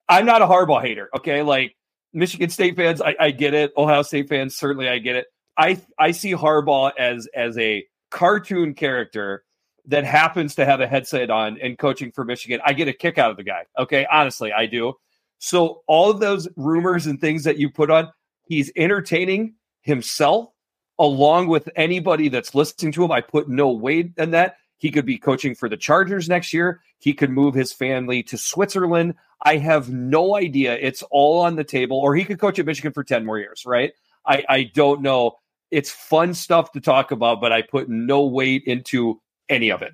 I'm 0.09 0.27
not 0.27 0.43
a 0.43 0.47
Harbaugh 0.47 0.83
hater. 0.83 1.09
Okay, 1.17 1.43
like 1.43 1.75
Michigan 2.13 2.51
State 2.51 2.77
fans, 2.77 3.01
I, 3.01 3.15
I 3.19 3.31
get 3.31 3.55
it. 3.55 3.73
Ohio 3.77 4.03
State 4.03 4.29
fans, 4.29 4.57
certainly 4.57 4.89
I 4.89 4.99
get 4.99 5.17
it. 5.17 5.27
I 5.57 5.81
I 5.99 6.11
see 6.13 6.33
Harbaugh 6.33 6.93
as 6.99 7.29
as 7.35 7.57
a 7.59 7.85
cartoon 8.11 8.75
character 8.75 9.45
that 9.87 10.05
happens 10.05 10.55
to 10.57 10.65
have 10.65 10.81
a 10.81 10.87
headset 10.87 11.31
on 11.31 11.59
and 11.61 11.79
coaching 11.79 12.13
for 12.13 12.25
Michigan. 12.25 12.61
I 12.65 12.73
get 12.73 12.89
a 12.89 12.93
kick 12.93 13.19
out 13.19 13.31
of 13.31 13.37
the 13.37 13.43
guy. 13.45 13.65
Okay, 13.79 14.07
honestly, 14.11 14.53
I 14.53 14.67
do. 14.67 14.95
So 15.39 15.83
all 15.87 16.11
of 16.11 16.21
those 16.21 16.49
rumors 16.57 17.07
and 17.07 17.21
things 17.21 17.45
that 17.45 17.57
you 17.57 17.71
put 17.71 17.91
on, 17.91 18.11
he's 18.47 18.71
entertaining 18.77 19.55
himself 19.83 20.51
along 20.99 21.49
with 21.49 21.69
anybody 21.77 22.29
that's 22.29 22.55
listening 22.55 22.93
to 22.93 23.05
him. 23.05 23.11
I 23.11 23.23
put 23.23 23.49
no 23.49 23.73
weight 23.73 24.13
in 24.19 24.33
that. 24.33 24.57
He 24.77 24.91
could 24.91 25.07
be 25.07 25.19
coaching 25.19 25.55
for 25.55 25.69
the 25.69 25.77
Chargers 25.77 26.29
next 26.29 26.53
year. 26.53 26.81
He 26.99 27.15
could 27.15 27.31
move 27.31 27.55
his 27.55 27.73
family 27.73 28.23
to 28.25 28.37
Switzerland. 28.37 29.15
I 29.43 29.57
have 29.57 29.91
no 29.91 30.37
idea. 30.37 30.77
It's 30.81 31.03
all 31.11 31.41
on 31.41 31.57
the 31.57 31.65
table. 31.65 31.99
Or 31.99 32.15
he 32.15 32.25
could 32.25 32.39
coach 32.39 32.59
at 32.59 32.67
Michigan 32.67 32.93
for 32.93 33.05
10 33.05 33.25
more 33.25 33.39
years, 33.39 33.65
right? 33.67 33.93
I, 34.27 34.45
I 34.49 34.63
don't 34.75 35.03
know. 35.03 35.37
It's 35.71 35.91
fun 35.91 36.35
stuff 36.35 36.73
to 36.73 36.81
talk 36.81 37.11
about, 37.11 37.41
but 37.41 37.53
I 37.53 37.63
put 37.63 37.89
no 37.89 38.27
weight 38.27 38.65
into 38.67 39.21
any 39.49 39.71
of 39.71 39.83
it. 39.83 39.93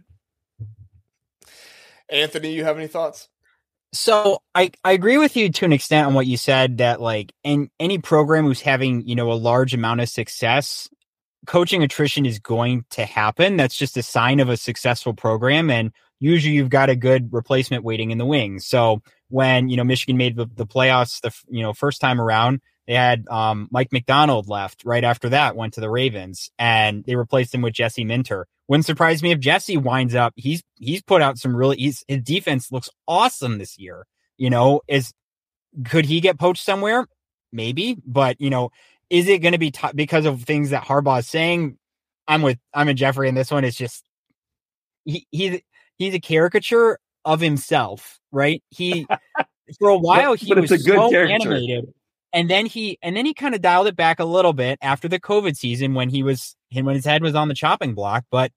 Anthony, 2.09 2.53
you 2.53 2.65
have 2.65 2.79
any 2.79 2.87
thoughts? 2.87 3.29
So 3.93 4.43
I, 4.55 4.71
I 4.85 4.93
agree 4.93 5.19
with 5.19 5.37
you 5.37 5.51
to 5.51 5.65
an 5.65 5.73
extent 5.73 6.07
on 6.07 6.15
what 6.15 6.27
you 6.27 6.37
said 6.37 6.79
that 6.79 7.01
like 7.01 7.33
in 7.45 7.71
any 7.81 7.99
program 7.99 8.45
who's 8.45 8.61
having, 8.61 9.07
you 9.07 9.15
know, 9.15 9.31
a 9.33 9.35
large 9.35 9.75
amount 9.75 10.01
of 10.01 10.09
success, 10.09 10.89
coaching 11.47 11.83
attrition 11.83 12.27
is 12.27 12.39
going 12.39 12.85
to 12.91 13.05
happen. 13.05 13.57
That's 13.57 13.77
just 13.77 13.97
a 13.97 14.03
sign 14.03 14.41
of 14.41 14.49
a 14.49 14.57
successful 14.57 15.15
program. 15.15 15.71
And 15.71 15.93
usually 16.21 16.55
you've 16.55 16.71
got 16.71 16.91
a 16.91 16.97
good 16.97 17.33
replacement 17.33 17.85
waiting 17.85 18.11
in 18.11 18.19
the 18.19 18.27
wings. 18.27 18.67
So 18.67 19.03
when, 19.29 19.69
you 19.69 19.77
know, 19.77 19.85
Michigan 19.85 20.17
made 20.17 20.37
the, 20.37 20.47
the 20.55 20.67
playoffs 20.67 21.21
the, 21.21 21.33
you 21.49 21.63
know, 21.63 21.73
first 21.73 22.01
time 22.01 22.21
around, 22.21 22.61
they 22.87 22.95
had 22.95 23.27
um, 23.29 23.69
Mike 23.71 23.93
Macdonald 23.93 24.49
left 24.49 24.85
right 24.85 25.03
after 25.03 25.31
that, 25.31 25.57
went 25.57 25.75
to 25.75 25.81
the 25.81 25.91
Ravens, 25.91 26.51
and 26.59 27.05
they 27.05 27.17
replaced 27.17 27.55
him 27.55 27.63
with 27.63 27.75
Jesse 27.75 28.05
Minter. 28.05 28.47
Wouldn't 28.69 28.87
surprise 28.87 29.23
me 29.23 29.33
if 29.33 29.41
Jesse 29.41 29.77
winds 29.77 30.15
up. 30.15 30.35
He's 30.37 30.63
he's 30.77 31.03
put 31.03 31.23
out 31.23 31.39
some 31.39 31.55
really. 31.55 31.77
He's, 31.77 32.05
his 32.07 32.23
defense 32.23 32.71
looks 32.71 32.89
awesome 33.09 33.59
this 33.59 33.79
year. 33.79 34.07
You 34.37 34.51
know, 34.51 34.83
is 34.87 35.13
could 35.85 36.07
he 36.07 36.21
get 36.21 36.39
poached 36.39 36.65
somewhere? 36.65 37.07
Maybe, 37.53 37.97
but 38.07 38.41
you 38.41 38.51
know, 38.51 38.71
is 39.11 39.29
it 39.29 39.43
going 39.43 39.53
to 39.53 39.59
be 39.59 39.73
t- 39.73 39.89
because 39.95 40.25
of 40.25 40.43
things 40.45 40.71
that 40.71 40.85
Harbaugh 40.85 41.21
is 41.21 41.29
saying? 41.29 41.79
I'm 42.29 42.43
with 42.43 42.59
I'm 42.73 42.89
in 42.89 42.97
Jeffrey, 42.97 43.29
and 43.29 43.37
this 43.37 43.51
one 43.51 43.64
is 43.64 43.77
just 43.77 44.05
he 45.05 45.27
he's 45.31 45.61
he's 45.97 46.14
a 46.14 46.20
caricature 46.20 46.99
of 47.24 47.40
himself, 47.40 48.18
right? 48.32 48.62
He 48.70 49.07
for 49.78 49.88
a 49.88 49.99
while 49.99 50.34
he 50.34 50.53
was 50.55 50.70
so 50.70 51.11
caricature. 51.11 51.26
animated, 51.26 51.92
and 52.32 52.49
then 52.51 52.66
he 52.66 52.99
and 53.03 53.16
then 53.16 53.26
he 53.26 53.34
kind 53.34 53.55
of 53.55 53.62
dialed 53.62 53.86
it 53.86 53.97
back 53.97 54.20
a 54.20 54.24
little 54.24 54.53
bit 54.53 54.78
after 54.82 55.09
the 55.09 55.20
COVID 55.20 55.57
season 55.57 55.94
when 55.94 56.09
he 56.09 56.22
was 56.22 56.57
when 56.72 56.94
his 56.94 57.05
head 57.05 57.22
was 57.22 57.34
on 57.34 57.49
the 57.49 57.55
chopping 57.55 57.94
block. 57.94 58.24
But 58.30 58.53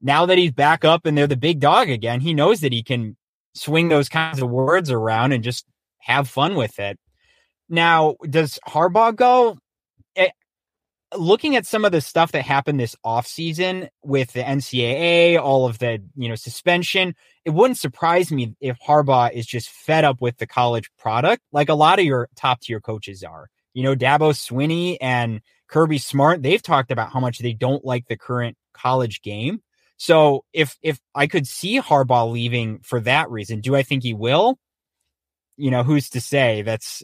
now 0.00 0.26
that 0.26 0.38
he's 0.38 0.52
back 0.52 0.84
up 0.84 1.06
and 1.06 1.16
they're 1.16 1.26
the 1.26 1.36
big 1.36 1.60
dog 1.60 1.88
again, 1.90 2.20
he 2.20 2.34
knows 2.34 2.60
that 2.60 2.72
he 2.72 2.82
can 2.82 3.16
swing 3.54 3.88
those 3.88 4.08
kinds 4.08 4.40
of 4.40 4.50
words 4.50 4.90
around 4.90 5.32
and 5.32 5.44
just 5.44 5.64
have 6.00 6.28
fun 6.28 6.54
with 6.54 6.78
it. 6.78 6.98
Now, 7.68 8.16
does 8.28 8.58
Harbaugh 8.68 9.16
go? 9.16 9.58
Looking 11.16 11.56
at 11.56 11.66
some 11.66 11.84
of 11.84 11.92
the 11.92 12.00
stuff 12.00 12.32
that 12.32 12.42
happened 12.42 12.80
this 12.80 12.96
offseason 13.04 13.88
with 14.02 14.32
the 14.32 14.42
NCAA, 14.42 15.38
all 15.38 15.66
of 15.66 15.78
the, 15.78 16.02
you 16.16 16.28
know, 16.28 16.34
suspension, 16.34 17.14
it 17.44 17.50
wouldn't 17.50 17.78
surprise 17.78 18.30
me 18.30 18.54
if 18.60 18.78
Harbaugh 18.80 19.32
is 19.32 19.46
just 19.46 19.70
fed 19.70 20.04
up 20.04 20.20
with 20.20 20.38
the 20.38 20.46
college 20.46 20.90
product, 20.98 21.42
like 21.52 21.68
a 21.68 21.74
lot 21.74 21.98
of 21.98 22.04
your 22.04 22.28
top 22.36 22.60
tier 22.60 22.80
coaches 22.80 23.22
are. 23.22 23.48
You 23.72 23.82
know, 23.82 23.94
Dabo 23.94 24.32
Swinney 24.32 24.96
and 25.00 25.40
Kirby 25.68 25.98
Smart, 25.98 26.42
they've 26.42 26.62
talked 26.62 26.90
about 26.90 27.12
how 27.12 27.20
much 27.20 27.38
they 27.38 27.52
don't 27.52 27.84
like 27.84 28.06
the 28.06 28.16
current 28.16 28.56
college 28.72 29.22
game. 29.22 29.60
So 29.96 30.44
if 30.52 30.76
if 30.82 31.00
I 31.14 31.26
could 31.26 31.46
see 31.46 31.80
Harbaugh 31.80 32.30
leaving 32.30 32.80
for 32.80 33.00
that 33.00 33.30
reason, 33.30 33.60
do 33.60 33.74
I 33.74 33.82
think 33.82 34.02
he 34.02 34.14
will? 34.14 34.58
You 35.56 35.70
know, 35.70 35.82
who's 35.82 36.10
to 36.10 36.20
say? 36.20 36.62
That's 36.62 37.02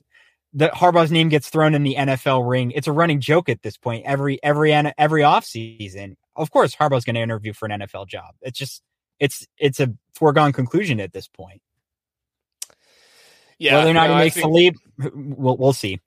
the 0.52 0.68
Harbaugh's 0.68 1.12
name 1.12 1.28
gets 1.28 1.48
thrown 1.48 1.74
in 1.74 1.82
the 1.82 1.94
NFL 1.94 2.48
ring. 2.48 2.72
It's 2.72 2.88
a 2.88 2.92
running 2.92 3.20
joke 3.20 3.48
at 3.48 3.62
this 3.62 3.76
point. 3.76 4.04
Every 4.06 4.42
every 4.42 4.72
every 4.72 5.22
off 5.22 5.44
season, 5.44 6.16
of 6.36 6.50
course, 6.50 6.74
Harbaugh's 6.74 7.04
going 7.04 7.14
to 7.14 7.20
interview 7.20 7.52
for 7.52 7.66
an 7.66 7.80
NFL 7.80 8.08
job. 8.08 8.34
It's 8.42 8.58
just 8.58 8.82
it's 9.18 9.46
it's 9.58 9.80
a 9.80 9.94
foregone 10.14 10.52
conclusion 10.52 11.00
at 11.00 11.12
this 11.12 11.28
point. 11.28 11.62
Yeah, 13.58 13.78
whether 13.78 13.90
or 13.90 13.94
not 13.94 14.08
no, 14.08 14.14
he 14.14 14.20
makes 14.20 14.34
think, 14.34 14.44
the 14.44 14.50
leap, 14.50 14.76
we'll 15.14 15.56
we'll 15.56 15.72
see. 15.72 16.00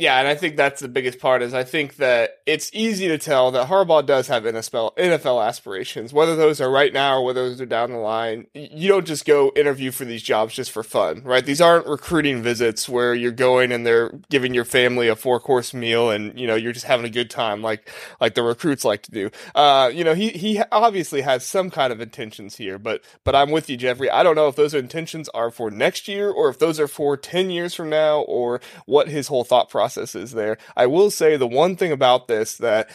Yeah, 0.00 0.18
and 0.18 0.26
I 0.26 0.34
think 0.34 0.56
that's 0.56 0.80
the 0.80 0.88
biggest 0.88 1.18
part 1.18 1.42
is 1.42 1.52
I 1.52 1.62
think 1.62 1.96
that 1.96 2.38
it's 2.46 2.70
easy 2.72 3.08
to 3.08 3.18
tell 3.18 3.50
that 3.50 3.68
Harbaugh 3.68 4.06
does 4.06 4.28
have 4.28 4.44
NFL 4.44 4.96
NFL 4.96 5.46
aspirations, 5.46 6.14
whether 6.14 6.36
those 6.36 6.58
are 6.58 6.70
right 6.70 6.90
now 6.90 7.18
or 7.18 7.24
whether 7.26 7.46
those 7.46 7.60
are 7.60 7.66
down 7.66 7.90
the 7.92 7.98
line. 7.98 8.46
You 8.54 8.88
don't 8.88 9.06
just 9.06 9.26
go 9.26 9.52
interview 9.54 9.90
for 9.90 10.06
these 10.06 10.22
jobs 10.22 10.54
just 10.54 10.70
for 10.70 10.82
fun, 10.82 11.22
right? 11.22 11.44
These 11.44 11.60
aren't 11.60 11.86
recruiting 11.86 12.42
visits 12.42 12.88
where 12.88 13.14
you're 13.14 13.30
going 13.30 13.72
and 13.72 13.86
they're 13.86 14.10
giving 14.30 14.54
your 14.54 14.64
family 14.64 15.08
a 15.08 15.16
four 15.16 15.38
course 15.38 15.74
meal 15.74 16.10
and 16.10 16.38
you 16.40 16.46
know 16.46 16.54
you're 16.54 16.72
just 16.72 16.86
having 16.86 17.04
a 17.04 17.10
good 17.10 17.28
time 17.28 17.60
like 17.60 17.90
like 18.22 18.34
the 18.34 18.42
recruits 18.42 18.86
like 18.86 19.02
to 19.02 19.10
do. 19.10 19.30
Uh, 19.54 19.90
you 19.92 20.02
know, 20.02 20.14
he 20.14 20.30
he 20.30 20.62
obviously 20.72 21.20
has 21.20 21.44
some 21.44 21.70
kind 21.70 21.92
of 21.92 22.00
intentions 22.00 22.56
here, 22.56 22.78
but 22.78 23.04
but 23.22 23.34
I'm 23.34 23.50
with 23.50 23.68
you, 23.68 23.76
Jeffrey. 23.76 24.08
I 24.08 24.22
don't 24.22 24.34
know 24.34 24.48
if 24.48 24.56
those 24.56 24.72
intentions 24.72 25.28
are 25.34 25.50
for 25.50 25.70
next 25.70 26.08
year 26.08 26.30
or 26.30 26.48
if 26.48 26.58
those 26.58 26.80
are 26.80 26.88
for 26.88 27.18
ten 27.18 27.50
years 27.50 27.74
from 27.74 27.90
now 27.90 28.20
or 28.22 28.62
what 28.86 29.08
his 29.08 29.28
whole 29.28 29.44
thought 29.44 29.68
process 29.68 29.89
processes 29.90 30.32
there. 30.32 30.56
I 30.76 30.86
will 30.86 31.10
say 31.10 31.36
the 31.36 31.46
one 31.46 31.76
thing 31.76 31.92
about 31.92 32.28
this 32.28 32.56
that 32.58 32.90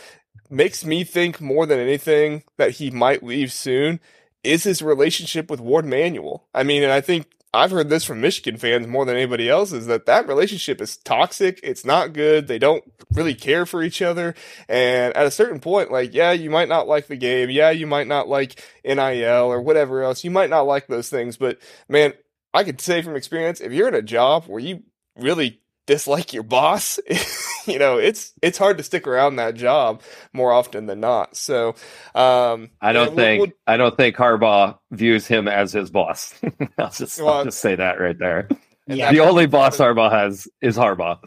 makes 0.50 0.86
me 0.86 1.04
think 1.04 1.42
more 1.42 1.66
than 1.66 1.80
anything 1.80 2.44
that 2.58 2.72
he 2.72 2.92
might 2.92 3.24
leave 3.24 3.52
soon 3.52 4.00
is 4.44 4.64
his 4.64 4.82
relationship 4.82 5.50
with 5.50 5.60
Warde 5.60 5.86
Manuel. 5.86 6.48
I 6.54 6.64
mean, 6.64 6.84
and 6.84 6.92
I 6.92 7.02
think 7.02 7.28
I've 7.54 7.72
heard 7.72 7.90
this 7.90 8.04
from 8.04 8.22
Michigan 8.22 8.58
fans 8.58 8.86
more 8.86 9.06
than 9.06 9.16
anybody 9.16 9.50
else 9.50 9.72
is 9.72 9.88
that 9.88 10.06
that 10.06 10.28
relationship 10.28 10.82
is 10.82 10.98
toxic. 10.98 11.60
It's 11.64 11.86
not 11.86 12.14
good. 12.14 12.48
They 12.48 12.60
don't 12.60 12.84
really 13.14 13.34
care 13.34 13.66
for 13.66 13.82
each 13.82 14.02
other. 14.02 14.36
And 14.68 15.16
at 15.16 15.26
a 15.26 15.32
certain 15.32 15.60
point, 15.60 15.92
like, 15.92 16.14
yeah, 16.14 16.32
you 16.32 16.50
might 16.50 16.70
not 16.70 16.88
like 16.88 17.08
the 17.08 17.16
game. 17.16 17.50
Yeah, 17.50 17.72
you 17.72 17.88
might 17.88 18.08
not 18.08 18.28
like 18.28 18.62
NIL 18.84 19.46
or 19.46 19.62
whatever 19.62 20.04
else. 20.04 20.24
You 20.24 20.32
might 20.32 20.50
not 20.50 20.68
like 20.68 20.88
those 20.88 21.10
things. 21.10 21.38
But 21.38 21.60
man, 21.88 22.14
I 22.54 22.64
could 22.64 22.82
say 22.82 23.02
from 23.02 23.16
experience, 23.16 23.62
if 23.62 23.72
you're 23.72 23.88
in 23.88 23.96
a 23.96 24.02
job 24.02 24.46
where 24.46 24.60
you 24.60 24.84
really 25.18 25.62
dislike 25.86 26.34
your 26.34 26.44
boss, 26.44 27.00
you 27.66 27.80
know, 27.80 27.98
it's 27.98 28.34
it's 28.42 28.58
hard 28.58 28.78
to 28.78 28.84
stick 28.84 29.08
around 29.08 29.38
that 29.38 29.56
job 29.56 30.02
more 30.34 30.52
often 30.52 30.86
than 30.86 31.00
not. 31.00 31.36
So, 31.36 31.70
um, 32.14 32.70
I 32.82 32.94
don't 32.94 33.10
yeah, 33.10 33.16
think 33.16 33.40
we'll, 33.40 33.48
we'll, 33.48 33.58
I 33.68 33.78
don't 33.78 33.98
think 33.98 34.16
Harbaugh 34.16 34.78
views 34.92 35.28
him 35.28 35.48
as 35.48 35.74
his 35.74 35.90
boss. 35.90 36.34
I'll 36.78 36.92
just 36.92 37.22
well, 37.22 37.34
I'll 37.36 37.44
just 37.46 37.60
say 37.60 37.76
that 37.76 38.00
right 38.00 38.18
there. 38.18 38.50
Yeah, 38.88 39.12
the 39.12 39.22
only 39.22 39.48
boss 39.48 39.78
Harbaugh 39.78 40.12
has 40.12 40.48
is 40.62 40.78
Harbaugh. 40.78 41.20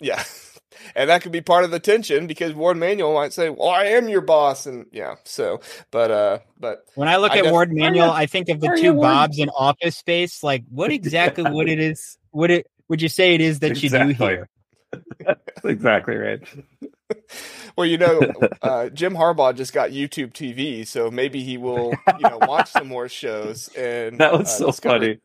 Yeah. 0.00 0.22
And 0.94 1.10
that 1.10 1.22
could 1.22 1.32
be 1.32 1.40
part 1.40 1.64
of 1.64 1.70
the 1.70 1.80
tension 1.80 2.26
because 2.26 2.54
Warde 2.54 2.76
Manuel 2.76 3.12
might 3.12 3.32
say, 3.32 3.50
"Well, 3.50 3.68
I 3.68 3.84
am 3.86 4.08
your 4.08 4.20
boss," 4.20 4.64
and 4.64 4.86
yeah. 4.92 5.16
So, 5.24 5.60
but 5.90 6.10
uh, 6.10 6.38
but 6.58 6.84
when 6.94 7.08
I 7.08 7.16
look 7.16 7.32
I 7.32 7.38
at 7.38 7.52
Warde 7.52 7.72
Manuel, 7.72 8.10
I 8.10 8.26
think 8.26 8.48
of 8.48 8.60
the 8.60 8.76
two 8.80 8.94
Bobs 8.94 9.38
in 9.38 9.48
Office 9.50 9.96
Space. 9.96 10.42
Like, 10.42 10.64
what 10.70 10.90
exactly 10.90 11.44
what 11.44 11.68
it 11.68 11.78
is? 11.78 12.16
What 12.30 12.50
it 12.50 12.68
would 12.88 13.02
you 13.02 13.08
say 13.08 13.34
it 13.34 13.40
is 13.40 13.60
that 13.60 13.70
exactly. 13.72 14.08
you 14.08 14.14
do 14.14 14.24
here? 14.24 14.48
exactly 15.64 16.16
right. 16.16 16.40
well, 17.76 17.86
you 17.86 17.98
know, 17.98 18.20
uh, 18.62 18.88
Jim 18.90 19.14
Harbaugh 19.14 19.54
just 19.54 19.72
got 19.72 19.90
YouTube 19.90 20.32
TV, 20.32 20.86
so 20.86 21.10
maybe 21.10 21.42
he 21.42 21.56
will, 21.56 21.92
you 22.18 22.28
know, 22.28 22.38
watch 22.42 22.70
some 22.70 22.88
more 22.88 23.08
shows. 23.08 23.68
And 23.76 24.18
that 24.20 24.32
was 24.32 24.48
uh, 24.48 24.70
so 24.70 24.72
funny. 24.72 25.18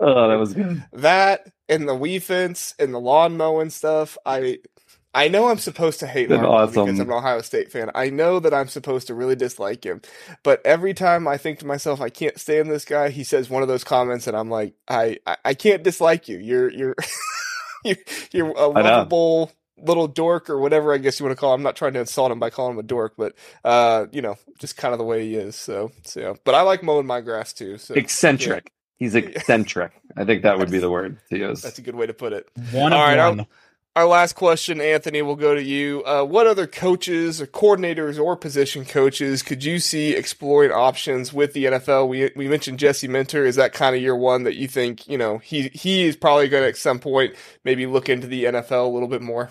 Oh, 0.00 0.28
that 0.28 0.38
was 0.38 0.54
good. 0.54 0.84
That 0.92 1.48
and 1.68 1.88
the 1.88 1.94
Wii 1.94 2.20
fence 2.22 2.74
and 2.78 2.92
the 2.92 2.98
lawn 2.98 3.36
mowing 3.36 3.70
stuff. 3.70 4.18
I 4.26 4.58
I 5.14 5.28
know 5.28 5.48
I'm 5.48 5.58
supposed 5.58 6.00
to 6.00 6.06
hate 6.06 6.30
Harbaugh 6.30 6.48
awesome. 6.48 6.86
because 6.86 7.00
I'm 7.00 7.10
an 7.10 7.16
Ohio 7.16 7.42
State 7.42 7.70
fan. 7.70 7.90
I 7.94 8.08
know 8.08 8.40
that 8.40 8.54
I'm 8.54 8.68
supposed 8.68 9.08
to 9.08 9.14
really 9.14 9.36
dislike 9.36 9.84
him, 9.84 10.00
but 10.42 10.64
every 10.64 10.94
time 10.94 11.28
I 11.28 11.36
think 11.36 11.58
to 11.58 11.66
myself, 11.66 12.00
I 12.00 12.08
can't 12.08 12.38
stand 12.40 12.70
this 12.70 12.84
guy. 12.84 13.10
He 13.10 13.24
says 13.24 13.50
one 13.50 13.62
of 13.62 13.68
those 13.68 13.84
comments, 13.84 14.26
and 14.26 14.36
I'm 14.36 14.48
like, 14.48 14.74
I 14.88 15.18
I, 15.26 15.36
I 15.44 15.54
can't 15.54 15.82
dislike 15.82 16.28
you. 16.28 16.38
You're 16.38 16.70
you're 16.70 16.96
you're, 17.84 17.96
you're 18.32 18.50
a 18.50 18.68
lovable 18.68 19.52
little 19.82 20.06
dork 20.06 20.48
or 20.48 20.58
whatever 20.58 20.94
I 20.94 20.98
guess 20.98 21.18
you 21.18 21.26
want 21.26 21.36
to 21.36 21.40
call 21.40 21.52
him. 21.52 21.60
I'm 21.60 21.64
not 21.64 21.76
trying 21.76 21.92
to 21.94 22.00
insult 22.00 22.30
him 22.30 22.38
by 22.38 22.50
calling 22.50 22.74
him 22.74 22.78
a 22.78 22.84
dork, 22.84 23.14
but 23.18 23.34
uh, 23.64 24.06
you 24.12 24.22
know, 24.22 24.36
just 24.58 24.76
kind 24.76 24.94
of 24.94 24.98
the 24.98 25.04
way 25.04 25.26
he 25.26 25.36
is. 25.36 25.56
So 25.56 25.92
so 26.04 26.20
yeah. 26.20 26.34
But 26.44 26.54
I 26.54 26.62
like 26.62 26.82
mowing 26.82 27.06
my 27.06 27.20
grass 27.20 27.52
too. 27.52 27.78
So 27.78 27.94
eccentric. 27.94 28.64
Yeah. 28.66 28.78
He's 28.96 29.14
eccentric. 29.16 29.92
I 30.16 30.24
think 30.24 30.42
that 30.44 30.58
would 30.58 30.70
be 30.70 30.78
the 30.78 30.90
word 30.90 31.18
to 31.30 31.38
use. 31.38 31.60
That's 31.60 31.78
a 31.78 31.82
good 31.82 31.96
way 31.96 32.06
to 32.06 32.14
put 32.14 32.32
it. 32.32 32.48
One 32.70 32.92
All 32.92 33.00
right, 33.00 33.28
one. 33.28 33.46
Our 33.94 34.06
last 34.06 34.36
question, 34.36 34.80
Anthony, 34.80 35.20
will 35.20 35.36
go 35.36 35.54
to 35.54 35.62
you. 35.62 36.02
Uh, 36.06 36.24
what 36.24 36.46
other 36.46 36.66
coaches 36.66 37.42
or 37.42 37.46
coordinators 37.46 38.18
or 38.18 38.38
position 38.38 38.86
coaches 38.86 39.42
could 39.42 39.62
you 39.62 39.78
see 39.78 40.14
exploring 40.14 40.72
options 40.72 41.34
with 41.34 41.52
the 41.52 41.66
NFL? 41.66 42.08
We 42.08 42.30
we 42.34 42.48
mentioned 42.48 42.78
Jesse 42.78 43.06
Minter. 43.06 43.44
Is 43.44 43.56
that 43.56 43.74
kind 43.74 43.94
of 43.94 44.00
your 44.00 44.16
one 44.16 44.44
that 44.44 44.56
you 44.56 44.66
think 44.66 45.06
you 45.08 45.18
know 45.18 45.36
he 45.36 45.68
he 45.74 46.04
is 46.04 46.16
probably 46.16 46.48
going 46.48 46.62
to 46.62 46.70
at 46.70 46.78
some 46.78 47.00
point 47.00 47.34
maybe 47.64 47.84
look 47.84 48.08
into 48.08 48.26
the 48.26 48.44
NFL 48.44 48.86
a 48.86 48.88
little 48.88 49.08
bit 49.08 49.20
more? 49.20 49.50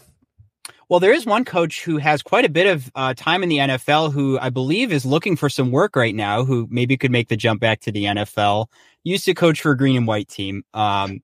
Well, 0.90 1.00
there 1.00 1.14
is 1.14 1.24
one 1.24 1.46
coach 1.46 1.86
who 1.86 1.98
has 1.98 2.24
quite 2.24 2.44
a 2.44 2.50
bit 2.50 2.66
of 2.66 2.92
uh, 2.96 3.14
time 3.14 3.44
in 3.44 3.50
the 3.50 3.60
NFL 3.60 4.12
who 4.12 4.40
I 4.40 4.50
believe 4.50 4.92
is 4.92 5.06
looking 5.06 5.36
for 5.36 5.50
some 5.50 5.72
work 5.72 5.96
right 5.96 6.16
now, 6.16 6.46
who 6.46 6.68
maybe 6.72 6.98
could 6.98 7.12
make 7.12 7.28
the 7.28 7.38
jump 7.38 7.62
back 7.62 7.82
to 7.82 7.92
the 7.92 8.06
NFL 8.06 8.66
used 9.04 9.26
to 9.26 9.34
coach 9.34 9.62
for 9.62 9.72
a 9.72 9.78
green 9.78 9.98
and 9.98 10.08
white 10.08 10.28
team. 10.28 10.64
Um, 10.74 11.22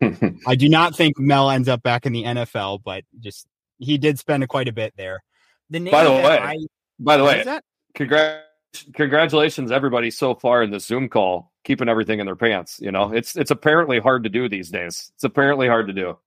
I 0.47 0.55
do 0.55 0.69
not 0.69 0.95
think 0.95 1.19
Mel 1.19 1.49
ends 1.49 1.67
up 1.67 1.84
back 1.84 2.05
in 2.05 2.13
the 2.13 2.23
NFL, 2.23 2.82
but 2.84 3.03
just 3.19 3.47
he 3.78 3.97
did 3.97 4.19
spend 4.19 4.47
quite 4.47 4.67
a 4.67 4.73
bit 4.73 4.93
there. 4.97 5.23
The 5.69 5.80
name 5.80 5.91
by 5.91 6.03
the 6.03 6.11
way, 6.11 6.39
I, 6.39 6.57
by 6.99 7.17
the 7.17 7.23
way, 7.23 7.59
congrats, 7.93 8.45
congratulations 8.93 9.71
everybody 9.71 10.11
so 10.11 10.36
far 10.36 10.63
in 10.63 10.71
the 10.71 10.80
Zoom 10.80 11.09
call, 11.09 11.51
keeping 11.63 11.89
everything 11.89 12.19
in 12.19 12.25
their 12.25 12.36
pants. 12.36 12.80
You 12.82 12.91
know, 12.91 13.13
it's 13.13 13.36
it's 13.36 13.51
apparently 13.51 13.99
hard 13.99 14.23
to 14.23 14.30
do 14.30 14.47
these 14.47 14.69
days. 14.69 15.11
It's 15.15 15.23
apparently 15.23 15.67
hard 15.67 15.88
to 15.88 15.93
do. 15.93 16.17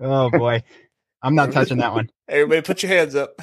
oh 0.00 0.30
boy, 0.30 0.62
I'm 1.22 1.34
not 1.34 1.52
touching 1.52 1.78
that 1.78 1.94
one. 1.94 2.10
Everybody, 2.28 2.62
put 2.62 2.82
your 2.82 2.92
hands 2.92 3.14
up. 3.14 3.40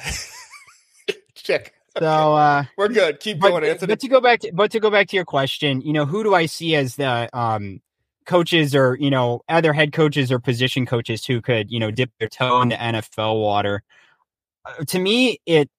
Check. 1.34 1.72
So 1.98 2.34
uh, 2.34 2.64
we're 2.76 2.88
good. 2.88 3.20
Keep 3.20 3.40
but, 3.40 3.50
going, 3.50 3.64
Anthony. 3.64 3.92
But 3.92 4.00
to 4.00 4.08
go 4.08 4.20
back 4.20 4.40
to 4.40 4.52
but 4.52 4.70
to 4.72 4.80
go 4.80 4.90
back 4.90 5.08
to 5.08 5.16
your 5.16 5.24
question, 5.24 5.80
you 5.80 5.92
know, 5.92 6.06
who 6.06 6.22
do 6.22 6.34
I 6.34 6.46
see 6.46 6.74
as 6.74 6.96
the 6.96 7.28
um, 7.36 7.80
coaches 8.26 8.74
or 8.74 8.96
you 9.00 9.10
know 9.10 9.42
either 9.48 9.72
head 9.72 9.92
coaches 9.92 10.30
or 10.30 10.38
position 10.38 10.86
coaches 10.86 11.24
who 11.24 11.40
could 11.40 11.70
you 11.70 11.80
know 11.80 11.90
dip 11.90 12.10
their 12.18 12.28
toe 12.28 12.62
in 12.62 12.70
the 12.70 12.76
NFL 12.76 13.40
water? 13.40 13.82
Uh, 14.64 14.84
to 14.84 14.98
me, 14.98 15.40
it 15.46 15.70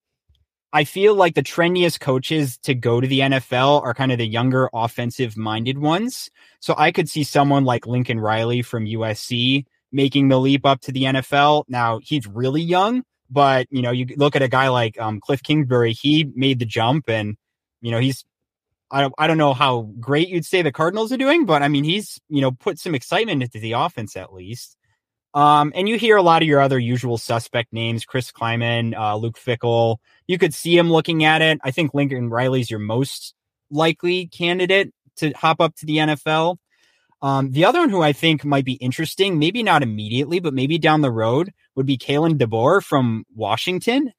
I 0.72 0.84
feel 0.84 1.14
like 1.14 1.34
the 1.34 1.42
trendiest 1.42 1.98
coaches 1.98 2.56
to 2.58 2.74
go 2.74 3.00
to 3.00 3.06
the 3.06 3.20
NFL 3.20 3.82
are 3.82 3.94
kind 3.94 4.12
of 4.12 4.18
the 4.18 4.26
younger 4.26 4.70
offensive 4.72 5.36
minded 5.36 5.78
ones. 5.78 6.30
So 6.60 6.74
I 6.78 6.92
could 6.92 7.08
see 7.08 7.24
someone 7.24 7.64
like 7.64 7.86
Lincoln 7.86 8.20
Riley 8.20 8.62
from 8.62 8.84
USC 8.84 9.64
making 9.90 10.28
the 10.28 10.38
leap 10.38 10.64
up 10.64 10.80
to 10.82 10.92
the 10.92 11.04
NFL. 11.04 11.64
Now 11.68 11.98
he's 12.02 12.26
really 12.26 12.62
young, 12.62 13.02
but 13.30 13.66
you 13.70 13.82
know, 13.82 13.90
you 13.90 14.06
look 14.16 14.36
at 14.36 14.42
a 14.42 14.48
guy 14.48 14.68
like 14.68 15.00
um, 15.00 15.20
Cliff 15.20 15.42
Kingsbury. 15.42 15.92
He 15.92 16.30
made 16.34 16.58
the 16.58 16.66
jump, 16.66 17.08
and 17.08 17.36
you 17.80 17.90
know, 17.90 17.98
he's 17.98 18.24
I 18.90 19.02
don't 19.02 19.14
I 19.18 19.26
don't 19.26 19.38
know 19.38 19.54
how 19.54 19.90
great 20.00 20.28
you'd 20.28 20.44
say 20.44 20.62
the 20.62 20.72
Cardinals 20.72 21.12
are 21.12 21.16
doing, 21.16 21.46
but 21.46 21.62
I 21.62 21.68
mean, 21.68 21.84
he's 21.84 22.20
you 22.28 22.40
know 22.40 22.50
put 22.52 22.78
some 22.78 22.94
excitement 22.94 23.42
into 23.42 23.60
the 23.60 23.72
offense 23.72 24.16
at 24.16 24.32
least. 24.32 24.76
Um, 25.32 25.72
and 25.76 25.88
you 25.88 25.96
hear 25.96 26.16
a 26.16 26.22
lot 26.22 26.42
of 26.42 26.48
your 26.48 26.60
other 26.60 26.78
usual 26.78 27.16
suspect 27.16 27.72
names, 27.72 28.04
Chris 28.04 28.32
Klieman, 28.32 28.98
uh, 28.98 29.16
Luke 29.16 29.38
Fickell. 29.38 29.98
You 30.26 30.38
could 30.38 30.52
see 30.52 30.76
him 30.76 30.90
looking 30.90 31.24
at 31.24 31.40
it. 31.40 31.60
I 31.62 31.70
think 31.70 31.94
Lincoln 31.94 32.30
Riley's 32.30 32.68
your 32.68 32.80
most 32.80 33.34
likely 33.70 34.26
candidate 34.26 34.92
to 35.18 35.30
hop 35.32 35.60
up 35.60 35.76
to 35.76 35.86
the 35.86 35.98
NFL. 35.98 36.56
Um, 37.22 37.50
the 37.52 37.64
other 37.64 37.80
one 37.80 37.90
who 37.90 38.02
I 38.02 38.12
think 38.12 38.44
might 38.44 38.64
be 38.64 38.74
interesting, 38.74 39.38
maybe 39.38 39.62
not 39.62 39.82
immediately, 39.82 40.40
but 40.40 40.54
maybe 40.54 40.78
down 40.78 41.02
the 41.02 41.10
road, 41.10 41.52
would 41.74 41.86
be 41.86 41.98
Kalen 41.98 42.38
DeBoer 42.38 42.82
from 42.82 43.24
Washington. 43.34 44.12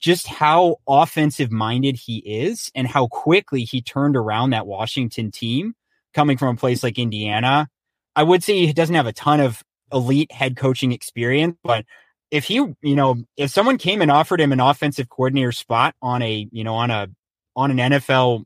Just 0.00 0.26
how 0.26 0.76
offensive 0.86 1.50
minded 1.50 1.96
he 1.96 2.18
is 2.18 2.70
and 2.74 2.86
how 2.86 3.08
quickly 3.08 3.64
he 3.64 3.82
turned 3.82 4.16
around 4.16 4.50
that 4.50 4.66
Washington 4.66 5.30
team 5.30 5.74
coming 6.14 6.36
from 6.36 6.54
a 6.54 6.58
place 6.58 6.82
like 6.82 6.98
Indiana. 6.98 7.68
I 8.14 8.22
would 8.22 8.42
say 8.42 8.64
he 8.64 8.72
doesn't 8.72 8.94
have 8.94 9.06
a 9.06 9.12
ton 9.12 9.40
of 9.40 9.62
elite 9.92 10.30
head 10.32 10.56
coaching 10.56 10.92
experience, 10.92 11.56
but 11.62 11.84
if 12.30 12.44
he, 12.44 12.54
you 12.54 12.76
know, 12.82 13.16
if 13.36 13.50
someone 13.50 13.78
came 13.78 14.02
and 14.02 14.10
offered 14.10 14.40
him 14.40 14.52
an 14.52 14.60
offensive 14.60 15.08
coordinator 15.08 15.52
spot 15.52 15.94
on 16.02 16.22
a, 16.22 16.46
you 16.52 16.62
know, 16.62 16.74
on 16.74 16.90
a, 16.90 17.08
on 17.56 17.70
an 17.70 17.92
NFL, 17.92 18.44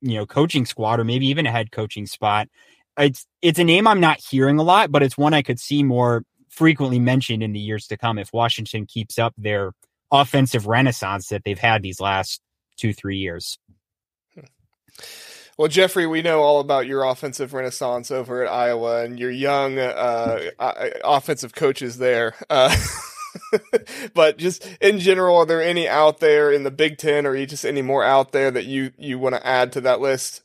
you 0.00 0.14
know, 0.14 0.26
coaching 0.26 0.66
squad 0.66 1.00
or 1.00 1.04
maybe 1.04 1.26
even 1.28 1.46
a 1.46 1.50
head 1.50 1.70
coaching 1.70 2.06
spot, 2.06 2.48
it's 2.98 3.26
it's 3.42 3.58
a 3.58 3.64
name 3.64 3.86
I'm 3.86 4.00
not 4.00 4.20
hearing 4.20 4.58
a 4.58 4.62
lot, 4.62 4.90
but 4.90 5.02
it's 5.02 5.16
one 5.16 5.34
I 5.34 5.42
could 5.42 5.60
see 5.60 5.82
more 5.82 6.24
frequently 6.50 6.98
mentioned 6.98 7.42
in 7.42 7.52
the 7.52 7.60
years 7.60 7.86
to 7.86 7.96
come 7.96 8.18
if 8.18 8.32
Washington 8.32 8.86
keeps 8.86 9.18
up 9.18 9.34
their 9.38 9.72
offensive 10.10 10.66
renaissance 10.66 11.28
that 11.28 11.44
they've 11.44 11.58
had 11.58 11.82
these 11.82 12.00
last 12.00 12.40
two 12.76 12.92
three 12.92 13.18
years. 13.18 13.58
Well, 15.56 15.68
Jeffrey, 15.68 16.06
we 16.06 16.22
know 16.22 16.40
all 16.40 16.60
about 16.60 16.86
your 16.86 17.02
offensive 17.02 17.52
renaissance 17.52 18.12
over 18.12 18.44
at 18.44 18.52
Iowa 18.52 19.02
and 19.02 19.18
your 19.18 19.30
young 19.32 19.76
uh, 19.76 20.50
offensive 21.04 21.52
coaches 21.52 21.98
there. 21.98 22.36
Uh, 22.48 22.74
but 24.14 24.38
just 24.38 24.64
in 24.80 25.00
general, 25.00 25.36
are 25.36 25.46
there 25.46 25.60
any 25.60 25.88
out 25.88 26.20
there 26.20 26.52
in 26.52 26.62
the 26.62 26.70
Big 26.70 26.96
Ten, 26.96 27.26
or 27.26 27.44
just 27.44 27.64
any 27.64 27.82
more 27.82 28.04
out 28.04 28.30
there 28.30 28.52
that 28.52 28.66
you 28.66 28.92
you 28.98 29.18
want 29.18 29.34
to 29.34 29.44
add 29.44 29.72
to 29.72 29.80
that 29.80 30.00
list? 30.00 30.42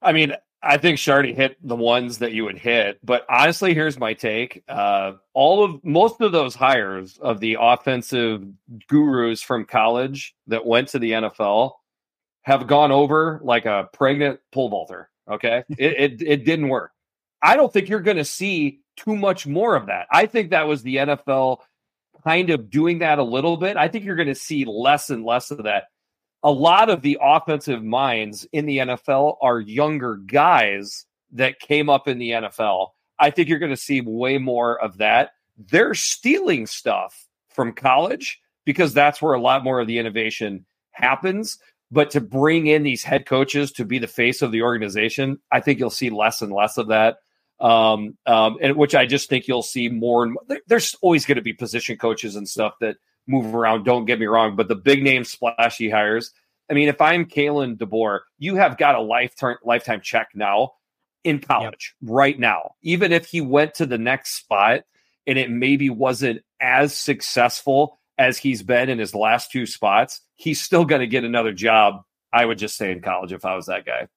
I 0.00 0.12
mean, 0.12 0.34
I 0.62 0.76
think 0.76 0.98
Sharty 0.98 1.34
hit 1.34 1.56
the 1.66 1.76
ones 1.76 2.18
that 2.18 2.32
you 2.32 2.44
would 2.44 2.58
hit, 2.58 2.98
but 3.02 3.24
honestly, 3.30 3.72
here's 3.74 3.98
my 3.98 4.12
take: 4.12 4.62
uh, 4.68 5.12
all 5.32 5.64
of 5.64 5.84
most 5.84 6.20
of 6.20 6.32
those 6.32 6.54
hires 6.54 7.18
of 7.18 7.40
the 7.40 7.56
offensive 7.58 8.44
gurus 8.88 9.40
from 9.42 9.64
college 9.64 10.34
that 10.48 10.66
went 10.66 10.88
to 10.88 10.98
the 10.98 11.12
NFL 11.12 11.72
have 12.42 12.66
gone 12.66 12.92
over 12.92 13.40
like 13.42 13.66
a 13.66 13.88
pregnant 13.92 14.40
pole 14.52 14.68
vaulter. 14.68 15.10
Okay. 15.30 15.64
it, 15.78 16.20
it, 16.20 16.22
it 16.22 16.44
didn't 16.44 16.68
work. 16.68 16.92
I 17.42 17.56
don't 17.56 17.72
think 17.72 17.88
you're 17.88 18.00
going 18.00 18.16
to 18.16 18.24
see 18.24 18.80
too 18.96 19.16
much 19.16 19.46
more 19.46 19.76
of 19.76 19.86
that. 19.86 20.06
I 20.10 20.26
think 20.26 20.50
that 20.50 20.66
was 20.66 20.82
the 20.82 20.96
NFL 20.96 21.58
kind 22.22 22.50
of 22.50 22.70
doing 22.70 22.98
that 22.98 23.18
a 23.18 23.22
little 23.22 23.56
bit. 23.56 23.76
I 23.76 23.88
think 23.88 24.04
you're 24.04 24.16
going 24.16 24.28
to 24.28 24.34
see 24.34 24.64
less 24.66 25.10
and 25.10 25.24
less 25.24 25.50
of 25.50 25.64
that. 25.64 25.84
A 26.42 26.50
lot 26.50 26.88
of 26.88 27.02
the 27.02 27.18
offensive 27.20 27.82
minds 27.84 28.46
in 28.52 28.66
the 28.66 28.78
NFL 28.78 29.36
are 29.42 29.60
younger 29.60 30.16
guys 30.16 31.04
that 31.32 31.60
came 31.60 31.88
up 31.88 32.08
in 32.08 32.18
the 32.18 32.30
NFL. 32.30 32.88
I 33.18 33.30
think 33.30 33.48
you're 33.48 33.58
going 33.58 33.70
to 33.70 33.76
see 33.76 34.00
way 34.00 34.38
more 34.38 34.80
of 34.80 34.98
that. 34.98 35.32
They're 35.58 35.94
stealing 35.94 36.66
stuff 36.66 37.26
from 37.50 37.72
college 37.72 38.40
because 38.64 38.94
that's 38.94 39.20
where 39.20 39.34
a 39.34 39.40
lot 39.40 39.64
more 39.64 39.80
of 39.80 39.86
the 39.86 39.98
innovation 39.98 40.64
happens. 40.92 41.58
But 41.90 42.10
to 42.10 42.20
bring 42.20 42.68
in 42.68 42.82
these 42.82 43.02
head 43.02 43.26
coaches 43.26 43.72
to 43.72 43.84
be 43.84 43.98
the 43.98 44.06
face 44.06 44.42
of 44.42 44.52
the 44.52 44.62
organization, 44.62 45.40
I 45.50 45.60
think 45.60 45.78
you'll 45.78 45.90
see 45.90 46.08
less 46.08 46.40
and 46.40 46.52
less 46.52 46.78
of 46.78 46.88
that. 46.88 47.18
Um, 47.58 48.16
um, 48.24 48.56
and 48.62 48.76
which 48.76 48.94
I 48.94 49.04
just 49.04 49.28
think 49.28 49.46
you'll 49.46 49.62
see 49.62 49.88
more. 49.90 50.22
And 50.22 50.32
more. 50.32 50.58
there's 50.66 50.94
always 51.02 51.26
going 51.26 51.36
to 51.36 51.42
be 51.42 51.52
position 51.52 51.98
coaches 51.98 52.36
and 52.36 52.48
stuff 52.48 52.74
that 52.80 52.96
move 53.26 53.54
around. 53.54 53.84
Don't 53.84 54.04
get 54.04 54.18
me 54.18 54.26
wrong, 54.26 54.56
but 54.56 54.68
the 54.68 54.74
big 54.74 55.02
name 55.02 55.24
splashy 55.24 55.90
hires. 55.90 56.32
I 56.70 56.74
mean, 56.74 56.88
if 56.88 57.00
I'm 57.00 57.26
Kalen 57.26 57.76
DeBoer, 57.78 58.20
you 58.38 58.56
have 58.56 58.78
got 58.78 58.94
a 58.94 59.00
lifetime 59.00 59.56
lifetime 59.64 60.00
check 60.02 60.28
now 60.34 60.72
in 61.24 61.40
college 61.40 61.94
yep. 62.00 62.10
right 62.10 62.38
now. 62.38 62.72
Even 62.82 63.12
if 63.12 63.26
he 63.26 63.40
went 63.40 63.74
to 63.74 63.86
the 63.86 63.98
next 63.98 64.34
spot 64.36 64.82
and 65.26 65.38
it 65.38 65.50
maybe 65.50 65.90
wasn't 65.90 66.42
as 66.60 66.96
successful 66.96 67.98
as 68.18 68.38
he's 68.38 68.62
been 68.62 68.88
in 68.88 68.98
his 68.98 69.14
last 69.14 69.50
two 69.50 69.66
spots, 69.66 70.20
he's 70.36 70.60
still 70.60 70.84
going 70.84 71.00
to 71.00 71.06
get 71.06 71.24
another 71.24 71.52
job. 71.52 72.02
I 72.32 72.44
would 72.44 72.58
just 72.58 72.76
say 72.76 72.92
in 72.92 73.00
college 73.00 73.32
if 73.32 73.44
I 73.44 73.56
was 73.56 73.66
that 73.66 73.84
guy. 73.84 74.08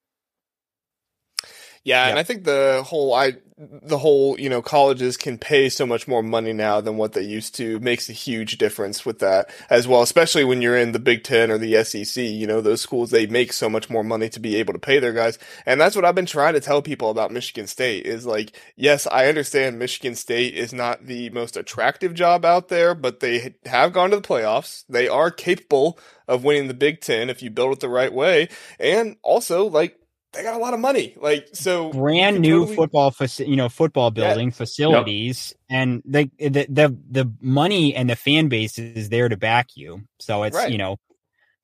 Yeah, 1.83 2.07
and 2.07 2.17
I 2.17 2.23
think 2.23 2.45
the 2.45 2.81
whole 2.85 3.13
I 3.13 3.33
the 3.71 3.97
whole, 3.97 4.39
you 4.39 4.49
know, 4.49 4.61
colleges 4.61 5.17
can 5.17 5.37
pay 5.37 5.69
so 5.69 5.85
much 5.85 6.07
more 6.07 6.23
money 6.23 6.53
now 6.53 6.81
than 6.81 6.97
what 6.97 7.13
they 7.13 7.21
used 7.21 7.55
to 7.55 7.79
makes 7.79 8.09
a 8.09 8.13
huge 8.13 8.57
difference 8.57 9.05
with 9.05 9.19
that 9.19 9.49
as 9.69 9.87
well, 9.87 10.01
especially 10.01 10.43
when 10.43 10.61
you're 10.61 10.77
in 10.77 10.91
the 10.91 10.99
Big 10.99 11.23
10 11.23 11.51
or 11.51 11.57
the 11.57 11.83
SEC, 11.83 12.23
you 12.23 12.47
know, 12.47 12.61
those 12.61 12.81
schools 12.81 13.11
they 13.11 13.27
make 13.27 13.53
so 13.53 13.69
much 13.69 13.89
more 13.89 14.03
money 14.03 14.29
to 14.29 14.39
be 14.39 14.55
able 14.55 14.73
to 14.73 14.79
pay 14.79 14.99
their 14.99 15.13
guys. 15.13 15.39
And 15.65 15.79
that's 15.79 15.95
what 15.95 16.05
I've 16.05 16.15
been 16.15 16.25
trying 16.25 16.53
to 16.53 16.59
tell 16.59 16.81
people 16.81 17.09
about 17.09 17.31
Michigan 17.31 17.67
State 17.67 18.05
is 18.05 18.25
like, 18.25 18.55
yes, 18.75 19.07
I 19.11 19.27
understand 19.27 19.79
Michigan 19.79 20.15
State 20.15 20.55
is 20.55 20.73
not 20.73 21.05
the 21.05 21.29
most 21.29 21.57
attractive 21.57 22.13
job 22.13 22.45
out 22.45 22.69
there, 22.69 22.95
but 22.95 23.19
they 23.19 23.55
have 23.65 23.93
gone 23.93 24.09
to 24.09 24.17
the 24.17 24.21
playoffs. 24.21 24.83
They 24.89 25.07
are 25.07 25.31
capable 25.31 25.99
of 26.27 26.43
winning 26.43 26.67
the 26.67 26.73
Big 26.73 27.01
10 27.01 27.29
if 27.29 27.41
you 27.41 27.49
build 27.49 27.73
it 27.73 27.79
the 27.79 27.89
right 27.89 28.13
way. 28.13 28.49
And 28.79 29.17
also 29.23 29.67
like 29.67 29.99
they 30.33 30.43
got 30.43 30.55
a 30.55 30.57
lot 30.57 30.73
of 30.73 30.79
money. 30.79 31.15
Like 31.19 31.49
so, 31.53 31.91
brand 31.91 32.39
new 32.39 32.59
totally... 32.59 32.75
football, 32.75 33.11
faci- 33.11 33.47
you 33.47 33.55
know, 33.55 33.69
football 33.69 34.11
building 34.11 34.49
yeah. 34.49 34.53
facilities, 34.53 35.53
yep. 35.69 35.79
and 35.81 36.03
the, 36.05 36.29
the 36.39 36.65
the 36.69 36.97
the 37.09 37.31
money 37.39 37.95
and 37.95 38.09
the 38.09 38.15
fan 38.15 38.47
base 38.49 38.77
is 38.77 39.09
there 39.09 39.29
to 39.29 39.37
back 39.37 39.75
you. 39.75 40.01
So 40.19 40.43
it's 40.43 40.55
right. 40.55 40.71
you 40.71 40.77
know, 40.77 40.97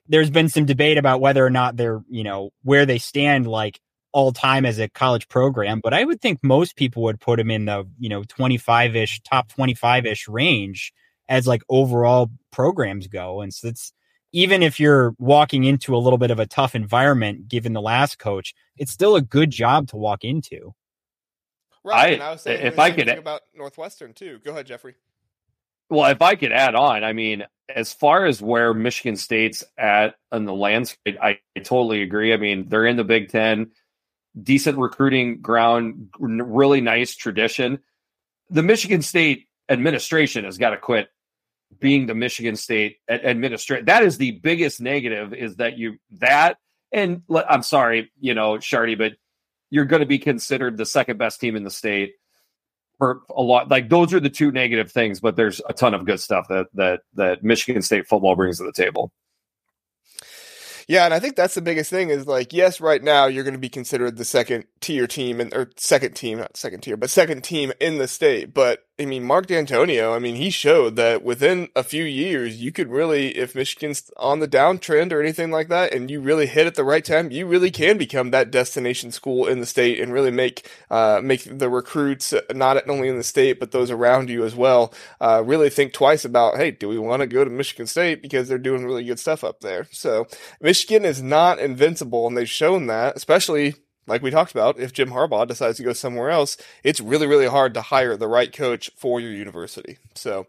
there's 0.08 0.30
been 0.30 0.50
some 0.50 0.66
debate 0.66 0.98
about 0.98 1.20
whether 1.20 1.46
or 1.46 1.50
not 1.50 1.78
they're 1.78 2.02
you 2.10 2.24
know 2.24 2.52
where 2.64 2.86
they 2.86 3.00
stand 3.00 3.48
like 3.48 3.80
all 4.12 4.32
time 4.32 4.66
as 4.66 4.80
a 4.80 4.90
college 4.90 5.28
program, 5.28 5.82
but 5.84 5.94
I 5.94 6.04
would 6.04 6.22
think 6.22 6.40
most 6.44 6.76
people 6.76 7.04
would 7.04 7.20
put 7.20 7.38
them 7.38 7.52
in 7.52 7.66
the 7.66 7.88
you 8.00 8.10
know 8.10 8.24
25 8.24 8.96
ish, 8.96 9.22
top 9.22 9.50
25 9.50 10.06
ish 10.06 10.28
range 10.28 10.94
as 11.28 11.48
like 11.48 11.62
overall 11.70 12.30
programs 12.52 13.08
go, 13.08 13.42
and 13.42 13.54
so 13.54 13.68
it's 13.68 13.94
even 14.32 14.62
if 14.62 14.80
you're 14.80 15.16
walking 15.18 15.64
into 15.64 15.96
a 15.96 15.98
little 15.98 16.18
bit 16.18 16.32
of 16.32 16.40
a 16.40 16.46
tough 16.46 16.76
environment, 16.76 17.48
given 17.48 17.74
the 17.74 17.82
last 17.82 18.20
coach, 18.20 18.54
it's 18.78 18.92
still 18.92 19.16
a 19.16 19.22
good 19.22 19.50
job 19.50 19.88
to 19.90 19.98
walk 19.98 20.24
into. 20.24 20.74
Right. 21.84 22.12
I, 22.12 22.14
and 22.14 22.24
I 22.24 22.32
was 22.32 22.42
saying 22.42 22.66
if 22.66 22.78
I 22.78 22.92
could 22.92 23.08
about 23.08 23.42
Northwestern 23.56 24.14
too. 24.14 24.40
Go 24.44 24.52
ahead, 24.52 24.68
Jeffrey. 24.68 24.96
Well, 25.90 26.12
if 26.12 26.22
I 26.22 26.36
could 26.36 26.52
add 26.52 26.76
on, 26.76 27.04
I 27.04 27.14
mean, 27.14 27.46
as 27.74 27.94
far 27.94 28.26
as 28.26 28.42
where 28.42 28.74
Michigan 28.74 29.16
State's 29.16 29.64
at 29.78 30.16
on 30.32 30.46
the 30.46 30.54
landscape, 30.54 31.18
I, 31.22 31.40
I 31.56 31.60
totally 31.62 32.04
agree. 32.04 32.34
I 32.34 32.38
mean, 32.38 32.70
they're 32.70 32.86
in 32.86 32.98
the 32.98 33.04
Big 33.04 33.30
Ten, 33.30 33.72
decent 34.42 34.78
recruiting 34.78 35.42
ground, 35.42 36.10
really 36.20 36.82
nice 36.82 37.16
tradition. 37.16 37.80
The 38.52 38.62
Michigan 38.62 39.02
State 39.02 39.48
administration 39.68 40.46
has 40.46 40.60
got 40.60 40.72
to 40.72 40.78
quit 40.78 41.10
being 41.80 42.08
the 42.08 42.16
Michigan 42.16 42.56
State 42.56 42.98
administrator. 43.08 43.84
That 43.86 44.04
is 44.04 44.18
the 44.18 44.32
biggest 44.32 44.82
negative 44.82 45.34
is 45.34 45.58
that 45.58 45.78
you 45.78 45.98
that 46.20 46.58
and 46.92 47.22
I'm 47.48 47.64
sorry, 47.64 48.12
you 48.20 48.34
know, 48.34 48.54
Sharty, 48.54 48.98
but 48.98 49.14
you're 49.70 49.86
going 49.86 50.00
to 50.00 50.08
be 50.08 50.20
considered 50.20 50.78
the 50.78 50.86
second 50.86 51.18
best 51.18 51.40
team 51.40 51.56
in 51.56 51.64
the 51.64 51.70
state 51.70 52.14
for 52.98 53.22
a 53.30 53.42
lot. 53.42 53.70
Like 53.70 53.90
those 53.90 54.14
are 54.14 54.20
the 54.20 54.30
two 54.30 54.52
negative 54.52 54.92
things, 54.92 55.20
but 55.20 55.36
there's 55.36 55.62
a 55.70 55.74
ton 55.74 55.94
of 55.94 56.06
good 56.06 56.20
stuff 56.20 56.48
that 56.50 56.68
that 56.74 57.02
that 57.14 57.44
Michigan 57.44 57.82
State 57.82 58.08
football 58.08 58.36
brings 58.36 58.58
to 58.58 58.64
the 58.64 58.74
table. 58.74 59.12
Yeah, 60.88 61.06
and 61.06 61.14
I 61.14 61.20
think 61.20 61.36
that's 61.36 61.54
the 61.54 61.62
biggest 61.62 61.92
thing 61.92 62.10
is 62.10 62.26
like, 62.26 62.52
yes, 62.52 62.82
right 62.82 63.02
now 63.02 63.28
you're 63.28 63.44
going 63.44 63.54
to 63.54 63.60
be 63.60 63.70
considered 63.70 64.18
the 64.18 64.26
second 64.26 64.66
tier 64.82 65.06
team 65.06 65.40
and 65.40 65.54
or 65.54 65.70
second 65.78 66.16
team, 66.16 66.40
not 66.40 66.58
second 66.58 66.82
tier, 66.82 66.98
but 66.98 67.12
second 67.12 67.44
team 67.44 67.72
in 67.80 68.00
the 68.00 68.08
state. 68.08 68.56
But 68.56 68.80
I 69.00 69.06
mean, 69.06 69.24
Mark 69.24 69.48
Dantonio, 69.48 70.14
I 70.14 70.20
mean, 70.20 70.36
he 70.36 70.50
showed 70.50 70.98
that 70.98 71.24
within 71.24 71.70
a 71.74 71.84
few 71.84 72.04
years, 72.04 72.62
you 72.62 72.74
could 72.74 72.90
really, 72.90 73.30
if 73.38 73.56
Michigan's 73.56 74.12
on 74.18 74.40
the 74.40 74.48
downtrend 74.48 75.14
or 75.14 75.22
anything 75.22 75.52
like 75.52 75.70
that, 75.70 75.94
and 75.94 76.12
you 76.12 76.20
really 76.20 76.48
hit 76.48 76.68
at 76.68 76.76
the 76.76 76.84
right 76.84 77.06
time, 77.06 77.32
you 77.32 77.48
really 77.48 77.72
can 77.72 77.98
become 77.98 78.32
that 78.32 78.52
destination 78.52 79.14
school 79.14 79.48
in 79.48 79.62
the 79.62 79.66
state 79.66 80.02
and 80.02 80.12
really 80.12 80.32
make 80.32 80.70
uh, 80.92 81.22
make 81.24 81.44
the 81.46 81.70
recruits 81.70 82.34
not 82.54 82.90
only 82.90 83.08
in 83.08 83.16
the 83.16 83.24
state 83.24 83.58
but 83.58 83.72
those 83.72 83.90
around 83.90 84.30
you 84.30 84.44
as 84.44 84.54
well 84.54 84.94
uh, 85.22 85.42
really 85.46 85.70
think 85.70 85.94
twice 85.94 86.26
about, 86.26 86.58
hey, 86.58 86.72
do 86.72 86.90
we 86.90 87.00
want 87.00 87.22
to 87.22 87.28
go 87.28 87.46
to 87.46 87.50
Michigan 87.50 87.88
State 87.88 88.22
because 88.22 88.50
they're 88.50 88.58
doing 88.58 88.84
really 88.86 89.06
good 89.06 89.20
stuff 89.20 89.46
up 89.46 89.62
there? 89.62 89.88
So 89.92 90.28
Michigan 90.60 91.06
is 91.06 91.24
not 91.24 91.58
invincible, 91.60 92.28
and 92.28 92.36
they've 92.36 92.50
shown 92.50 92.88
that, 92.88 93.16
especially 93.16 93.76
like 94.08 94.22
we 94.22 94.32
talked 94.32 94.52
about, 94.52 94.80
if 94.80 94.92
Jim 94.92 95.10
Harbaugh 95.10 95.48
decides 95.48 95.78
to 95.78 95.84
go 95.84 95.94
somewhere 95.94 96.30
else, 96.30 96.58
it's 96.84 97.00
really, 97.00 97.28
really 97.28 97.48
hard 97.48 97.74
to 97.76 97.82
hire 97.82 98.18
the 98.18 98.28
right 98.28 98.52
coach 98.52 98.90
for 98.96 99.20
your 99.20 99.32
university. 99.32 99.98
So, 100.16 100.48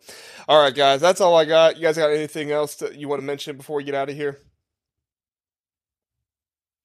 all 0.48 0.62
right, 0.62 0.74
guys, 0.74 1.00
that's 1.00 1.20
all 1.20 1.36
I 1.36 1.44
got. 1.44 1.76
You 1.76 1.82
guys 1.82 1.98
got 1.98 2.10
anything 2.10 2.50
else 2.50 2.76
that 2.76 2.96
you 2.96 3.08
want 3.08 3.20
to 3.20 3.26
mention 3.26 3.56
before 3.56 3.76
we 3.76 3.84
get 3.84 3.94
out 3.94 4.08
of 4.08 4.16
here? 4.16 4.38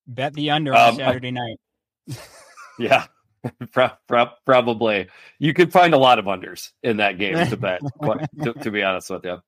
Bet 0.07 0.33
the 0.33 0.51
under 0.51 0.73
on 0.73 0.89
um, 0.89 0.95
Saturday 0.97 1.31
night. 1.31 1.59
yeah, 2.79 3.05
pro- 3.71 3.91
pro- 4.07 4.31
probably. 4.45 5.07
You 5.39 5.53
could 5.53 5.71
find 5.71 5.93
a 5.93 5.97
lot 5.97 6.19
of 6.19 6.25
unders 6.25 6.71
in 6.83 6.97
that 6.97 7.17
game 7.17 7.35
to 7.49 7.57
bet. 7.57 7.81
to, 8.43 8.53
to, 8.53 8.71
be 8.71 8.83
honest 8.83 9.09
with 9.09 9.25
you, 9.25 9.41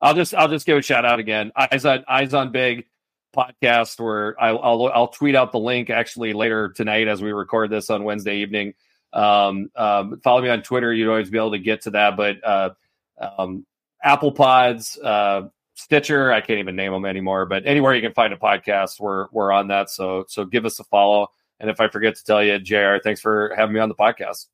I'll 0.00 0.14
just 0.14 0.34
I'll 0.34 0.48
just 0.48 0.66
give 0.66 0.76
a 0.76 0.82
shout 0.82 1.04
out 1.04 1.18
again. 1.18 1.52
Eyes 1.56 1.84
on 1.84 2.04
Eyes 2.08 2.34
on 2.34 2.52
Big 2.52 2.86
podcast 3.34 4.00
where 4.00 4.40
I'll, 4.40 4.58
I'll, 4.62 4.86
I'll 4.88 5.08
tweet 5.08 5.34
out 5.34 5.52
the 5.52 5.58
link 5.58 5.90
actually 5.90 6.32
later 6.32 6.68
tonight 6.70 7.08
as 7.08 7.22
we 7.22 7.32
record 7.32 7.70
this 7.70 7.90
on 7.90 8.04
Wednesday 8.04 8.36
evening. 8.38 8.74
Um, 9.12 9.70
um, 9.76 10.20
follow 10.22 10.42
me 10.42 10.48
on 10.48 10.62
Twitter; 10.62 10.92
you'd 10.92 11.08
always 11.08 11.30
be 11.30 11.38
able 11.38 11.52
to 11.52 11.58
get 11.58 11.82
to 11.82 11.90
that. 11.90 12.16
But 12.16 12.44
uh, 12.44 12.70
um, 13.20 13.66
Apple 14.02 14.32
Pods, 14.32 14.98
uh, 14.98 15.48
Stitcher, 15.74 16.32
I 16.32 16.40
can't 16.40 16.58
even 16.58 16.76
name 16.76 16.92
them 16.92 17.04
anymore. 17.04 17.46
But 17.46 17.66
anywhere 17.66 17.94
you 17.94 18.02
can 18.02 18.14
find 18.14 18.32
a 18.32 18.36
podcast, 18.36 19.00
we're 19.00 19.28
we're 19.32 19.52
on 19.52 19.68
that. 19.68 19.90
So 19.90 20.24
so 20.28 20.44
give 20.44 20.64
us 20.64 20.78
a 20.80 20.84
follow. 20.84 21.28
And 21.60 21.70
if 21.70 21.80
I 21.80 21.88
forget 21.88 22.16
to 22.16 22.24
tell 22.24 22.42
you, 22.42 22.58
Jr., 22.58 22.96
thanks 23.04 23.20
for 23.20 23.54
having 23.56 23.74
me 23.74 23.80
on 23.80 23.88
the 23.88 23.94
podcast. 23.94 24.46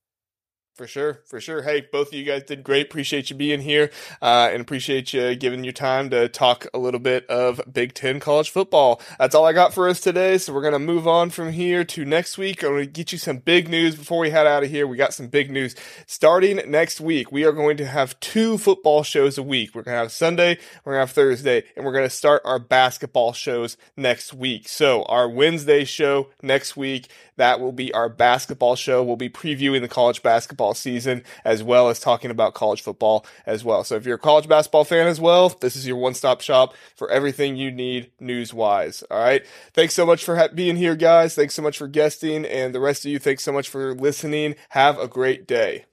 For 0.78 0.86
sure, 0.86 1.22
for 1.24 1.40
sure. 1.40 1.62
Hey, 1.62 1.80
both 1.80 2.06
of 2.06 2.14
you 2.14 2.22
guys 2.22 2.44
did 2.44 2.62
great. 2.62 2.86
Appreciate 2.86 3.30
you 3.30 3.36
being 3.36 3.62
here, 3.62 3.90
uh, 4.22 4.48
and 4.52 4.60
appreciate 4.60 5.12
you 5.12 5.34
giving 5.34 5.64
your 5.64 5.72
time 5.72 6.08
to 6.10 6.28
talk 6.28 6.68
a 6.72 6.78
little 6.78 7.00
bit 7.00 7.26
of 7.26 7.60
Big 7.72 7.94
Ten 7.94 8.20
college 8.20 8.50
football. 8.50 9.00
That's 9.18 9.34
all 9.34 9.44
I 9.44 9.52
got 9.52 9.74
for 9.74 9.88
us 9.88 10.00
today. 10.00 10.38
So 10.38 10.54
we're 10.54 10.62
gonna 10.62 10.78
move 10.78 11.08
on 11.08 11.30
from 11.30 11.50
here 11.50 11.82
to 11.82 12.04
next 12.04 12.38
week. 12.38 12.62
I'm 12.62 12.70
gonna 12.70 12.86
get 12.86 13.10
you 13.10 13.18
some 13.18 13.38
big 13.38 13.68
news 13.68 13.96
before 13.96 14.20
we 14.20 14.30
head 14.30 14.46
out 14.46 14.62
of 14.62 14.70
here. 14.70 14.86
We 14.86 14.96
got 14.96 15.12
some 15.12 15.26
big 15.26 15.50
news 15.50 15.74
starting 16.06 16.60
next 16.70 17.00
week. 17.00 17.32
We 17.32 17.42
are 17.42 17.50
going 17.50 17.76
to 17.78 17.84
have 17.84 18.18
two 18.20 18.56
football 18.56 19.02
shows 19.02 19.36
a 19.36 19.42
week. 19.42 19.74
We're 19.74 19.82
gonna 19.82 19.96
have 19.96 20.12
Sunday, 20.12 20.58
we're 20.84 20.92
gonna 20.92 21.06
have 21.06 21.10
Thursday, 21.10 21.64
and 21.74 21.84
we're 21.84 21.92
gonna 21.92 22.08
start 22.08 22.40
our 22.44 22.60
basketball 22.60 23.32
shows 23.32 23.76
next 23.96 24.32
week. 24.32 24.68
So 24.68 25.02
our 25.06 25.28
Wednesday 25.28 25.84
show 25.84 26.28
next 26.40 26.76
week 26.76 27.08
that 27.39 27.61
will 27.61 27.72
be 27.72 27.93
our 27.95 28.09
basketball 28.09 28.76
show. 28.76 29.03
We'll 29.03 29.16
be 29.16 29.30
previewing 29.30 29.80
the 29.80 29.89
college 29.89 30.22
basketball 30.22 30.74
season 30.74 31.24
as 31.45 31.62
well 31.62 31.89
as 31.89 31.99
talking 31.99 32.30
about 32.30 32.55
college 32.55 32.82
football 32.82 33.24
as 33.47 33.64
well. 33.64 33.82
So 33.82 33.97
if 33.97 34.05
you're 34.05 34.16
a 34.16 34.20
college 34.20 34.49
basketball 34.49 34.84
fan 34.84 35.07
as 35.07 35.20
well, 35.20 35.49
this 35.49 35.74
is 35.74 35.86
your 35.86 35.97
one 35.97 36.14
stop 36.14 36.41
shop 36.41 36.74
for 36.95 37.11
everything 37.11 37.57
you 37.57 37.70
need 37.70 38.11
news 38.20 38.53
wise. 38.53 39.03
All 39.11 39.18
right. 39.18 39.45
Thanks 39.72 39.95
so 39.95 40.05
much 40.05 40.24
for 40.24 40.36
ha- 40.36 40.49
being 40.55 40.76
here, 40.76 40.95
guys. 40.95 41.34
Thanks 41.34 41.55
so 41.55 41.62
much 41.62 41.78
for 41.78 41.89
guesting. 41.89 42.45
And 42.45 42.74
the 42.74 42.80
rest 42.80 43.05
of 43.05 43.11
you, 43.11 43.18
thanks 43.18 43.43
so 43.43 43.53
much 43.53 43.68
for 43.68 43.95
listening. 43.95 44.55
Have 44.70 44.99
a 44.99 45.09
great 45.09 45.47
day. 45.47 45.86